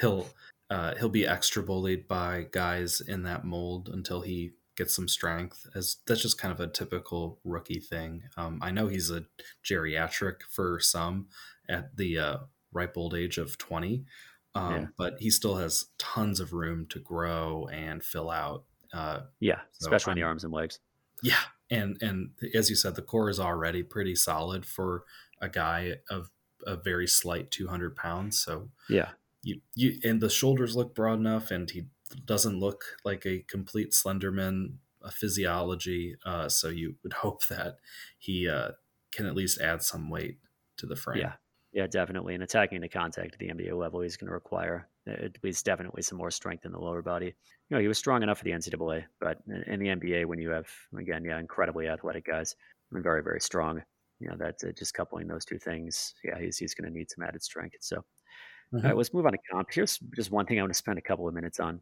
he'll 0.00 0.28
uh, 0.70 0.94
he'll 0.96 1.08
be 1.08 1.26
extra 1.26 1.62
bullied 1.62 2.08
by 2.08 2.46
guys 2.50 3.00
in 3.00 3.22
that 3.24 3.44
mold 3.44 3.90
until 3.92 4.22
he 4.22 4.52
gets 4.78 4.94
some 4.94 5.08
strength. 5.08 5.66
As 5.74 5.96
that's 6.06 6.22
just 6.22 6.38
kind 6.38 6.52
of 6.52 6.60
a 6.60 6.68
typical 6.68 7.38
rookie 7.44 7.80
thing. 7.80 8.22
Um, 8.36 8.60
I 8.62 8.70
know 8.70 8.86
he's 8.86 9.10
a 9.10 9.24
geriatric 9.64 10.42
for 10.48 10.80
some 10.80 11.26
at 11.68 11.96
the 11.96 12.18
uh, 12.18 12.36
ripe 12.72 12.96
old 12.96 13.14
age 13.14 13.36
of 13.36 13.58
twenty, 13.58 14.04
um, 14.54 14.74
yeah. 14.74 14.86
but 14.96 15.14
he 15.18 15.30
still 15.30 15.56
has 15.56 15.86
tons 15.98 16.40
of 16.40 16.52
room 16.52 16.86
to 16.90 16.98
grow 16.98 17.68
and 17.70 18.02
fill 18.02 18.30
out. 18.30 18.64
Uh, 18.92 19.20
yeah, 19.40 19.60
so 19.72 19.86
especially 19.86 20.12
in 20.12 20.18
the 20.18 20.24
arms 20.24 20.44
and 20.44 20.52
legs. 20.52 20.78
Yeah, 21.22 21.34
and 21.70 21.98
and 22.00 22.30
as 22.54 22.70
you 22.70 22.76
said, 22.76 22.94
the 22.94 23.02
core 23.02 23.28
is 23.28 23.40
already 23.40 23.82
pretty 23.82 24.14
solid 24.14 24.64
for 24.64 25.04
a 25.40 25.48
guy 25.48 25.96
of 26.10 26.30
a 26.66 26.76
very 26.76 27.06
slight 27.06 27.50
200 27.50 27.94
pounds. 27.96 28.40
So 28.40 28.70
yeah, 28.88 29.10
you 29.42 29.60
you 29.74 29.98
and 30.04 30.20
the 30.20 30.30
shoulders 30.30 30.76
look 30.76 30.94
broad 30.94 31.18
enough, 31.18 31.50
and 31.50 31.70
he 31.70 31.86
doesn't 32.26 32.58
look 32.58 32.84
like 33.04 33.26
a 33.26 33.44
complete 33.48 33.92
Slenderman 33.92 34.74
a 35.02 35.10
physiology. 35.10 36.16
Uh, 36.24 36.48
so 36.48 36.68
you 36.68 36.96
would 37.02 37.12
hope 37.24 37.46
that 37.48 37.76
he 38.18 38.48
uh, 38.48 38.70
can 39.12 39.26
at 39.26 39.34
least 39.34 39.60
add 39.60 39.82
some 39.82 40.10
weight 40.10 40.38
to 40.78 40.86
the 40.86 40.96
frame. 40.96 41.20
Yeah, 41.20 41.32
yeah, 41.72 41.86
definitely. 41.86 42.34
And 42.34 42.42
attacking 42.42 42.80
the 42.80 42.88
contact 42.88 43.34
at 43.34 43.38
the 43.38 43.48
NBA 43.48 43.76
level, 43.78 44.00
he's 44.00 44.16
going 44.16 44.28
to 44.28 44.34
require 44.34 44.88
at 45.06 45.42
least 45.42 45.64
definitely 45.64 46.02
some 46.02 46.18
more 46.18 46.30
strength 46.30 46.66
in 46.66 46.72
the 46.72 46.78
lower 46.78 47.02
body. 47.02 47.26
You 47.26 47.76
know, 47.76 47.80
he 47.80 47.88
was 47.88 47.98
strong 47.98 48.22
enough 48.22 48.38
for 48.38 48.44
the 48.44 48.50
NCAA, 48.50 49.04
but 49.20 49.38
in 49.66 49.80
the 49.80 49.86
NBA, 49.86 50.26
when 50.26 50.38
you 50.38 50.50
have 50.50 50.68
again, 50.98 51.24
yeah, 51.24 51.38
incredibly 51.38 51.88
athletic 51.88 52.26
guys 52.26 52.54
and 52.92 53.02
very, 53.02 53.22
very 53.22 53.40
strong, 53.40 53.82
you 54.20 54.28
know, 54.28 54.36
that's 54.38 54.64
uh, 54.64 54.72
just 54.76 54.94
coupling 54.94 55.26
those 55.26 55.44
two 55.44 55.58
things. 55.58 56.14
Yeah, 56.24 56.38
he's 56.38 56.58
he's 56.58 56.74
going 56.74 56.90
to 56.90 56.96
need 56.96 57.10
some 57.10 57.24
added 57.24 57.42
strength. 57.42 57.76
So, 57.80 57.96
mm-hmm. 57.96 58.78
all 58.78 58.82
right, 58.82 58.96
let's 58.96 59.14
move 59.14 59.26
on 59.26 59.32
to 59.32 59.38
comp. 59.50 59.68
Here's 59.70 59.98
just 60.14 60.30
one 60.30 60.46
thing 60.46 60.58
I 60.58 60.62
want 60.62 60.72
to 60.72 60.78
spend 60.78 60.98
a 60.98 61.02
couple 61.02 61.26
of 61.26 61.34
minutes 61.34 61.60
on. 61.60 61.80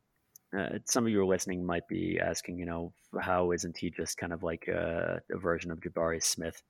Uh, 0.56 0.78
some 0.84 1.06
of 1.06 1.12
you 1.12 1.20
are 1.20 1.26
listening 1.26 1.64
might 1.64 1.86
be 1.88 2.18
asking, 2.20 2.58
you 2.58 2.66
know, 2.66 2.92
how 3.20 3.52
isn't 3.52 3.76
he 3.76 3.90
just 3.90 4.16
kind 4.16 4.32
of 4.32 4.42
like 4.42 4.68
a, 4.68 5.20
a 5.30 5.38
version 5.38 5.70
of 5.70 5.80
Jabari 5.80 6.22
Smith? 6.22 6.62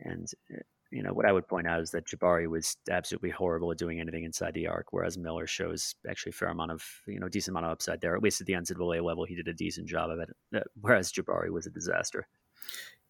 And 0.00 0.28
uh, 0.54 0.60
you 0.90 1.02
know, 1.02 1.12
what 1.12 1.26
I 1.26 1.32
would 1.32 1.46
point 1.46 1.66
out 1.66 1.80
is 1.80 1.90
that 1.90 2.06
Jabari 2.06 2.48
was 2.48 2.76
absolutely 2.90 3.30
horrible 3.30 3.70
at 3.70 3.78
doing 3.78 4.00
anything 4.00 4.24
inside 4.24 4.54
the 4.54 4.68
arc, 4.68 4.86
whereas 4.90 5.18
Miller 5.18 5.46
shows 5.46 5.94
actually 6.08 6.30
a 6.30 6.34
fair 6.34 6.48
amount 6.48 6.70
of, 6.70 6.82
you 7.06 7.20
know, 7.20 7.28
decent 7.28 7.52
amount 7.52 7.66
of 7.66 7.72
upside 7.72 8.00
there. 8.00 8.16
At 8.16 8.22
least 8.22 8.40
at 8.40 8.46
the 8.46 8.54
NCAA 8.54 9.04
level, 9.04 9.24
he 9.24 9.34
did 9.34 9.48
a 9.48 9.52
decent 9.52 9.86
job 9.86 10.10
of 10.10 10.18
it, 10.20 10.30
uh, 10.56 10.60
whereas 10.80 11.12
Jabari 11.12 11.50
was 11.50 11.66
a 11.66 11.70
disaster. 11.70 12.26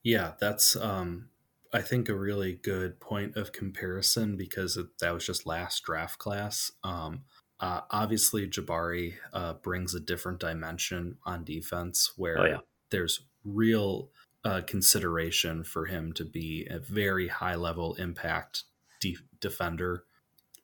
Yeah, 0.03 0.33
that's, 0.41 0.75
um, 0.75 1.29
I 1.73 1.83
think, 1.83 2.09
a 2.09 2.17
really 2.17 2.55
good 2.55 2.99
point 2.99 3.37
of 3.37 3.53
comparison 3.53 4.37
because 4.37 4.79
that 5.01 5.15
was 5.15 5.25
just 5.25 5.47
last 5.47 5.83
draft 5.85 6.19
class. 6.19 6.73
Um, 6.83 7.23
uh, 7.61 7.81
obviously, 7.91 8.47
Jabari 8.47 9.15
uh, 9.33 9.55
brings 9.55 9.95
a 9.95 10.01
different 10.01 10.39
dimension 10.39 11.17
on 11.25 11.45
defense 11.45 12.13
where 12.17 12.39
oh, 12.39 12.45
yeah. 12.45 12.59
there's 12.91 13.25
real 13.45 14.11
uh, 14.45 14.61
consideration 14.67 15.65
for 15.65 15.87
him 15.87 16.13
to 16.13 16.25
be 16.25 16.67
a 16.71 16.79
very 16.79 17.29
high 17.29 17.57
level 17.57 17.95
impact 17.95 18.65
de- 19.01 19.19
defender 19.41 20.05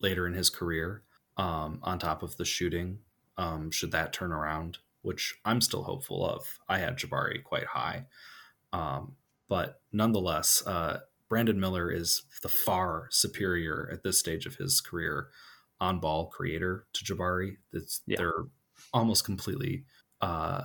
later 0.01 0.27
in 0.27 0.35
his 0.35 0.51
career. 0.51 1.03
Um, 1.37 1.81
on 1.83 1.99
top 1.99 2.23
of 2.23 2.37
the 2.37 2.45
shooting, 2.45 2.99
um, 3.37 3.73
should 3.73 3.91
that 3.91 4.13
turn 4.13 4.31
around, 4.31 4.79
which 5.03 5.35
I'm 5.45 5.61
still 5.61 5.83
hopeful 5.83 6.25
of. 6.25 6.61
I 6.69 6.79
had 6.79 6.97
Jabari 6.97 7.43
quite 7.43 7.67
high, 7.67 8.07
um, 8.73 9.17
but 9.49 9.81
nonetheless, 9.93 10.63
uh, 10.65 11.01
Brandon 11.29 11.59
Miller 11.59 11.91
is 11.91 12.23
the 12.43 12.49
far 12.49 13.09
superior 13.11 13.91
at 13.93 14.05
this 14.05 14.21
stage 14.21 14.47
of 14.47 14.57
his 14.57 14.81
career 14.81 15.31
on 15.85 16.01
ball 16.01 16.27
creator 16.27 16.87
to 16.95 17.05
Jabari. 17.05 17.57
It's, 17.73 18.01
yeah. 18.07 18.17
They're 18.19 18.45
almost 18.93 19.25
completely 19.25 19.85
uh, 20.21 20.63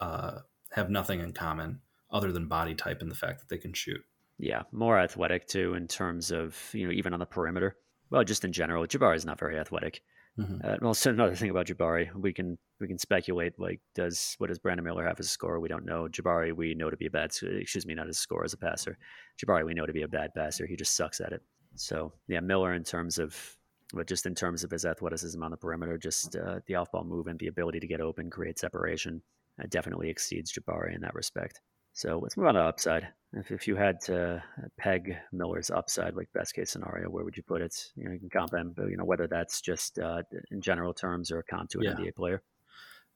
uh, 0.00 0.38
have 0.72 0.90
nothing 0.90 1.20
in 1.20 1.32
common 1.32 1.80
other 2.10 2.32
than 2.32 2.48
body 2.48 2.74
type 2.74 3.02
and 3.02 3.10
the 3.10 3.14
fact 3.14 3.40
that 3.40 3.48
they 3.48 3.58
can 3.58 3.74
shoot. 3.74 4.00
Yeah, 4.38 4.62
more 4.72 4.98
athletic 4.98 5.46
too 5.48 5.74
in 5.74 5.86
terms 5.88 6.30
of 6.30 6.56
you 6.72 6.86
know 6.86 6.92
even 6.92 7.12
on 7.12 7.20
the 7.20 7.26
perimeter. 7.26 7.76
Well, 8.10 8.24
just 8.24 8.44
in 8.44 8.52
general, 8.52 8.86
Jabari 8.86 9.16
is 9.16 9.26
not 9.26 9.38
very 9.38 9.58
athletic. 9.58 10.00
Mm-hmm. 10.38 10.84
Uh, 10.84 10.86
also, 10.86 11.10
another 11.18 11.34
thing 11.34 11.50
about 11.50 11.66
Jabari, 11.66 12.14
we 12.14 12.32
can 12.32 12.56
we 12.80 12.86
can 12.86 12.98
speculate 12.98 13.58
like 13.58 13.80
does 13.94 14.36
what 14.38 14.46
does 14.46 14.60
Brandon 14.60 14.84
Miller 14.84 15.04
have 15.04 15.20
as 15.20 15.26
a 15.26 15.30
score? 15.30 15.60
We 15.60 15.68
don't 15.68 15.84
know. 15.84 16.08
Jabari, 16.08 16.54
we 16.54 16.74
know 16.74 16.88
to 16.88 16.96
be 16.96 17.06
a 17.06 17.10
bad. 17.10 17.32
Excuse 17.42 17.84
me, 17.84 17.94
not 17.94 18.08
as 18.08 18.16
a 18.16 18.20
score 18.20 18.44
as 18.44 18.54
a 18.54 18.58
passer. 18.58 18.96
Jabari, 19.42 19.66
we 19.66 19.74
know 19.74 19.86
to 19.86 19.92
be 19.92 20.02
a 20.02 20.08
bad 20.08 20.32
passer. 20.34 20.66
He 20.66 20.76
just 20.76 20.96
sucks 20.96 21.20
at 21.20 21.32
it. 21.32 21.42
So 21.74 22.12
yeah, 22.28 22.40
Miller 22.40 22.74
in 22.74 22.84
terms 22.84 23.18
of, 23.18 23.56
but 23.92 24.06
just 24.06 24.26
in 24.26 24.34
terms 24.34 24.64
of 24.64 24.70
his 24.70 24.84
athleticism 24.84 25.42
on 25.42 25.50
the 25.50 25.56
perimeter, 25.56 25.96
just 25.96 26.36
uh, 26.36 26.60
the 26.66 26.74
off 26.74 26.92
ball 26.92 27.04
movement, 27.04 27.38
the 27.38 27.46
ability 27.46 27.80
to 27.80 27.86
get 27.86 28.00
open, 28.00 28.30
create 28.30 28.58
separation, 28.58 29.22
uh, 29.60 29.66
definitely 29.68 30.10
exceeds 30.10 30.52
Jabari 30.52 30.94
in 30.94 31.00
that 31.00 31.14
respect. 31.14 31.60
So 31.94 32.20
let's 32.22 32.36
move 32.36 32.46
on 32.46 32.54
to 32.54 32.60
upside. 32.60 33.08
If, 33.32 33.50
if 33.50 33.66
you 33.66 33.74
had 33.74 34.00
to 34.02 34.42
peg 34.78 35.16
Miller's 35.32 35.70
upside, 35.70 36.14
like 36.14 36.28
best 36.32 36.54
case 36.54 36.70
scenario, 36.70 37.08
where 37.08 37.24
would 37.24 37.36
you 37.36 37.42
put 37.42 37.60
it? 37.60 37.90
You 37.96 38.04
know, 38.04 38.12
you 38.12 38.20
can 38.20 38.30
comp 38.30 38.54
him, 38.54 38.72
but 38.76 38.88
you 38.88 38.96
know, 38.96 39.04
whether 39.04 39.26
that's 39.26 39.60
just 39.60 39.98
uh, 39.98 40.22
in 40.50 40.60
general 40.60 40.94
terms 40.94 41.32
or 41.32 41.40
a 41.40 41.42
comp 41.42 41.70
to 41.70 41.78
an 41.78 41.84
yeah. 41.84 41.94
NBA 41.94 42.14
player. 42.14 42.42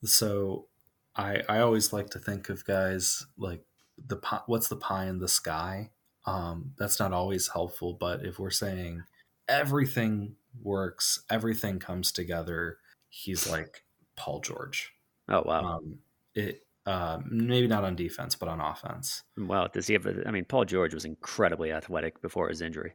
So 0.05 0.67
I 1.15 1.43
I 1.49 1.61
always 1.61 1.93
like 1.93 2.11
to 2.11 2.19
think 2.19 2.49
of 2.49 2.65
guys 2.65 3.27
like 3.37 3.63
the 4.05 4.21
what's 4.47 4.69
the 4.69 4.77
pie 4.77 5.07
in 5.07 5.19
the 5.19 5.29
sky. 5.29 5.91
Um, 6.27 6.73
that's 6.79 6.99
not 6.99 7.12
always 7.12 7.49
helpful, 7.49 7.95
but 7.95 8.25
if 8.25 8.39
we're 8.39 8.51
saying 8.51 9.05
everything 9.49 10.37
works, 10.61 11.22
everything 11.30 11.78
comes 11.78 12.12
together, 12.12 12.78
he's 13.09 13.48
like 13.48 13.84
Paul 14.16 14.40
George. 14.40 14.92
Oh 15.28 15.42
wow! 15.44 15.76
Um, 15.76 15.98
it 16.34 16.62
uh, 16.86 17.18
maybe 17.28 17.68
not 17.68 17.84
on 17.84 17.94
defense, 17.94 18.34
but 18.34 18.48
on 18.48 18.61
offense. 18.61 19.22
Wow, 19.36 19.68
does 19.68 19.86
he 19.86 19.94
have? 19.94 20.07
A, 20.07 20.26
I 20.26 20.30
mean, 20.30 20.44
Paul 20.44 20.64
George 20.64 20.94
was 20.94 21.05
incredibly 21.05 21.72
athletic 21.72 22.20
before 22.20 22.48
his 22.48 22.61
injury. 22.61 22.94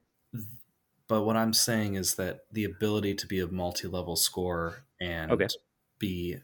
But 1.07 1.23
what 1.23 1.37
I'm 1.37 1.53
saying 1.53 1.95
is 1.95 2.15
that 2.15 2.41
the 2.51 2.65
ability 2.65 3.15
to 3.15 3.27
be 3.27 3.39
a 3.39 3.47
multi-level 3.47 4.17
scorer 4.17 4.83
and 4.99 5.31
okay. 5.31 5.47
be 5.99 6.37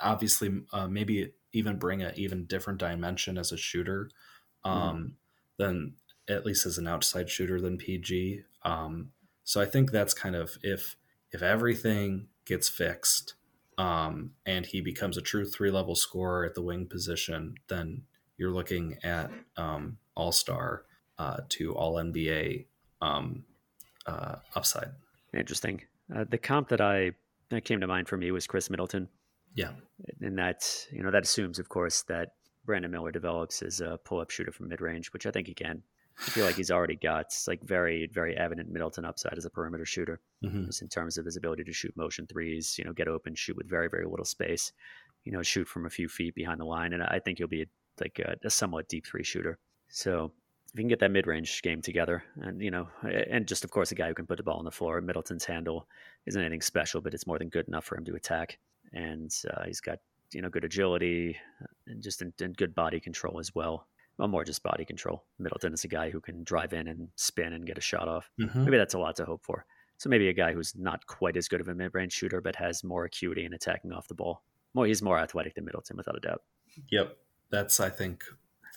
obviously 0.00 0.50
uh, 0.72 0.86
maybe 0.86 1.32
even 1.52 1.78
bring 1.78 2.02
an 2.02 2.12
even 2.16 2.44
different 2.44 2.78
dimension 2.78 3.38
as 3.38 3.52
a 3.52 3.56
shooter 3.56 4.10
um, 4.64 4.74
mm-hmm. 4.76 5.06
than 5.56 5.94
at 6.28 6.44
least 6.44 6.66
as 6.66 6.78
an 6.78 6.86
outside 6.86 7.30
shooter 7.30 7.60
than 7.60 7.78
PG. 7.78 8.42
Um, 8.64 9.12
so 9.52 9.60
I 9.60 9.66
think 9.66 9.90
that's 9.90 10.14
kind 10.14 10.34
of 10.34 10.56
if 10.62 10.96
if 11.30 11.42
everything 11.42 12.28
gets 12.46 12.70
fixed 12.70 13.34
um, 13.76 14.30
and 14.46 14.64
he 14.64 14.80
becomes 14.80 15.18
a 15.18 15.20
true 15.20 15.44
three 15.44 15.70
level 15.70 15.94
scorer 15.94 16.46
at 16.46 16.54
the 16.54 16.62
wing 16.62 16.86
position, 16.86 17.56
then 17.68 18.04
you're 18.38 18.50
looking 18.50 18.96
at 19.04 19.30
um, 19.58 19.98
all 20.14 20.32
star 20.32 20.84
uh, 21.18 21.40
to 21.50 21.74
all 21.74 21.96
NBA 21.96 22.64
um, 23.02 23.44
uh, 24.06 24.36
upside. 24.56 24.92
Interesting. 25.36 25.82
Uh, 26.16 26.24
the 26.30 26.38
comp 26.38 26.70
that 26.70 26.80
I 26.80 27.10
that 27.50 27.66
came 27.66 27.80
to 27.80 27.86
mind 27.86 28.08
for 28.08 28.16
me 28.16 28.30
was 28.30 28.46
Khris 28.46 28.70
Middleton. 28.70 29.06
Yeah. 29.54 29.72
And 30.22 30.38
that, 30.38 30.66
you 30.90 31.02
know, 31.02 31.10
that 31.10 31.24
assumes, 31.24 31.58
of 31.58 31.68
course, 31.68 32.04
that 32.08 32.36
Brandon 32.64 32.90
Miller 32.90 33.12
develops 33.12 33.60
as 33.60 33.82
a 33.82 33.98
pull 34.02 34.18
up 34.18 34.30
shooter 34.30 34.50
from 34.50 34.70
mid 34.70 34.80
range, 34.80 35.12
which 35.12 35.26
I 35.26 35.30
think 35.30 35.46
he 35.46 35.52
can. 35.52 35.82
I 36.20 36.30
feel 36.30 36.44
like 36.44 36.56
he's 36.56 36.70
already 36.70 36.96
got 36.96 37.34
like 37.46 37.62
very, 37.62 38.08
very 38.12 38.36
evident 38.36 38.70
Middleton 38.70 39.04
upside 39.04 39.36
as 39.36 39.44
a 39.44 39.50
perimeter 39.50 39.86
shooter, 39.86 40.20
mm-hmm. 40.44 40.66
just 40.66 40.82
in 40.82 40.88
terms 40.88 41.18
of 41.18 41.24
his 41.24 41.36
ability 41.36 41.64
to 41.64 41.72
shoot 41.72 41.96
motion 41.96 42.26
threes, 42.26 42.76
you 42.78 42.84
know, 42.84 42.92
get 42.92 43.08
open, 43.08 43.34
shoot 43.34 43.56
with 43.56 43.68
very, 43.68 43.88
very 43.88 44.06
little 44.06 44.24
space, 44.24 44.72
you 45.24 45.32
know, 45.32 45.42
shoot 45.42 45.66
from 45.66 45.86
a 45.86 45.90
few 45.90 46.08
feet 46.08 46.34
behind 46.34 46.60
the 46.60 46.64
line. 46.64 46.92
And 46.92 47.02
I 47.02 47.18
think 47.18 47.38
he'll 47.38 47.48
be 47.48 47.66
like 48.00 48.18
a, 48.18 48.36
a 48.44 48.50
somewhat 48.50 48.88
deep 48.88 49.06
three 49.06 49.24
shooter. 49.24 49.58
So 49.88 50.32
if 50.72 50.78
you 50.78 50.84
can 50.84 50.88
get 50.88 51.00
that 51.00 51.10
mid 51.10 51.26
range 51.26 51.60
game 51.62 51.82
together, 51.82 52.24
and 52.36 52.62
you 52.62 52.70
know, 52.70 52.88
and 53.02 53.46
just 53.46 53.64
of 53.64 53.70
course 53.70 53.92
a 53.92 53.94
guy 53.94 54.08
who 54.08 54.14
can 54.14 54.26
put 54.26 54.38
the 54.38 54.42
ball 54.42 54.58
on 54.58 54.64
the 54.64 54.70
floor. 54.70 55.00
Middleton's 55.02 55.44
handle 55.44 55.86
isn't 56.26 56.40
anything 56.40 56.62
special, 56.62 57.02
but 57.02 57.12
it's 57.12 57.26
more 57.26 57.38
than 57.38 57.50
good 57.50 57.68
enough 57.68 57.84
for 57.84 57.96
him 57.96 58.06
to 58.06 58.14
attack, 58.14 58.58
and 58.92 59.30
uh, 59.52 59.64
he's 59.64 59.82
got 59.82 59.98
you 60.32 60.40
know 60.40 60.48
good 60.48 60.64
agility 60.64 61.36
and 61.86 62.02
just 62.02 62.22
in, 62.22 62.32
in 62.40 62.54
good 62.54 62.74
body 62.74 63.00
control 63.00 63.38
as 63.38 63.54
well. 63.54 63.86
Well, 64.18 64.28
more 64.28 64.44
just 64.44 64.62
body 64.62 64.84
control. 64.84 65.24
Middleton 65.38 65.72
is 65.72 65.84
a 65.84 65.88
guy 65.88 66.10
who 66.10 66.20
can 66.20 66.44
drive 66.44 66.72
in 66.72 66.88
and 66.88 67.08
spin 67.16 67.52
and 67.52 67.66
get 67.66 67.78
a 67.78 67.82
shot 67.82 68.08
off. 68.08 68.30
Mm-hmm. 68.40 68.64
Maybe 68.64 68.76
that's 68.76 68.94
a 68.94 68.98
lot 68.98 69.16
to 69.16 69.24
hope 69.24 69.42
for. 69.44 69.64
So 69.98 70.08
maybe 70.08 70.28
a 70.28 70.34
guy 70.34 70.52
who's 70.52 70.74
not 70.76 71.06
quite 71.06 71.36
as 71.36 71.48
good 71.48 71.60
of 71.60 71.68
a 71.68 71.74
mid-range 71.74 72.12
shooter, 72.12 72.40
but 72.40 72.56
has 72.56 72.84
more 72.84 73.04
acuity 73.04 73.44
in 73.44 73.54
attacking 73.54 73.92
off 73.92 74.08
the 74.08 74.14
ball. 74.14 74.42
More, 74.74 74.86
he's 74.86 75.02
more 75.02 75.18
athletic 75.18 75.54
than 75.54 75.64
Middleton, 75.64 75.96
without 75.96 76.16
a 76.16 76.20
doubt. 76.20 76.42
Yep, 76.90 77.16
that's 77.50 77.80
I 77.80 77.90
think 77.90 78.24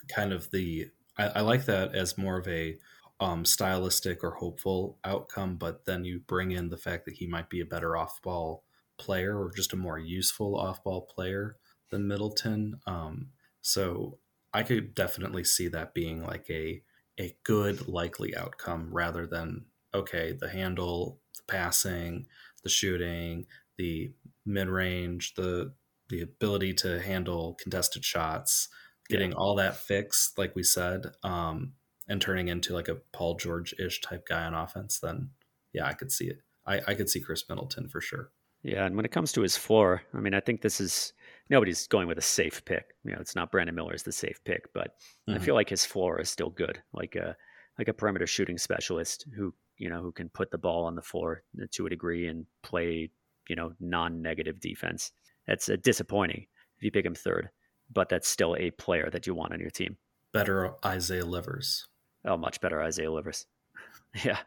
kind 0.08 0.34
of 0.34 0.52
the 0.52 0.90
I, 1.18 1.28
I 1.28 1.42
like 1.42 1.66
that 1.66 1.96
as 1.96 2.18
more 2.18 2.38
of 2.38 2.48
a 2.48 2.78
um, 3.20 3.46
stylistic 3.46 4.24
or 4.24 4.32
hopeful 4.32 4.98
outcome, 5.04 5.56
but 5.56 5.86
then 5.86 6.04
you 6.04 6.20
bring 6.20 6.52
in 6.52 6.70
the 6.70 6.78
fact 6.78 7.06
that 7.06 7.16
he 7.16 7.28
might 7.28 7.50
be 7.50 7.62
a 7.62 7.66
better 7.66 7.96
off 7.96 8.22
ball 8.22 8.64
player 8.98 9.40
or 9.40 9.52
just 9.54 9.74
a 9.74 9.78
more 9.78 9.98
useful 9.98 10.58
off 10.58 10.84
ball 10.84 11.02
player 11.02 11.56
than 11.92 12.08
Middleton. 12.08 12.80
Um, 12.86 13.30
so 13.62 14.18
I 14.56 14.64
could 14.64 14.96
definitely 14.96 15.44
see 15.44 15.68
that 15.68 15.94
being 15.94 16.24
like 16.24 16.50
a 16.50 16.82
a 17.20 17.36
good 17.44 17.90
likely 17.90 18.36
outcome 18.36 18.90
rather 18.92 19.28
than 19.28 19.66
okay 19.94 20.32
the 20.32 20.48
handle, 20.48 21.20
the 21.36 21.44
passing, 21.46 22.28
the 22.64 22.70
shooting, 22.70 23.48
the 23.78 24.14
mid 24.46 24.70
range, 24.70 25.34
the 25.36 25.74
the 26.08 26.22
ability 26.22 26.74
to 26.74 27.02
handle 27.02 27.58
contested 27.62 28.06
shots, 28.06 28.70
getting 29.10 29.32
yeah. 29.32 29.38
all 29.38 29.56
that 29.56 29.76
fixed, 29.76 30.38
like 30.38 30.56
we 30.56 30.64
said, 30.64 31.08
um, 31.24 31.74
and 32.08 32.22
turning 32.22 32.48
into 32.48 32.74
like 32.74 32.88
a 32.88 32.96
Paul 33.12 33.36
George 33.36 33.74
ish 33.78 34.00
type 34.00 34.26
guy 34.26 34.46
on 34.46 34.54
offense, 34.54 35.00
then 35.00 35.32
yeah, 35.74 35.86
I 35.86 35.94
could 35.94 36.14
see 36.14 36.28
it. 36.28 36.38
I, 36.66 36.80
I 36.88 36.94
could 36.94 37.10
see 37.10 37.20
Khris 37.20 37.50
Middleton 37.50 37.90
for 37.90 38.00
sure. 38.00 38.32
Yeah, 38.64 38.86
and 38.86 38.96
when 38.96 39.04
it 39.06 39.12
comes 39.12 39.34
to 39.34 39.42
his 39.42 39.58
floor, 39.58 40.04
I 40.14 40.20
mean, 40.20 40.34
I 40.34 40.40
think 40.40 40.62
this 40.62 40.80
is 40.80 41.12
nobody's 41.50 41.88
going 41.88 42.08
with 42.08 42.18
a 42.18 42.24
safe 42.24 42.64
pick. 42.66 42.86
You 43.04 43.12
know, 43.12 43.20
it's 43.20 43.36
not 43.36 43.52
Brandon 43.52 43.76
Miller 43.76 43.94
is 43.94 44.04
the 44.04 44.12
safe 44.12 44.44
pick, 44.44 44.72
but 44.74 44.96
mm-hmm. 45.30 45.36
I 45.36 45.40
feel 45.40 45.56
like 45.56 45.70
his 45.70 45.86
floor 45.86 46.20
is 46.20 46.30
still 46.30 46.50
good, 46.50 46.82
like 46.94 47.16
a 47.16 47.36
like 47.78 47.88
a 47.88 47.94
perimeter 47.94 48.28
shooting 48.28 48.58
specialist 48.58 49.26
who 49.36 49.54
you 49.78 49.90
know 49.90 50.02
who 50.02 50.12
can 50.12 50.30
put 50.30 50.52
the 50.52 50.58
ball 50.58 50.86
on 50.86 50.96
the 50.96 51.02
floor 51.02 51.44
to 51.72 51.86
a 51.86 51.90
degree 51.90 52.28
and 52.28 52.46
play 52.64 53.10
you 53.48 53.56
know 53.56 53.74
non-negative 53.80 54.60
defense. 54.60 55.12
That's 55.48 55.70
uh, 55.70 55.78
disappointing 55.82 56.48
if 56.78 56.84
you 56.84 56.92
pick 56.92 57.06
him 57.06 57.16
third 57.16 57.50
but 57.92 58.10
that's 58.10 58.28
still 58.28 58.56
a 58.58 58.72
player 58.72 59.10
that 59.12 59.28
you 59.28 59.34
want 59.34 59.54
on 59.54 59.60
your 59.60 59.70
team. 59.70 59.98
Better 60.34 60.74
Isaiah 60.86 61.26
Livers. 61.26 61.88
Oh, 62.26 62.38
much 62.38 62.60
better 62.62 62.82
Isaiah 62.82 63.12
Livers. 63.12 63.46
yeah. 64.24 64.40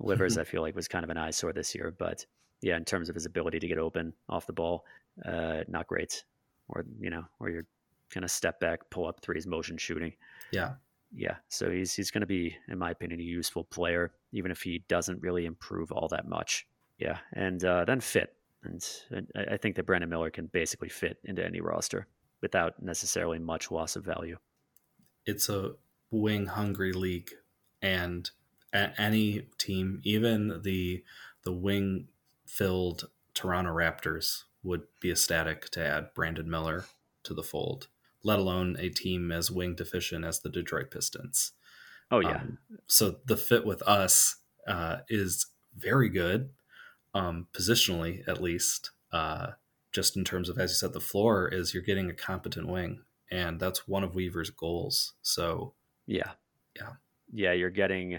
Livers, 0.00 0.38
I 0.38 0.44
feel 0.44 0.62
like, 0.62 0.74
was 0.74 0.88
kind 0.88 1.04
of 1.04 1.10
an 1.10 1.18
eyesore 1.18 1.52
this 1.52 1.74
year, 1.74 1.94
but 1.98 2.24
yeah, 2.62 2.76
in 2.76 2.84
terms 2.84 3.08
of 3.08 3.14
his 3.14 3.26
ability 3.26 3.58
to 3.60 3.68
get 3.68 3.78
open 3.78 4.12
off 4.28 4.46
the 4.46 4.52
ball, 4.52 4.84
uh, 5.24 5.60
not 5.68 5.86
great. 5.86 6.24
Or, 6.68 6.84
you 7.00 7.10
know, 7.10 7.24
or 7.40 7.50
you're 7.50 7.66
kind 8.10 8.24
of 8.24 8.30
step 8.30 8.60
back, 8.60 8.90
pull 8.90 9.06
up 9.06 9.20
threes, 9.20 9.46
motion 9.46 9.76
shooting. 9.76 10.12
Yeah. 10.52 10.72
Yeah. 11.14 11.36
So 11.48 11.70
he's, 11.70 11.94
he's 11.94 12.10
going 12.10 12.20
to 12.22 12.26
be, 12.26 12.56
in 12.68 12.78
my 12.78 12.90
opinion, 12.90 13.20
a 13.20 13.22
useful 13.22 13.64
player, 13.64 14.12
even 14.32 14.50
if 14.50 14.62
he 14.62 14.84
doesn't 14.88 15.22
really 15.22 15.46
improve 15.46 15.90
all 15.92 16.08
that 16.08 16.28
much. 16.28 16.66
Yeah. 16.98 17.18
And 17.32 17.64
uh, 17.64 17.84
then 17.84 18.00
fit. 18.00 18.34
And, 18.64 18.84
and 19.10 19.28
I 19.50 19.56
think 19.56 19.76
that 19.76 19.86
Brandon 19.86 20.10
Miller 20.10 20.30
can 20.30 20.46
basically 20.46 20.88
fit 20.88 21.18
into 21.24 21.44
any 21.44 21.60
roster 21.60 22.06
without 22.40 22.82
necessarily 22.82 23.38
much 23.38 23.70
loss 23.70 23.96
of 23.96 24.04
value. 24.04 24.36
It's 25.26 25.48
a 25.48 25.72
wing 26.10 26.46
hungry 26.46 26.92
league, 26.92 27.30
and 27.82 28.30
at 28.72 28.94
any 28.98 29.46
team, 29.58 30.00
even 30.04 30.62
the 30.62 31.04
the 31.44 31.52
wing 31.52 32.08
filled 32.46 33.08
Toronto 33.34 33.70
Raptors, 33.70 34.44
would 34.62 34.82
be 35.00 35.10
ecstatic 35.10 35.70
to 35.70 35.84
add 35.84 36.14
Brandon 36.14 36.48
Miller 36.48 36.86
to 37.24 37.34
the 37.34 37.42
fold. 37.42 37.88
Let 38.24 38.38
alone 38.38 38.76
a 38.78 38.88
team 38.88 39.30
as 39.30 39.50
wing 39.50 39.74
deficient 39.74 40.24
as 40.24 40.40
the 40.40 40.48
Detroit 40.48 40.90
Pistons. 40.90 41.52
Oh 42.10 42.20
yeah. 42.20 42.40
Um, 42.40 42.58
so 42.86 43.16
the 43.26 43.36
fit 43.36 43.64
with 43.64 43.82
us 43.82 44.36
uh, 44.66 44.98
is 45.08 45.46
very 45.76 46.08
good, 46.08 46.50
um, 47.14 47.46
positionally 47.52 48.26
at 48.26 48.42
least. 48.42 48.90
Uh, 49.12 49.52
just 49.92 50.16
in 50.16 50.24
terms 50.24 50.48
of 50.48 50.58
as 50.58 50.70
you 50.70 50.74
said 50.74 50.92
the 50.92 51.00
floor 51.00 51.48
is 51.48 51.72
you're 51.72 51.82
getting 51.82 52.10
a 52.10 52.14
competent 52.14 52.68
wing 52.68 53.00
and 53.30 53.58
that's 53.58 53.88
one 53.88 54.04
of 54.04 54.14
weaver's 54.14 54.50
goals 54.50 55.14
so 55.22 55.74
yeah 56.06 56.32
yeah 56.76 56.92
yeah 57.32 57.52
you're 57.52 57.70
getting 57.70 58.18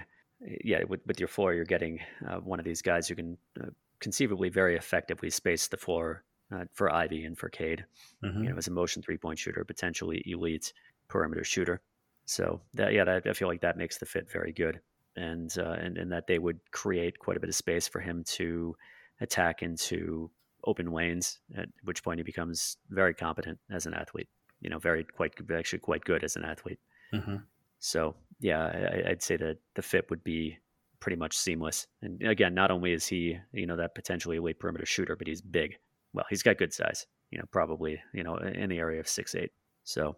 yeah 0.64 0.84
with, 0.88 1.00
with 1.06 1.20
your 1.20 1.28
floor 1.28 1.54
you're 1.54 1.66
getting 1.66 2.00
uh, 2.28 2.38
one 2.38 2.60
of 2.60 2.66
these 2.66 2.82
guys 2.82 3.08
who 3.08 3.16
can 3.16 3.38
uh, 3.62 3.68
conceivably 4.00 4.50
very 4.50 4.76
effectively 4.76 5.30
space 5.30 5.68
the 5.68 5.78
floor 5.78 6.24
uh, 6.54 6.66
for 6.74 6.92
Ivey 6.92 7.26
and 7.26 7.38
for 7.38 7.50
cade 7.50 7.86
mm-hmm. 8.24 8.44
you 8.44 8.50
know 8.50 8.58
as 8.58 8.68
a 8.68 8.72
motion 8.72 9.02
three 9.02 9.18
point 9.18 9.40
shooter 9.40 9.64
potentially 9.64 10.24
elite 10.26 10.74
perimeter 11.08 11.44
shooter 11.44 11.82
so 12.26 12.62
that 12.76 12.94
yeah 12.94 13.04
that, 13.04 13.26
i 13.28 13.34
feel 13.34 13.48
like 13.48 13.62
that 13.62 13.78
makes 13.78 13.98
the 13.98 14.06
fit 14.06 14.32
very 14.32 14.52
good 14.52 14.80
and 15.16 15.56
uh, 15.58 15.76
and 15.80 15.98
and 15.98 16.12
that 16.12 16.28
they 16.28 16.40
would 16.40 16.60
create 16.72 17.20
quite 17.20 17.38
a 17.38 17.40
bit 17.40 17.50
of 17.50 17.56
space 17.56 17.88
for 17.88 18.00
him 18.00 18.24
to 18.24 18.76
attack 19.22 19.62
into 19.62 20.30
open 20.66 20.92
lanes, 20.92 21.40
at 21.56 21.70
which 21.84 22.04
point 22.04 22.20
he 22.20 22.24
becomes 22.24 22.78
very 22.90 23.14
competent 23.14 23.60
as 23.72 23.86
an 23.86 23.94
athlete. 23.94 24.30
You 24.62 24.70
know, 24.70 24.80
very 24.80 25.04
quite 25.04 25.34
actually 25.52 25.80
quite 25.80 26.04
good 26.04 26.24
as 26.24 26.36
an 26.36 26.44
athlete. 26.44 26.80
Mm-hmm. 27.14 27.38
So 27.80 28.16
yeah, 28.40 29.02
I, 29.06 29.10
would 29.10 29.24
say 29.24 29.38
that 29.38 29.58
the 29.76 29.82
fit 29.82 30.10
would 30.10 30.24
be 30.24 30.58
pretty 31.00 31.16
much 31.16 31.38
seamless. 31.38 31.88
And 32.02 32.22
again, 32.24 32.54
not 32.54 32.72
only 32.72 32.92
is 32.92 33.08
he 33.08 33.38
you 33.54 33.66
know 33.66 33.78
that 33.78 33.96
potentially 33.96 34.38
elite 34.38 34.60
perimeter 34.60 34.86
shooter, 34.86 35.16
but 35.16 35.28
he's 35.28 35.42
big. 35.42 35.78
Well, 36.14 36.26
he's 36.30 36.44
got 36.44 36.58
good 36.58 36.74
size. 36.74 37.06
You 37.32 37.40
know, 37.40 37.46
probably 37.52 38.02
you 38.14 38.24
know 38.24 38.38
in 38.38 38.70
the 38.70 38.80
area 38.80 39.00
of 39.00 39.08
six 39.08 39.36
eight. 39.36 39.52
So, 39.84 40.16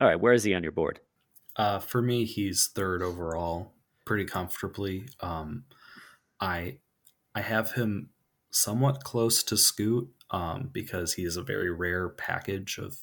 all 0.00 0.08
right, 0.08 0.20
where 0.20 0.32
is 0.32 0.44
he 0.44 0.54
on 0.54 0.62
your 0.62 0.72
board? 0.72 1.00
Uh, 1.56 1.78
for 1.78 2.02
me, 2.02 2.24
he's 2.24 2.66
third 2.66 3.02
overall, 3.02 3.72
pretty 4.04 4.24
comfortably. 4.24 5.08
Um, 5.20 5.64
I 6.40 6.78
I 7.34 7.40
have 7.40 7.72
him 7.72 8.10
somewhat 8.50 9.04
close 9.04 9.42
to 9.44 9.56
Scoot 9.56 10.08
um, 10.30 10.70
because 10.72 11.14
he 11.14 11.24
is 11.24 11.36
a 11.36 11.42
very 11.42 11.70
rare 11.70 12.08
package 12.08 12.78
of 12.78 12.98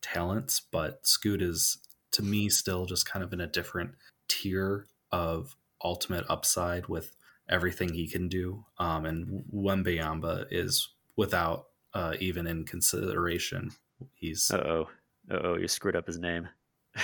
talents, 0.00 0.60
but 0.60 1.06
Scoot 1.06 1.42
is 1.42 1.78
to 2.12 2.22
me 2.22 2.48
still 2.48 2.86
just 2.86 3.10
kind 3.10 3.24
of 3.24 3.32
in 3.32 3.40
a 3.40 3.46
different 3.46 3.92
tier 4.28 4.86
of 5.10 5.56
ultimate 5.82 6.24
upside 6.28 6.86
with 6.88 7.14
everything 7.48 7.92
he 7.92 8.08
can 8.08 8.28
do. 8.28 8.64
Um, 8.78 9.04
and 9.04 9.44
Wembanyama 9.52 10.46
is 10.50 10.88
without 11.16 11.66
uh, 11.94 12.14
even 12.20 12.46
in 12.46 12.64
consideration. 12.64 13.70
He's 14.14 14.50
oh 14.50 14.88
oh 15.30 15.56
you 15.56 15.68
screwed 15.68 15.96
up 15.96 16.06
his 16.06 16.18
name. 16.18 16.48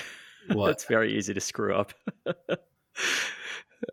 What? 0.48 0.70
It's 0.70 0.86
very 0.86 1.16
easy 1.16 1.34
to 1.34 1.40
screw 1.40 1.74
up. 1.74 1.92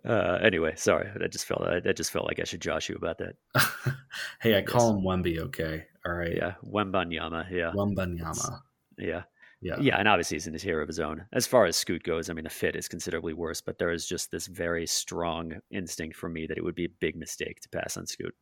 Uh, 0.06 0.38
anyway, 0.42 0.74
sorry. 0.76 1.10
I 1.24 1.28
just 1.28 1.46
felt 1.46 1.62
I, 1.62 1.78
I, 1.78 1.94
just 1.94 2.12
felt 2.12 2.26
like 2.26 2.40
I 2.40 2.44
should 2.44 2.62
josh 2.62 2.90
you 2.90 2.96
about 2.96 3.18
that. 3.20 3.36
hey, 4.42 4.58
I 4.58 4.62
call 4.62 4.92
him 4.92 5.04
Wemby. 5.04 5.40
Okay, 5.40 5.86
all 6.06 6.14
right. 6.14 6.36
Yeah, 6.36 6.54
Wembanyama. 6.66 7.50
Yeah, 7.50 7.72
Wembanyama. 7.74 8.60
Yeah. 8.98 9.24
Yeah. 9.62 9.78
Yeah, 9.80 9.98
and 9.98 10.08
obviously 10.08 10.36
he's 10.36 10.46
in 10.46 10.54
a 10.54 10.60
tier 10.60 10.82
of 10.82 10.88
his 10.88 11.00
own. 11.00 11.26
As 11.34 11.48
far 11.48 11.66
as 11.66 11.76
Scoot 11.76 12.04
goes, 12.04 12.30
I 12.30 12.34
mean, 12.34 12.44
the 12.44 12.50
fit 12.50 12.76
is 12.76 12.88
considerably 12.88 13.34
worse, 13.34 13.60
but 13.60 13.80
there 13.80 13.92
is 13.92 14.06
just 14.06 14.30
this 14.30 14.46
very 14.46 14.86
strong 14.86 15.54
instinct 15.72 16.16
for 16.16 16.30
me 16.30 16.46
that 16.46 16.58
it 16.58 16.64
would 16.64 16.76
be 16.76 16.86
a 16.86 17.00
big 17.00 17.16
mistake 17.16 17.60
to 17.62 17.70
pass 17.70 17.98
on 17.98 18.06
Scoot. 18.06 18.36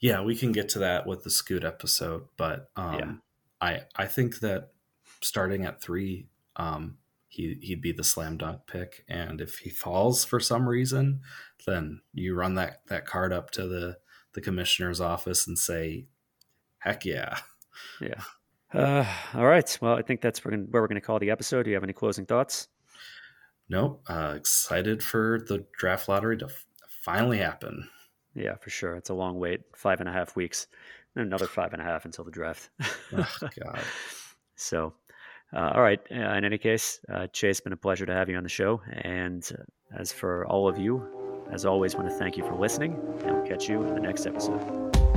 Yeah, 0.00 0.22
we 0.22 0.34
can 0.34 0.52
get 0.52 0.70
to 0.70 0.78
that 0.80 1.06
with 1.06 1.24
the 1.24 1.30
Scoot 1.30 1.64
episode, 1.64 2.24
but 2.36 2.70
um, 2.76 2.98
yeah. 2.98 3.12
I 3.60 3.80
I 3.96 4.06
think 4.06 4.40
that 4.40 4.70
starting 5.20 5.66
at 5.66 5.82
three, 5.82 6.28
um, 6.56 6.96
he 7.28 7.58
he'd 7.62 7.82
be 7.82 7.92
the 7.92 8.04
slam 8.04 8.38
dunk 8.38 8.62
pick. 8.66 9.04
And 9.08 9.40
if 9.40 9.58
he 9.58 9.70
falls 9.70 10.24
for 10.24 10.40
some 10.40 10.68
reason, 10.68 11.20
then 11.66 12.00
you 12.14 12.34
run 12.34 12.54
that 12.54 12.82
that 12.88 13.06
card 13.06 13.32
up 13.32 13.50
to 13.52 13.66
the 13.66 13.98
the 14.32 14.40
commissioner's 14.40 15.00
office 15.00 15.46
and 15.46 15.58
say, 15.58 16.06
"Heck 16.78 17.04
yeah, 17.04 17.38
yeah." 18.00 18.22
Uh, 18.72 19.04
all 19.34 19.46
right. 19.46 19.78
Well, 19.82 19.94
I 19.94 20.02
think 20.02 20.20
that's 20.20 20.44
where 20.44 20.56
we're 20.56 20.86
going 20.86 20.94
to 20.94 21.00
call 21.00 21.18
the 21.18 21.30
episode. 21.30 21.64
Do 21.64 21.70
you 21.70 21.76
have 21.76 21.82
any 21.84 21.92
closing 21.92 22.24
thoughts? 22.24 22.68
Nope. 23.68 24.02
Uh, 24.08 24.34
excited 24.36 25.02
for 25.02 25.44
the 25.48 25.66
draft 25.76 26.08
lottery 26.08 26.36
to 26.38 26.46
f- 26.46 26.66
finally 27.02 27.38
happen. 27.38 27.88
Yeah, 28.34 28.54
for 28.56 28.70
sure. 28.70 28.96
It's 28.96 29.10
a 29.10 29.14
long 29.14 29.38
wait. 29.38 29.62
Five 29.74 30.00
and 30.00 30.08
a 30.08 30.12
half 30.12 30.36
weeks, 30.36 30.66
and 31.14 31.26
another 31.26 31.46
five 31.46 31.72
and 31.72 31.82
a 31.82 31.84
half 31.84 32.04
until 32.04 32.24
the 32.24 32.30
draft. 32.30 32.70
oh, 33.16 33.36
God. 33.62 33.80
So, 34.56 34.92
uh, 35.52 35.72
all 35.74 35.82
right. 35.82 36.00
Uh, 36.10 36.34
in 36.34 36.44
any 36.44 36.58
case, 36.58 37.00
uh, 37.12 37.26
Chase, 37.28 37.60
been 37.60 37.72
a 37.72 37.76
pleasure 37.76 38.06
to 38.06 38.14
have 38.14 38.28
you 38.28 38.36
on 38.36 38.42
the 38.42 38.48
show. 38.48 38.80
And 38.92 39.48
uh, 39.58 39.62
as 39.98 40.12
for 40.12 40.46
all 40.46 40.68
of 40.68 40.78
you, 40.78 41.06
as 41.50 41.64
always, 41.66 41.96
want 41.96 42.08
to 42.08 42.14
thank 42.14 42.36
you 42.36 42.44
for 42.44 42.54
listening, 42.54 42.92
and 43.24 43.36
we'll 43.36 43.46
catch 43.46 43.68
you 43.68 43.82
in 43.82 43.94
the 43.94 44.00
next 44.00 44.26
episode. 44.26 45.09